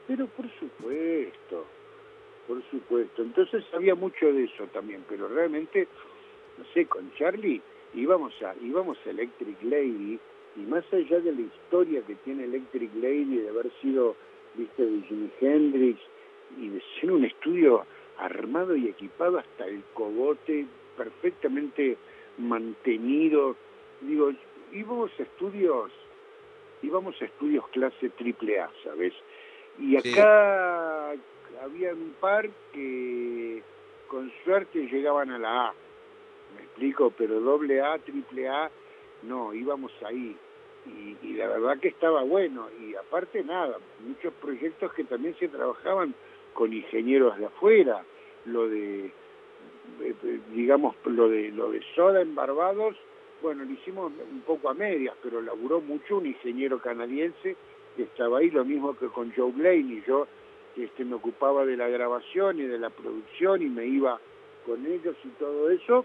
Pero 0.07 0.27
por 0.27 0.45
supuesto, 0.59 1.65
por 2.47 2.63
supuesto. 2.71 3.23
Entonces 3.23 3.65
había 3.73 3.95
mucho 3.95 4.33
de 4.33 4.45
eso 4.45 4.67
también, 4.69 5.05
pero 5.09 5.29
realmente, 5.29 5.89
no 6.59 6.65
sé, 6.73 6.87
con 6.87 7.13
Charlie 7.15 7.61
íbamos 7.95 8.33
a, 8.43 8.55
íbamos 8.63 8.99
a 9.07 9.11
Electric 9.11 9.63
Lady 9.63 10.19
y 10.57 10.61
más 10.61 10.85
allá 10.93 11.21
de 11.21 11.33
la 11.33 11.41
historia 11.41 12.03
que 12.03 12.15
tiene 12.17 12.45
Electric 12.45 12.91
Lady 12.97 13.39
de 13.39 13.49
haber 13.49 13.71
sido, 13.81 14.17
viste, 14.55 14.85
de 14.85 15.03
Jimi 15.03 15.31
Hendrix 15.41 16.01
y 16.61 16.69
de 16.69 16.83
ser 17.01 17.13
un 17.13 17.25
estudio 17.25 17.85
armado 18.19 18.77
y 18.77 18.89
equipado 18.89 19.39
hasta 19.39 19.67
el 19.67 19.83
cogote, 19.95 20.67
perfectamente 20.97 21.97
mantenido, 22.39 23.57
digo, 24.01 24.33
íbamos 24.73 25.11
a 25.19 25.23
estudios, 25.23 25.91
íbamos 26.83 27.21
a 27.21 27.25
estudios 27.25 27.67
clase 27.69 28.11
triple 28.11 28.61
A, 28.61 28.71
¿sabes? 28.85 29.13
Y 29.79 30.01
Sí. 30.01 30.13
acá 30.13 31.13
había 31.63 31.93
un 31.93 32.15
par 32.21 32.49
que 32.73 33.63
con 34.09 34.31
suerte 34.45 34.87
llegaban 34.87 35.31
a 35.31 35.39
la 35.39 35.69
A. 35.69 35.75
Me 36.57 36.63
explico, 36.63 37.13
pero 37.17 37.41
doble 37.41 37.81
A, 37.83 37.99
triple 37.99 38.49
A, 38.49 38.71
no, 39.23 39.53
íbamos 39.55 39.93
ahí. 40.05 40.37
Y, 40.87 41.17
y 41.27 41.33
la 41.35 41.49
verdad 41.49 41.79
que 41.81 41.89
estaba 41.89 42.23
bueno. 42.23 42.69
Y 42.81 42.95
aparte 42.95 43.43
nada, 43.43 43.79
muchos 44.07 44.33
proyectos 44.35 44.93
que 44.93 45.05
también 45.05 45.35
se 45.39 45.49
trabajaban 45.49 46.15
con 46.53 46.73
ingenieros 46.73 47.37
de 47.39 47.47
afuera. 47.47 48.05
Lo 48.45 48.69
de, 48.69 49.07
eh, 49.07 49.13
eh, 50.23 50.41
digamos, 50.53 50.95
lo 51.07 51.29
de, 51.29 51.51
lo 51.51 51.71
de 51.73 51.83
Soda 51.95 52.21
en 52.21 52.35
Barbados, 52.35 52.97
bueno, 53.43 53.65
lo 53.65 53.71
hicimos 53.73 54.13
un 54.31 54.41
poco 54.43 54.69
a 54.69 54.75
medias, 54.75 55.15
pero 55.23 55.41
laburó 55.41 55.81
mucho 55.81 56.19
un 56.19 56.27
ingeniero 56.27 56.79
canadiense 56.79 57.57
que 57.97 58.05
estaba 58.05 58.39
ahí, 58.39 58.51
lo 58.51 58.65
mismo 58.65 58.97
que 58.97 59.07
con 59.09 59.33
Joe 59.33 59.53
Blaine, 59.53 59.95
y 59.95 60.03
yo 60.07 60.27
este, 60.77 61.05
me 61.05 61.15
ocupaba 61.15 61.65
de 61.65 61.77
la 61.77 61.89
grabación 61.89 62.59
y 62.59 62.65
de 62.65 62.79
la 62.79 62.91
producción 62.91 63.63
y 63.63 63.67
me 63.67 63.87
iba 63.87 64.21
con 64.67 64.85
ellos 64.87 65.17
y 65.25 65.29
todo 65.39 65.71
eso, 65.71 66.05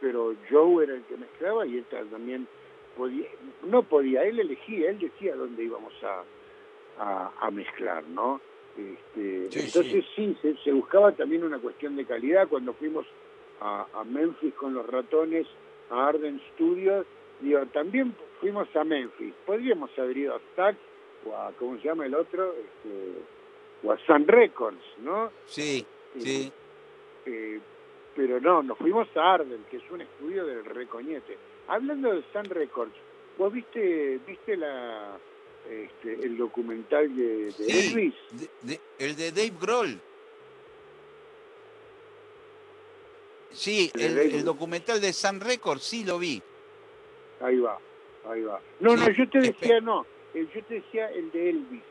pero 0.00 0.34
Joe 0.50 0.84
era 0.84 0.94
el 0.94 1.02
que 1.02 1.16
mezclaba 1.16 1.66
y 1.66 1.78
él 1.78 1.84
también 2.10 2.46
podía, 2.96 3.28
no 3.66 3.82
podía, 3.82 4.24
él 4.24 4.38
elegía, 4.40 4.90
él 4.90 4.98
decía 4.98 5.34
dónde 5.34 5.64
íbamos 5.64 5.92
a, 6.04 6.22
a, 6.98 7.32
a 7.40 7.50
mezclar, 7.50 8.04
¿no? 8.08 8.40
Este, 8.76 9.50
Sí, 9.50 9.58
entonces 9.66 10.04
sí, 10.14 10.36
se, 10.40 10.56
se 10.58 10.72
buscaba 10.72 11.10
también 11.12 11.42
una 11.42 11.58
cuestión 11.58 11.96
de 11.96 12.04
calidad. 12.04 12.46
Cuando 12.48 12.72
fuimos 12.74 13.06
a, 13.60 13.86
a 13.92 14.04
Memphis 14.04 14.54
con 14.54 14.72
los 14.72 14.86
ratones, 14.86 15.46
a 15.90 16.06
Arden 16.06 16.40
Studios, 16.54 17.04
digo, 17.40 17.66
también 17.66 18.14
fuimos 18.40 18.68
a 18.76 18.84
Memphis. 18.84 19.34
Podríamos 19.44 19.90
haber 19.98 20.16
ido 20.16 20.36
a 20.36 20.40
Stax 20.52 20.78
o 21.26 21.34
a, 21.36 21.52
¿cómo 21.58 21.76
se 21.78 21.84
llama 21.88 22.06
el 22.06 22.14
otro? 22.14 22.54
Este, 22.54 23.12
o 23.82 23.92
a 23.92 23.98
Sun 24.06 24.26
Records, 24.26 24.82
¿no? 24.98 25.30
Sí, 25.46 25.84
sí. 26.18 26.52
Eh, 27.26 27.60
pero 28.16 28.40
no, 28.40 28.62
nos 28.62 28.76
fuimos 28.78 29.08
a 29.16 29.34
Arden, 29.34 29.64
que 29.70 29.76
es 29.76 29.90
un 29.90 30.00
estudio 30.00 30.44
del 30.46 30.64
recoñete. 30.64 31.36
Hablando 31.68 32.12
de 32.14 32.22
Sun 32.32 32.44
Records, 32.46 32.94
¿vos 33.36 33.52
viste, 33.52 34.18
viste 34.26 34.56
la, 34.56 35.16
este, 35.68 36.14
el 36.26 36.36
documental 36.36 37.14
de, 37.14 37.44
de 37.46 37.52
Sí. 37.52 37.88
Elvis? 37.88 38.14
De- 38.32 38.50
de- 38.62 38.80
el 38.98 39.14
de 39.16 39.30
Dave 39.32 39.52
Grohl. 39.60 40.00
Sí, 43.50 43.90
El 43.94 44.44
documental 44.44 45.00
de 45.00 45.12
Sun 45.12 45.40
Records, 45.40 45.82
sí 45.82 46.04
lo 46.04 46.18
vi. 46.18 46.40
Ahí 47.40 47.58
va, 47.58 47.78
ahí 48.28 48.42
va. 48.42 48.60
No, 48.80 48.96
Sí, 48.96 49.04
no, 49.04 49.10
yo 49.10 49.28
te 49.30 49.38
decía 49.40 49.80
no, 49.80 50.06
yo 50.34 50.64
te 50.64 50.74
decía 50.74 51.10
el 51.10 51.30
de 51.32 51.50
Elvis. 51.50 51.82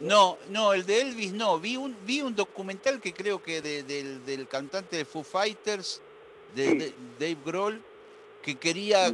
No, 0.00 0.36
no, 0.50 0.74
el 0.74 0.84
de 0.84 1.00
Elvis 1.00 1.32
no. 1.32 1.58
Vi 1.58 1.76
un, 1.76 1.96
vi 2.04 2.20
un 2.20 2.34
documental 2.34 3.00
que 3.00 3.12
creo 3.14 3.42
que 3.42 3.62
de- 3.62 3.82
del, 3.82 4.24
del 4.26 4.46
cantante 4.46 4.96
de 4.96 5.04
Foo 5.06 5.22
Fighters, 5.22 6.02
de, 6.54 6.64
Sí. 6.70 6.78
de- 6.78 6.92
Dave 7.18 7.38
Grohl, 7.44 7.80
que 8.42 8.56
quería 8.56 9.06
eh, 9.08 9.12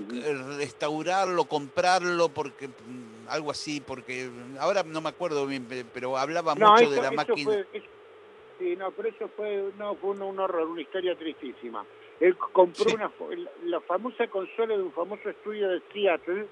restaurarlo, 0.58 1.44
comprarlo, 1.44 2.28
porque 2.28 2.68
mm, 2.68 3.28
algo 3.28 3.50
así, 3.52 3.80
porque 3.80 4.28
ahora 4.58 4.82
no 4.82 5.00
me 5.00 5.08
acuerdo 5.10 5.46
bien, 5.46 5.64
pe- 5.66 5.84
pero 5.84 6.18
hablaba 6.18 6.54
No, 6.56 6.72
mucho 6.72 6.82
eso, 6.84 6.90
de 6.90 7.02
la 7.02 7.10
máquina. 7.12 7.44
fue, 7.44 7.66
eso- 7.72 7.86
sí, 8.58 8.74
no, 8.76 8.90
pero 8.90 9.08
eso 9.08 9.28
fue, 9.36 9.70
no, 9.78 9.94
fue 9.94 10.10
un, 10.10 10.22
un 10.22 10.38
horror, 10.40 10.66
una 10.66 10.80
historia 10.82 11.16
tristísima. 11.16 11.86
Él 12.18 12.36
compró 12.36 12.84
Sí. 12.90 12.94
una, 12.94 13.10
la 13.64 13.80
famosa 13.80 14.26
consola 14.26 14.76
de 14.76 14.82
un 14.82 14.92
famoso 14.92 15.30
estudio 15.30 15.68
de 15.68 15.80
Seattle 15.92 16.46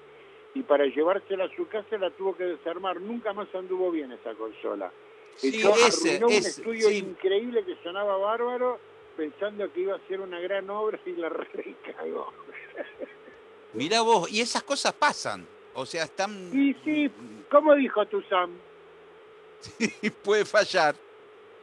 y 0.53 0.63
para 0.63 0.85
llevársela 0.85 1.45
a 1.45 1.55
su 1.55 1.67
casa 1.67 1.97
la 1.97 2.09
tuvo 2.11 2.35
que 2.35 2.43
desarmar. 2.43 2.99
Nunca 3.01 3.33
más 3.33 3.47
anduvo 3.55 3.91
bien 3.91 4.11
esa 4.11 4.33
consola. 4.35 4.91
Sí, 5.37 5.59
Echó- 5.61 5.73
ese, 5.87 6.09
arruinó 6.17 6.27
un 6.27 6.33
estudio 6.33 6.89
sí. 6.89 6.97
increíble 6.97 7.63
que 7.63 7.75
sonaba 7.83 8.17
bárbaro 8.17 8.79
pensando 9.15 9.71
que 9.71 9.81
iba 9.81 9.95
a 9.95 10.07
ser 10.07 10.19
una 10.21 10.39
gran 10.39 10.69
obra 10.69 10.99
y 11.05 11.11
la 11.13 11.29
recagó. 11.53 12.33
Mirá 13.73 14.01
vos, 14.01 14.29
y 14.31 14.41
esas 14.41 14.63
cosas 14.63 14.93
pasan. 14.93 15.47
O 15.73 15.85
sea, 15.85 16.03
están. 16.03 16.49
Y 16.53 16.73
sí, 16.83 17.09
¿cómo 17.49 17.73
dijo 17.75 18.05
tu 18.07 18.21
Sam? 18.29 18.51
puede 20.23 20.43
fallar. 20.45 20.95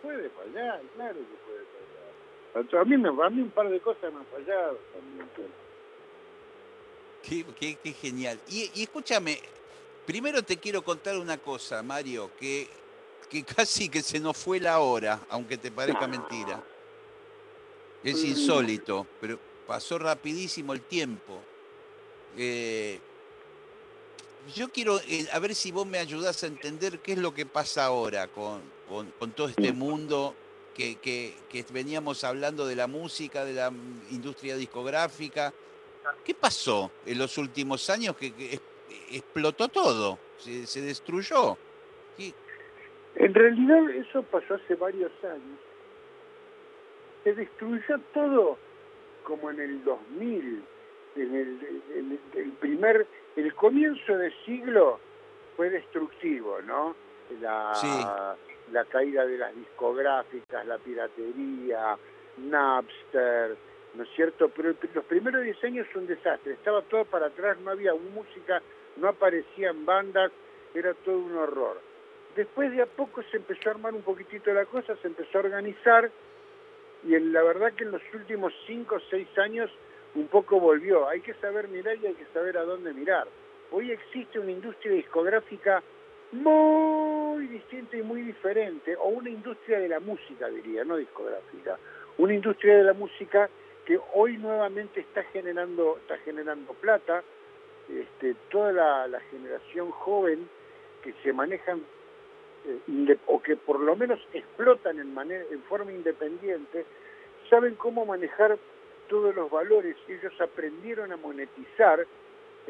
Puede 0.03 0.31
fallar, 0.31 0.81
claro 0.95 1.15
que 1.19 2.55
puede 2.55 2.65
fallar. 2.73 2.81
A 2.83 2.85
mí, 2.85 2.97
me, 2.97 3.09
a 3.09 3.31
mí 3.31 3.43
un 3.43 3.51
par 3.51 3.69
de 3.69 3.81
cosas 3.81 4.11
me 4.13 4.21
han 4.21 4.27
fallado 4.27 4.79
también. 4.95 5.29
pero- 5.37 5.68
Qué, 7.23 7.45
qué- 7.59 7.77
qué 7.83 7.93
genial. 7.93 8.41
Y, 8.49 8.71
y 8.75 8.83
escúchame, 8.85 9.41
primero 10.07 10.43
te 10.43 10.57
quiero 10.57 10.83
contar 10.83 11.19
una 11.19 11.39
cosa, 11.39 11.83
Mario, 11.83 12.31
que, 12.39 12.69
que 13.29 13.43
casi 13.57 13.89
que 13.89 14.03
se 14.03 14.21
nos 14.21 14.37
fue 14.37 14.61
la 14.61 14.79
hora, 14.81 15.21
aunque 15.31 15.59
te 15.59 15.71
parezca 15.71 16.07
mentira. 16.07 16.63
Es 18.05 18.23
Mm. 18.23 18.27
insólito, 18.27 19.07
pero 19.21 19.39
pasó 19.67 19.99
rapidísimo 19.99 20.73
el 20.73 20.81
tiempo. 20.83 21.43
Eh, 22.37 23.01
yo 24.55 24.69
quiero, 24.71 24.99
eh, 25.01 25.27
a 25.33 25.39
ver 25.41 25.55
si 25.55 25.73
vos 25.73 25.87
me 25.87 25.99
ayudás 25.99 26.43
a 26.43 26.47
entender 26.47 27.01
qué 27.01 27.13
es 27.13 27.19
lo 27.19 27.35
que 27.35 27.45
pasa 27.45 27.85
ahora 27.85 28.29
con, 28.29 28.63
con- 28.89 29.11
con 29.19 29.33
todo 29.33 29.49
este 29.49 29.73
mundo 29.73 30.35
que, 30.75 30.95
que- 30.97 31.35
que 31.51 31.65
veníamos 31.71 32.23
hablando 32.25 32.65
de 32.67 32.77
la 32.77 32.87
música, 32.87 33.45
de 33.45 33.53
la 33.55 33.73
industria 34.11 34.57
discográfica. 34.57 35.53
¿Qué 36.25 36.35
pasó 36.35 36.91
en 37.07 37.19
los 37.19 37.37
últimos 37.39 37.89
años 37.91 38.17
que, 38.17 38.33
explotó 39.11 39.69
todo? 39.69 40.19
Se, 40.39 40.67
se 40.67 40.81
destruyó. 40.83 41.57
¿Qué- 42.17 42.35
En 43.17 43.35
realidad 43.35 43.91
eso 43.91 44.23
pasó 44.25 44.55
hace 44.55 44.75
varios 44.75 45.13
años. 45.25 45.59
Se 47.25 47.35
destruyó 47.35 47.99
todo 48.15 48.59
como 49.25 49.51
en 49.51 49.61
el 49.61 49.85
2000, 49.85 50.63
en 51.17 51.35
el, 51.35 51.83
en 51.95 52.13
el- 52.13 52.41
el 52.41 52.53
primer, 52.53 53.07
el 53.37 53.55
comienzo 53.55 54.17
del 54.17 54.33
siglo 54.45 55.01
fue 55.57 55.69
destructivo, 55.71 56.61
¿no? 56.63 56.95
La, 57.41 57.75
Sí. 57.75 57.89
la 58.73 58.85
caída 58.87 59.27
de 59.27 59.37
las 59.39 59.55
discográficas, 59.55 60.65
la 60.67 60.79
piratería, 60.79 61.99
Napster, 62.39 63.57
¿no 63.99 64.05
es 64.05 64.11
cierto? 64.15 64.49
Pero 64.49 64.75
los 64.95 65.05
primeros 65.07 65.43
10 65.43 65.65
años 65.65 65.87
fue 65.93 66.03
un 66.03 66.07
desastre, 66.07 66.53
estaba 66.53 66.83
todo 66.83 67.05
para 67.05 67.27
atrás, 67.27 67.59
no 67.59 67.73
había 67.73 67.93
música, 67.95 68.63
no 68.97 69.09
aparecían 69.09 69.85
bandas, 69.85 70.31
era 70.73 70.95
todo 70.95 71.19
un 71.19 71.37
horror. 71.37 71.81
Después 72.37 72.71
de 72.71 72.83
a 72.83 72.87
poco 72.87 73.25
se 73.25 73.39
empezó 73.39 73.69
a 73.69 73.73
armar 73.73 73.95
un 73.95 74.03
poquitito 74.03 74.53
la 74.53 74.67
cosa, 74.67 74.95
se 75.03 75.09
empezó 75.09 75.39
a 75.39 75.41
organizar 75.41 76.11
y 77.05 77.17
en, 77.17 77.33
la 77.33 77.43
verdad 77.43 77.73
que 77.73 77.83
en 77.83 77.91
los 77.91 78.03
últimos 78.15 78.53
5 78.69 78.95
o 78.95 79.01
6 79.11 79.39
años 79.39 79.71
un 80.15 80.29
poco 80.29 80.61
volvió. 80.61 81.09
Hay 81.09 81.21
que 81.21 81.35
saber 81.35 81.67
mirar 81.67 81.97
y 82.01 82.07
hay 82.07 82.15
que 82.15 82.27
saber 82.33 82.57
a 82.57 82.63
dónde 82.63 82.95
mirar. 82.95 83.27
Hoy 83.73 83.91
existe 83.91 84.39
una 84.39 84.53
industria 84.53 84.93
discográfica 84.93 85.83
muy 86.31 87.49
distinta 87.49 87.97
y 87.97 88.03
muy 88.03 88.23
diferente, 88.23 88.95
o 88.97 89.09
una 89.09 89.31
industria 89.31 89.81
de 89.81 89.89
la 89.89 89.99
música, 89.99 90.49
diría, 90.49 90.85
no 90.85 90.97
discográfica, 90.97 91.79
una 92.19 92.35
industria 92.35 92.77
de 92.77 92.85
la 92.85 92.93
música 92.93 93.49
que 93.89 93.99
hoy 94.13 94.37
nuevamente 94.37 95.01
está 95.01 95.23
generando, 95.25 95.97
está 95.97 96.19
generando 96.19 96.75
plata, 96.75 97.25
este, 97.89 98.37
toda 98.51 98.71
la, 99.07 99.21
generación 99.31 99.91
joven 99.91 100.47
que 101.03 101.15
se 101.23 101.33
manejan 101.33 101.81
eh, 102.67 103.17
o 103.25 103.41
que 103.41 103.57
por 103.57 103.81
lo 103.81 103.97
menos 103.97 104.21
explotan 104.35 105.01
en, 105.01 105.17
en 105.33 105.63
forma 105.63 105.91
independiente, 105.91 106.85
saben 107.49 107.77
cómo 107.77 108.05
manejar 108.05 108.59
todos 109.09 109.35
los 109.35 109.51
valores, 109.51 109.97
ellos 110.07 110.39
aprendieron 110.39 111.11
a 111.11 111.17
monetizar 111.17 112.07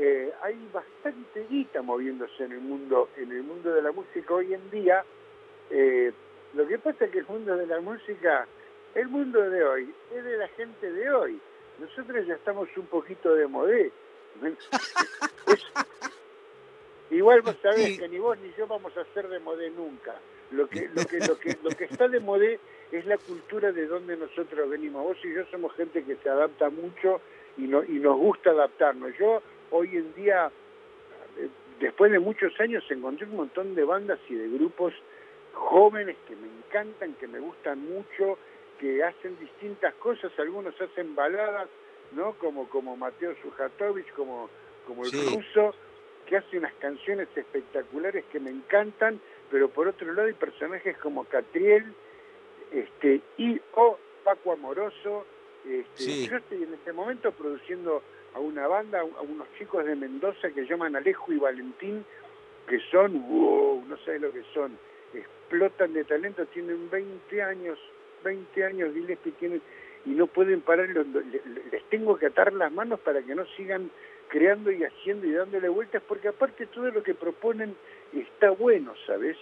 eh, 0.01 0.33
hay 0.43 0.57
bastante 0.73 1.45
guita 1.51 1.83
moviéndose 1.83 2.45
en 2.45 2.53
el 2.53 2.61
mundo, 2.61 3.09
en 3.17 3.33
el 3.33 3.43
mundo 3.43 3.75
de 3.75 3.83
la 3.83 3.91
música 3.91 4.33
hoy 4.33 4.55
en 4.55 4.71
día. 4.71 5.05
Eh, 5.71 6.13
lo 6.55 6.69
que 6.69 6.79
pasa 6.79 7.07
es 7.07 7.11
que 7.11 7.19
el 7.19 7.27
mundo 7.27 7.57
de 7.57 7.67
la 7.67 7.81
música, 7.81 8.47
el 8.95 9.09
mundo 9.09 9.41
de 9.51 9.65
hoy, 9.65 9.95
es 10.15 10.25
de 10.25 10.37
la 10.37 10.49
gente 10.49 10.91
de 10.93 11.11
hoy. 11.11 11.41
Nosotros 11.79 12.27
ya 12.27 12.35
estamos 12.35 12.69
un 12.77 12.87
poquito 12.87 13.35
de 13.35 13.47
modé. 13.47 13.93
Es- 15.47 15.73
igual 17.11 17.41
vos 17.43 17.57
sabés 17.63 17.87
Sí. 17.87 17.99
que 17.99 18.09
ni 18.09 18.19
vos 18.19 18.39
ni 18.39 18.53
yo 18.55 18.67
vamos 18.67 18.97
a 18.97 19.05
ser 19.15 19.29
de 19.29 19.39
modé 19.39 19.71
nunca. 19.71 20.15
Lo 20.51 20.69
que, 20.69 20.89
lo 20.95 21.05
que, 21.07 21.19
lo 21.21 21.39
que, 21.39 21.59
lo 21.63 21.71
que 21.71 21.85
está 21.91 22.09
de 22.09 22.21
modé 22.21 22.59
es 22.93 23.05
la 23.07 23.19
cultura 23.19 23.73
de 23.73 23.87
donde 23.87 24.17
nosotros 24.17 24.69
venimos. 24.69 25.03
Vos 25.05 25.19
y 25.25 25.35
yo 25.35 25.45
somos 25.51 25.75
gente 25.75 26.05
que 26.05 26.17
se 26.17 26.29
adapta 26.29 26.71
mucho 26.71 27.21
y, 27.57 27.63
no, 27.63 27.83
y 27.85 27.99
nos 28.01 28.17
gusta 28.17 28.51
adaptarnos. 28.51 29.17
Yo 29.19 29.43
hoy 29.71 29.97
en 29.97 30.15
día, 30.15 30.51
eh, 31.39 31.49
después 31.81 32.11
de 32.13 32.19
muchos 32.19 32.59
años, 32.61 32.85
encontré 32.91 33.27
un 33.27 33.37
montón 33.37 33.75
de 33.75 33.85
bandas 33.85 34.19
y 34.29 34.35
de 34.35 34.49
grupos 34.49 34.93
jóvenes 35.53 36.17
que 36.27 36.37
me 36.37 36.47
encantan, 36.47 37.15
que 37.15 37.27
me 37.27 37.41
gustan 37.41 37.79
mucho, 37.81 38.39
que 38.79 39.03
hacen 39.03 39.39
distintas 39.39 39.95
cosas. 39.95 40.33
Algunos 40.39 40.81
hacen 40.81 41.15
baladas, 41.15 41.69
¿no? 42.13 42.33
Como, 42.35 42.69
como 42.69 42.97
Mateo 42.97 43.35
Sujatovich, 43.43 44.11
como, 44.13 44.49
como 44.87 45.05
el 45.05 45.11
Sí. 45.11 45.35
ruso, 45.37 45.75
que 46.27 46.37
hace 46.37 46.59
unas 46.59 46.75
canciones 46.75 47.29
espectaculares 47.35 48.25
que 48.27 48.39
me 48.41 48.51
encantan, 48.51 49.21
pero 49.51 49.69
por 49.71 49.89
otro 49.89 50.13
lado 50.13 50.29
hay 50.29 50.35
personajes 50.35 50.97
como 50.99 51.25
Catriel, 51.25 51.85
este, 52.73 53.21
y 53.39 53.61
o 53.75 53.99
Paco 54.25 54.53
Amoroso. 54.53 55.27
Este, 55.67 56.03
Sí. 56.03 56.29
Yo 56.29 56.37
estoy 56.37 56.63
en 56.63 56.75
este 56.75 56.93
momento 56.93 57.33
produciendo 57.33 58.03
a 58.35 58.41
una 58.41 58.67
banda, 58.69 59.01
a 59.01 59.05
unos 59.23 59.49
chicos 59.59 59.85
de 59.85 59.97
Mendoza 59.97 60.51
que 60.51 60.67
llaman 60.67 60.95
Alejo 60.97 61.33
y 61.33 61.39
Valentín, 61.39 62.05
que 62.69 62.79
son, 62.91 63.27
wow, 63.29 63.83
no 63.89 63.97
sé 63.99 64.19
lo 64.19 64.31
que 64.31 64.43
son, 64.53 64.79
explotan 65.15 65.95
de 65.95 66.05
talento, 66.05 66.45
tienen 66.47 66.91
20 66.91 67.43
años, 67.43 67.79
20 68.23 68.65
años 68.65 68.93
Gillespie 68.95 69.33
tienen, 69.33 69.63
y 70.07 70.11
no 70.11 70.27
pueden 70.27 70.61
parar, 70.61 70.89
lo- 70.91 71.05
lo- 71.05 71.21
le- 71.21 71.43
les 71.73 71.85
tengo 71.91 72.17
que 72.17 72.27
atar 72.27 72.53
las 72.53 72.73
manos 72.73 73.01
para 73.01 73.23
que 73.23 73.35
no 73.35 73.45
sigan 73.57 73.91
creando 74.29 74.71
y 74.71 74.85
haciendo 74.85 75.27
y 75.27 75.33
dándole 75.33 75.69
vueltas, 75.69 76.03
porque 76.07 76.29
aparte 76.29 76.67
todo 76.67 76.91
lo 76.91 77.03
que 77.03 77.15
proponen 77.15 77.75
está 78.13 78.51
bueno, 78.51 78.95
¿sabes? 79.07 79.37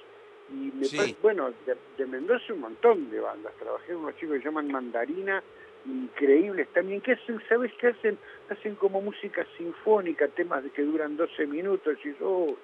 Y 0.50 0.70
me 0.76 0.86
Sí. 0.86 0.96
parece- 0.96 1.16
bueno, 1.22 1.52
de, 1.66 1.76
de 1.98 2.06
Mendoza 2.06 2.52
un 2.52 2.60
montón 2.60 3.10
de 3.10 3.18
bandas, 3.20 3.52
trabajé 3.58 3.92
con 3.92 4.04
unos 4.04 4.16
chicos 4.16 4.38
que 4.38 4.44
llaman 4.44 4.70
Mandarina, 4.70 5.42
increíbles 5.84 6.68
también, 6.72 7.00
que 7.00 7.12
hacen, 7.12 7.40
¿sabes 7.48 7.72
qué 7.80 7.88
hacen? 7.88 8.18
Hacen 8.48 8.74
como 8.76 9.00
música 9.00 9.46
sinfónica, 9.56 10.28
temas 10.28 10.64
que 10.74 10.82
duran 10.82 11.16
12 11.16 11.46
minutos, 11.46 11.96
y 12.04 12.14
oh, 12.20 12.56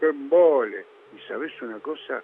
qué 0.00 0.06
embole. 0.06 0.84
Y 1.16 1.20
sabes 1.28 1.50
una 1.62 1.78
cosa, 1.78 2.22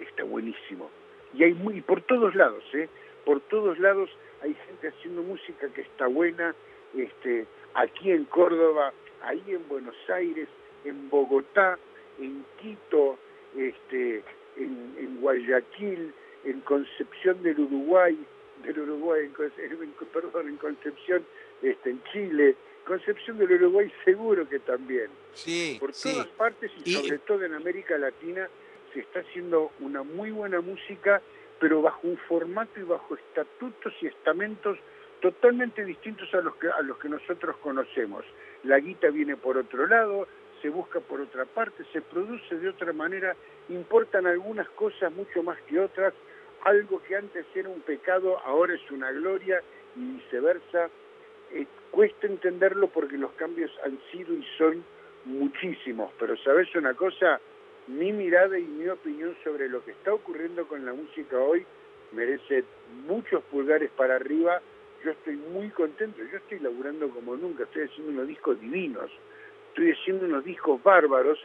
está 0.00 0.24
buenísimo. 0.24 0.90
Y 1.36 1.44
hay 1.44 1.54
muy, 1.54 1.78
y 1.78 1.80
por 1.82 2.00
todos 2.02 2.34
lados, 2.34 2.64
¿eh? 2.72 2.88
Por 3.24 3.40
todos 3.40 3.78
lados 3.78 4.10
hay 4.42 4.54
gente 4.66 4.88
haciendo 4.88 5.22
música 5.22 5.68
que 5.68 5.82
está 5.82 6.06
buena, 6.06 6.54
este, 6.96 7.46
aquí 7.74 8.10
en 8.10 8.24
Córdoba, 8.26 8.92
ahí 9.22 9.42
en 9.48 9.66
Buenos 9.68 9.96
Aires, 10.08 10.48
en 10.84 11.10
Bogotá, 11.10 11.78
en 12.20 12.44
Quito, 12.60 13.18
este, 13.56 14.22
en, 14.56 14.94
en 14.98 15.20
Guayaquil, 15.20 16.12
en 16.44 16.60
Concepción 16.60 17.42
del 17.42 17.58
Uruguay, 17.60 18.16
del 18.62 18.78
Uruguay, 18.80 19.24
en, 19.26 19.34
Conce- 19.34 19.64
en- 19.64 20.08
perdón, 20.12 20.48
en 20.48 20.56
Concepción, 20.56 21.24
este, 21.62 21.90
en 21.90 22.02
Chile, 22.12 22.54
Concepción 22.86 23.36
del 23.38 23.50
Uruguay 23.52 23.92
seguro 24.04 24.48
que 24.48 24.60
también. 24.60 25.08
Sí, 25.34 25.76
Por 25.80 25.92
sí. 25.92 26.12
todas 26.12 26.28
partes 26.28 26.70
y, 26.84 26.90
Y- 26.90 26.94
sobre 26.94 27.18
todo 27.18 27.44
en 27.44 27.52
América 27.54 27.98
Latina 27.98 28.48
se 28.96 29.02
está 29.02 29.20
haciendo 29.20 29.72
una 29.80 30.02
muy 30.02 30.30
buena 30.30 30.62
música, 30.62 31.20
pero 31.60 31.82
bajo 31.82 32.00
un 32.08 32.16
formato 32.16 32.80
y 32.80 32.82
bajo 32.82 33.14
estatutos 33.14 33.92
y 34.00 34.06
estamentos 34.06 34.78
totalmente 35.20 35.84
distintos 35.84 36.32
a 36.32 36.40
los 36.40 36.56
que 36.56 36.70
a 36.70 36.80
los 36.80 36.96
que 36.96 37.10
nosotros 37.10 37.56
conocemos. 37.58 38.24
La 38.64 38.78
guita 38.78 39.10
viene 39.10 39.36
por 39.36 39.58
otro 39.58 39.86
lado, 39.86 40.26
se 40.62 40.70
busca 40.70 41.00
por 41.00 41.20
otra 41.20 41.44
parte, 41.44 41.84
se 41.92 42.00
produce 42.00 42.56
de 42.56 42.70
otra 42.70 42.94
manera, 42.94 43.36
importan 43.68 44.26
algunas 44.26 44.68
cosas 44.70 45.12
mucho 45.12 45.42
más 45.42 45.60
que 45.68 45.78
otras, 45.78 46.14
algo 46.64 47.02
que 47.02 47.16
antes 47.16 47.44
era 47.54 47.68
un 47.68 47.82
pecado 47.82 48.38
ahora 48.46 48.74
es 48.74 48.90
una 48.90 49.12
gloria 49.12 49.60
y 49.94 50.16
viceversa. 50.16 50.88
Eh, 51.52 51.66
cuesta 51.90 52.26
entenderlo 52.26 52.88
porque 52.88 53.18
los 53.18 53.32
cambios 53.32 53.70
han 53.84 53.98
sido 54.10 54.32
y 54.32 54.44
son 54.56 54.82
muchísimos, 55.26 56.10
pero 56.18 56.34
sabes 56.38 56.74
una 56.74 56.94
cosa, 56.94 57.40
mi 57.86 58.12
mirada 58.12 58.58
y 58.58 58.64
mi 58.64 58.88
opinión 58.88 59.36
sobre 59.44 59.68
lo 59.68 59.84
que 59.84 59.92
está 59.92 60.12
ocurriendo 60.12 60.66
con 60.66 60.84
la 60.84 60.92
música 60.92 61.38
hoy 61.38 61.64
merece 62.12 62.64
muchos 63.06 63.42
pulgares 63.44 63.90
para 63.96 64.16
arriba. 64.16 64.60
Yo 65.04 65.12
estoy 65.12 65.36
muy 65.36 65.68
contento, 65.70 66.18
yo 66.30 66.38
estoy 66.38 66.58
laburando 66.58 67.08
como 67.10 67.36
nunca, 67.36 67.64
estoy 67.64 67.84
haciendo 67.84 68.12
unos 68.12 68.26
discos 68.26 68.60
divinos, 68.60 69.10
estoy 69.68 69.92
haciendo 69.92 70.26
unos 70.26 70.44
discos 70.44 70.82
bárbaros 70.82 71.38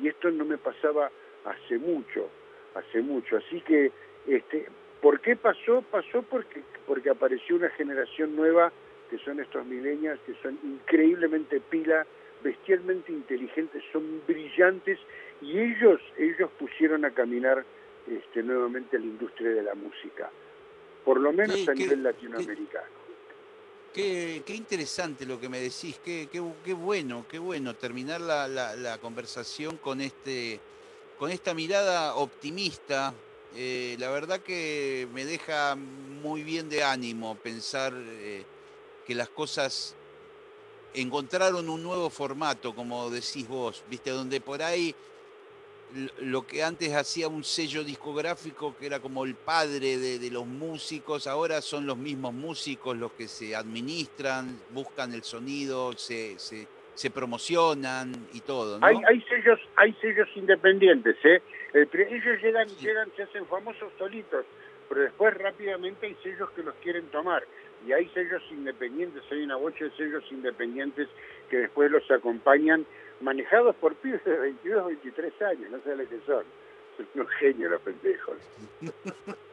y 0.00 0.08
esto 0.08 0.30
no 0.30 0.44
me 0.44 0.58
pasaba 0.58 1.10
hace 1.44 1.78
mucho, 1.78 2.28
hace 2.74 3.00
mucho. 3.00 3.36
Así 3.36 3.60
que, 3.62 3.90
este, 4.26 4.66
¿por 5.00 5.20
qué 5.20 5.36
pasó? 5.36 5.82
Pasó 5.90 6.22
porque, 6.22 6.62
porque 6.86 7.10
apareció 7.10 7.56
una 7.56 7.70
generación 7.70 8.36
nueva 8.36 8.72
que 9.08 9.18
son 9.18 9.40
estos 9.40 9.64
milenios, 9.64 10.18
que 10.26 10.34
son 10.42 10.58
increíblemente 10.62 11.60
pila, 11.60 12.06
bestialmente 12.42 13.10
inteligentes, 13.10 13.82
son 13.92 14.22
brillantes 14.26 14.98
y 15.40 15.58
ellos, 15.58 16.00
ellos 16.16 16.50
pusieron 16.58 17.04
a 17.04 17.10
caminar 17.12 17.64
este, 18.06 18.42
nuevamente 18.42 18.98
la 18.98 19.04
industria 19.06 19.50
de 19.50 19.62
la 19.62 19.74
música, 19.74 20.30
por 21.04 21.20
lo 21.20 21.32
menos 21.32 21.56
a 21.68 21.74
nivel 21.74 22.02
latinoamericano. 22.02 22.98
Qué, 23.92 24.42
qué 24.44 24.54
interesante 24.54 25.24
lo 25.26 25.40
que 25.40 25.48
me 25.48 25.60
decís, 25.60 25.98
qué, 26.04 26.28
qué, 26.30 26.42
qué 26.64 26.72
bueno, 26.74 27.24
qué 27.28 27.38
bueno 27.38 27.74
terminar 27.74 28.20
la, 28.20 28.46
la- 28.46 28.76
la 28.76 28.98
conversación 28.98 29.76
con 29.78 30.00
este 30.00 30.60
con 31.18 31.30
esta 31.32 31.52
mirada 31.52 32.14
optimista. 32.14 33.12
Eh, 33.56 33.96
la 33.98 34.08
verdad 34.10 34.38
que 34.40 35.08
me 35.12 35.24
deja 35.24 35.74
muy 35.74 36.44
bien 36.44 36.68
de 36.68 36.84
ánimo 36.84 37.34
pensar 37.34 37.92
eh, 37.96 38.44
que 39.04 39.14
las 39.16 39.28
cosas 39.30 39.96
encontraron 40.94 41.68
un 41.68 41.82
nuevo 41.82 42.08
formato, 42.10 42.74
como 42.74 43.10
decís 43.10 43.48
vos, 43.48 43.82
viste, 43.90 44.10
donde 44.10 44.40
por 44.40 44.62
ahí 44.62 44.94
lo 46.20 46.46
que 46.46 46.62
antes 46.62 46.94
hacía 46.94 47.28
un 47.28 47.44
sello 47.44 47.82
discográfico 47.82 48.76
que 48.78 48.86
era 48.86 49.00
como 49.00 49.24
el 49.24 49.34
padre 49.34 49.96
de, 49.98 50.18
de 50.18 50.30
los 50.30 50.46
músicos, 50.46 51.26
ahora 51.26 51.60
son 51.62 51.86
los 51.86 51.96
mismos 51.96 52.34
músicos 52.34 52.96
los 52.96 53.12
que 53.12 53.26
se 53.28 53.56
administran, 53.56 54.58
buscan 54.70 55.14
el 55.14 55.22
sonido, 55.22 55.92
se, 55.94 56.38
se, 56.38 56.66
se 56.94 57.10
promocionan 57.10 58.12
y 58.32 58.40
todo, 58.40 58.78
¿no? 58.78 58.86
Hay, 58.86 58.96
hay 59.08 59.20
sellos, 59.22 59.58
hay 59.76 59.92
sellos 60.00 60.28
independientes, 60.34 61.16
¿eh? 61.24 61.40
El 61.72 61.88
ellos 61.92 62.42
llegan, 62.42 62.68
Sí. 62.68 62.86
llegan, 62.86 63.10
se 63.16 63.22
hacen 63.24 63.46
famosos 63.46 63.92
solitos, 63.98 64.44
pero 64.88 65.02
después 65.02 65.34
rápidamente 65.34 66.06
hay 66.06 66.16
sellos 66.22 66.50
que 66.50 66.62
los 66.62 66.74
quieren 66.76 67.06
tomar. 67.06 67.44
Y 67.86 67.92
hay 67.92 68.08
sellos 68.08 68.42
independientes, 68.50 69.22
hay 69.30 69.42
una 69.42 69.56
bocha 69.56 69.84
de 69.84 69.90
sellos 69.92 70.24
independientes 70.32 71.08
que 71.48 71.58
después 71.58 71.90
los 71.90 72.10
acompañan, 72.10 72.84
manejados 73.20 73.74
por 73.76 73.94
pibes 73.96 74.24
de 74.24 74.38
22, 74.38 74.86
23 74.86 75.42
años, 75.42 75.70
no 75.70 75.80
sé 75.82 75.96
lo 75.96 76.08
que 76.08 76.20
son. 76.26 76.44
Son 76.96 77.08
unos 77.14 77.30
genios 77.38 77.70
los 77.70 77.80
pendejos. 77.82 78.36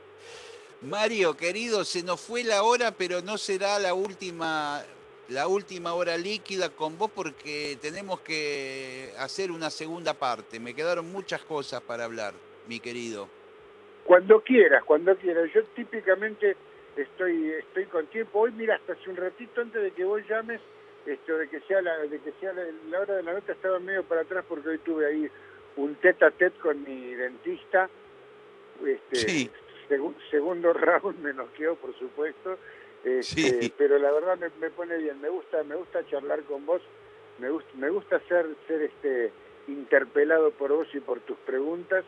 Mario, 0.81 1.35
querido, 1.35 1.83
se 1.83 2.03
nos 2.03 2.21
fue 2.21 2.43
la 2.43 2.63
hora, 2.63 2.91
pero 2.91 3.21
no 3.21 3.37
será 3.37 3.79
la 3.79 3.93
última, 3.93 4.83
la 5.29 5.47
última 5.47 5.93
hora 5.93 6.17
líquida 6.17 6.69
con 6.69 6.97
vos 6.97 7.09
porque 7.13 7.77
tenemos 7.81 8.19
que 8.21 9.11
hacer 9.17 9.51
una 9.51 9.69
segunda 9.69 10.13
parte. 10.13 10.59
Me 10.59 10.75
quedaron 10.75 11.11
muchas 11.11 11.41
cosas 11.41 11.81
para 11.81 12.03
hablar, 12.03 12.33
mi 12.67 12.79
querido. 12.79 13.27
Cuando 14.05 14.41
quieras, 14.41 14.83
cuando 14.83 15.15
quieras. 15.15 15.49
Yo 15.53 15.63
típicamente 15.75 16.55
estoy 16.95 17.51
estoy 17.51 17.85
con 17.85 18.05
tiempo. 18.07 18.41
Hoy, 18.41 18.51
mira, 18.51 18.75
hasta 18.75 18.93
hace 18.93 19.09
un 19.09 19.15
ratito 19.15 19.61
antes 19.61 19.81
de 19.81 19.91
que 19.91 20.03
vos 20.03 20.21
llames, 20.29 20.61
este, 21.05 21.33
o 21.33 21.37
de 21.37 21.47
que 21.49 21.59
sea 21.61 21.81
la, 21.81 21.97
de 21.99 22.19
que 22.19 22.31
sea 22.39 22.53
la, 22.53 22.63
la 22.89 22.99
hora 23.01 23.15
de 23.15 23.23
la 23.23 23.33
nota, 23.33 23.51
estaba 23.51 23.79
medio 23.79 24.03
para 24.03 24.21
atrás 24.21 24.43
porque 24.47 24.69
hoy 24.69 24.77
tuve 24.79 25.05
ahí 25.05 25.29
un 25.77 25.95
tete 25.95 26.25
a 26.25 26.31
tete 26.31 26.57
con 26.59 26.83
mi 26.83 27.13
dentista. 27.15 27.89
Este, 28.85 29.15
Sí. 29.15 29.49
segu- 29.89 30.15
segundo 30.31 30.73
round 30.73 31.19
me 31.19 31.33
noqueó, 31.33 31.75
por 31.75 31.93
supuesto. 31.97 32.57
Este, 33.03 33.61
Sí. 33.61 33.73
Pero 33.77 33.97
la 33.99 34.11
verdad 34.11 34.37
me, 34.37 34.49
me 34.59 34.69
pone 34.69 34.97
bien. 34.97 35.21
Me 35.21 35.29
gusta 35.29 35.63
me 35.63 35.75
gusta 35.75 36.05
charlar 36.07 36.41
con 36.43 36.65
vos. 36.65 36.81
Me 37.39 37.49
gusta 37.49 37.69
me 37.75 37.89
gusta 37.89 38.19
ser 38.27 38.47
ser 38.67 38.81
este 38.83 39.31
interpelado 39.67 40.51
por 40.51 40.71
vos 40.73 40.87
y 40.93 40.99
por 40.99 41.19
tus 41.21 41.37
preguntas. 41.39 42.03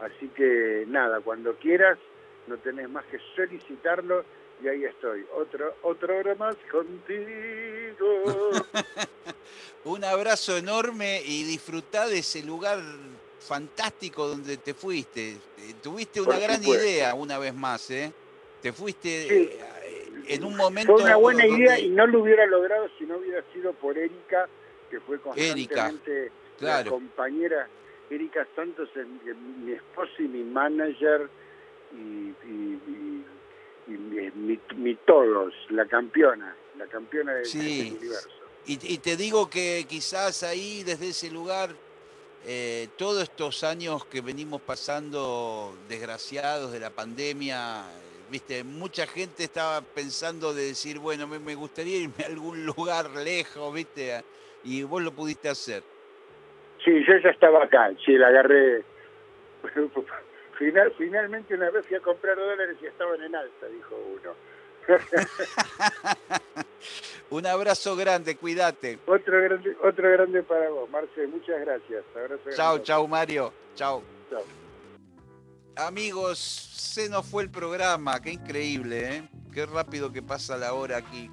Así 0.00 0.28
que 0.28 0.84
nada, 0.88 1.20
cuando 1.20 1.54
quieras, 1.56 1.98
no 2.46 2.56
tenés 2.56 2.88
más 2.88 3.04
que 3.06 3.18
solicitarlo 3.36 4.24
y 4.62 4.68
ahí 4.68 4.84
estoy. 4.84 5.24
Otro, 5.34 5.74
otra 5.82 6.14
hora 6.16 6.34
más 6.34 6.56
contigo. 6.70 8.24
Un 9.84 10.04
abrazo 10.04 10.56
enorme 10.56 11.22
y 11.24 11.44
disfrutá 11.44 12.06
de 12.06 12.18
ese 12.18 12.42
lugar 12.42 12.78
fantástico 13.40 14.28
donde 14.28 14.56
te 14.58 14.74
fuiste. 14.74 15.30
Eh, 15.32 15.74
Tuviste 15.82 16.20
una 16.20 16.34
Por 16.34 16.42
gran 16.42 16.62
supuesto. 16.62 16.84
idea 16.86 17.14
una 17.14 17.38
vez 17.38 17.54
más, 17.54 17.90
¿eh? 17.90 18.12
Te 18.60 18.72
fuiste 18.72 19.08
Sí. 19.28 19.50
eh, 19.84 20.12
en 20.28 20.44
un 20.44 20.56
momento. 20.56 20.92
Fue 20.92 21.02
una 21.04 21.16
buena 21.16 21.44
donde- 21.46 21.62
idea 21.64 21.78
y 21.78 21.88
no 21.88 22.06
lo 22.06 22.20
hubiera 22.22 22.44
logrado 22.46 22.88
si 22.98 23.04
no 23.04 23.16
hubiera 23.16 23.42
sido 23.54 23.72
por 23.72 23.96
Erika, 23.96 24.48
que 24.90 25.00
fue 25.00 25.16
Erika, 25.36 25.88
constantemente 25.90 26.30
claro. 26.58 26.84
la 26.84 26.90
compañera. 26.90 27.68
Erika 28.10 28.46
Santos, 28.54 28.88
mi 29.64 29.72
esposa 29.72 30.12
y 30.18 30.22
mi 30.28 30.42
manager, 30.44 31.28
y, 31.92 31.96
y- 31.96 32.34
y- 32.46 32.90
y 32.92 33.24
mi, 33.98 34.58
mi- 34.76 34.94
todos, 35.06 35.52
la 35.70 35.86
campeona, 35.86 36.54
la 36.78 36.86
campeona 36.86 37.34
del, 37.34 37.44
Sí. 37.44 37.84
del 37.84 37.92
universo. 37.98 38.28
Y, 38.66 38.94
y 38.94 38.98
te 38.98 39.16
digo 39.16 39.48
que 39.48 39.84
quizás 39.88 40.42
ahí, 40.42 40.82
desde 40.84 41.08
ese 41.08 41.30
lugar, 41.30 41.70
eh, 42.46 42.88
todos 42.96 43.22
estos 43.24 43.64
años 43.64 44.04
que 44.06 44.20
venimos 44.20 44.60
pasando 44.60 45.76
desgraciados 45.88 46.72
de 46.72 46.80
la 46.80 46.90
pandemia, 46.90 47.80
eh, 47.80 48.30
viste, 48.30 48.62
mucha 48.64 49.06
gente 49.06 49.44
estaba 49.44 49.80
pensando 49.82 50.52
de 50.54 50.66
decir, 50.66 50.98
bueno, 50.98 51.26
me, 51.26 51.38
me 51.38 51.54
gustaría 51.54 51.96
irme 51.98 52.24
a 52.24 52.26
algún 52.26 52.64
lugar 52.66 53.10
lejos, 53.10 53.72
viste, 53.74 54.22
y 54.64 54.82
vos 54.82 55.02
lo 55.02 55.12
pudiste 55.12 55.48
hacer. 55.48 55.82
Sí, 56.84 56.92
yo 57.06 57.16
ya 57.22 57.30
estaba 57.30 57.64
acá, 57.64 57.90
sí, 58.04 58.12
la 58.12 58.28
agarré. 58.28 58.84
Final, 60.60 60.92
finalmente 60.98 61.54
una 61.54 61.70
vez 61.70 61.86
fui 61.86 61.96
a 61.96 62.00
comprar 62.00 62.36
dólares 62.36 62.76
y 62.82 62.86
estaban 62.86 63.22
en 63.22 63.34
alta, 63.34 63.66
dijo 63.66 63.96
uno. 63.96 64.34
Un 67.30 67.46
abrazo 67.46 67.96
grande, 67.96 68.36
cuídate. 68.36 68.98
Otro 69.06 69.40
grande, 69.40 69.74
otro 69.82 70.10
grande 70.10 70.42
para 70.42 70.68
vos, 70.68 70.90
Marce, 70.90 71.26
muchas 71.28 71.60
gracias. 71.62 72.04
Chao, 72.54 72.78
chao 72.80 73.08
Mario, 73.08 73.54
chao. 73.74 74.02
Chao. 74.28 74.42
Amigos, 75.76 76.38
se 76.38 77.08
nos 77.08 77.26
fue 77.26 77.44
el 77.44 77.50
programa, 77.50 78.20
qué 78.20 78.32
increíble, 78.32 79.16
¿eh? 79.16 79.28
Qué 79.54 79.64
rápido 79.64 80.12
que 80.12 80.20
pasa 80.20 80.58
la 80.58 80.74
hora 80.74 80.98
aquí. 80.98 81.30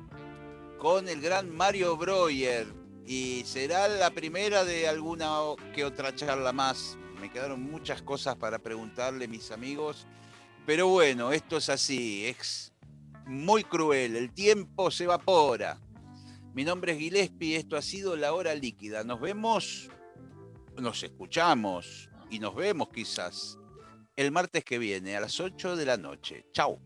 Con 0.78 1.09
el 1.09 1.19
gran 1.19 1.53
Mario 1.53 1.97
Breuer. 1.97 2.65
Y 3.05 3.43
será 3.43 3.89
la 3.89 4.09
primera 4.11 4.63
de 4.63 4.88
alguna 4.88 5.32
que 5.75 5.84
otra 5.84 6.15
charla 6.15 6.53
más. 6.53 6.97
Me 7.20 7.32
quedaron 7.32 7.61
muchas 7.61 8.01
cosas 8.01 8.36
para 8.36 8.59
preguntarle, 8.59 9.28
mis 9.28 9.51
amigos. 9.51 10.05
Pero 10.65 10.88
bueno, 10.88 11.32
esto 11.32 11.57
es 11.57 11.70
así, 11.70 12.26
es 12.26 12.74
muy 13.26 13.63
cruel. 13.63 14.15
El 14.15 14.34
tiempo 14.34 14.91
se 14.91 15.05
evapora. 15.05 15.80
Mi 16.53 16.63
nombre 16.65 16.93
es 16.93 16.99
Gillespie, 16.99 17.55
esto 17.55 17.78
ha 17.78 17.82
sido 17.82 18.15
La 18.15 18.34
Hora 18.34 18.55
Líquida. 18.55 19.03
Nos 19.03 19.22
vemos, 19.22 19.89
nos 20.76 21.03
escuchamos 21.03 22.09
y 22.30 22.39
nos 22.39 22.55
vemos 22.55 22.89
quizás 22.89 23.57
el 24.15 24.32
martes 24.32 24.63
que 24.63 24.80
viene 24.80 25.15
a 25.15 25.22
las 25.22 25.39
8 25.39 25.76
de 25.76 25.86
la 25.86 25.97
noche. 25.97 26.45
Chao. 26.51 26.80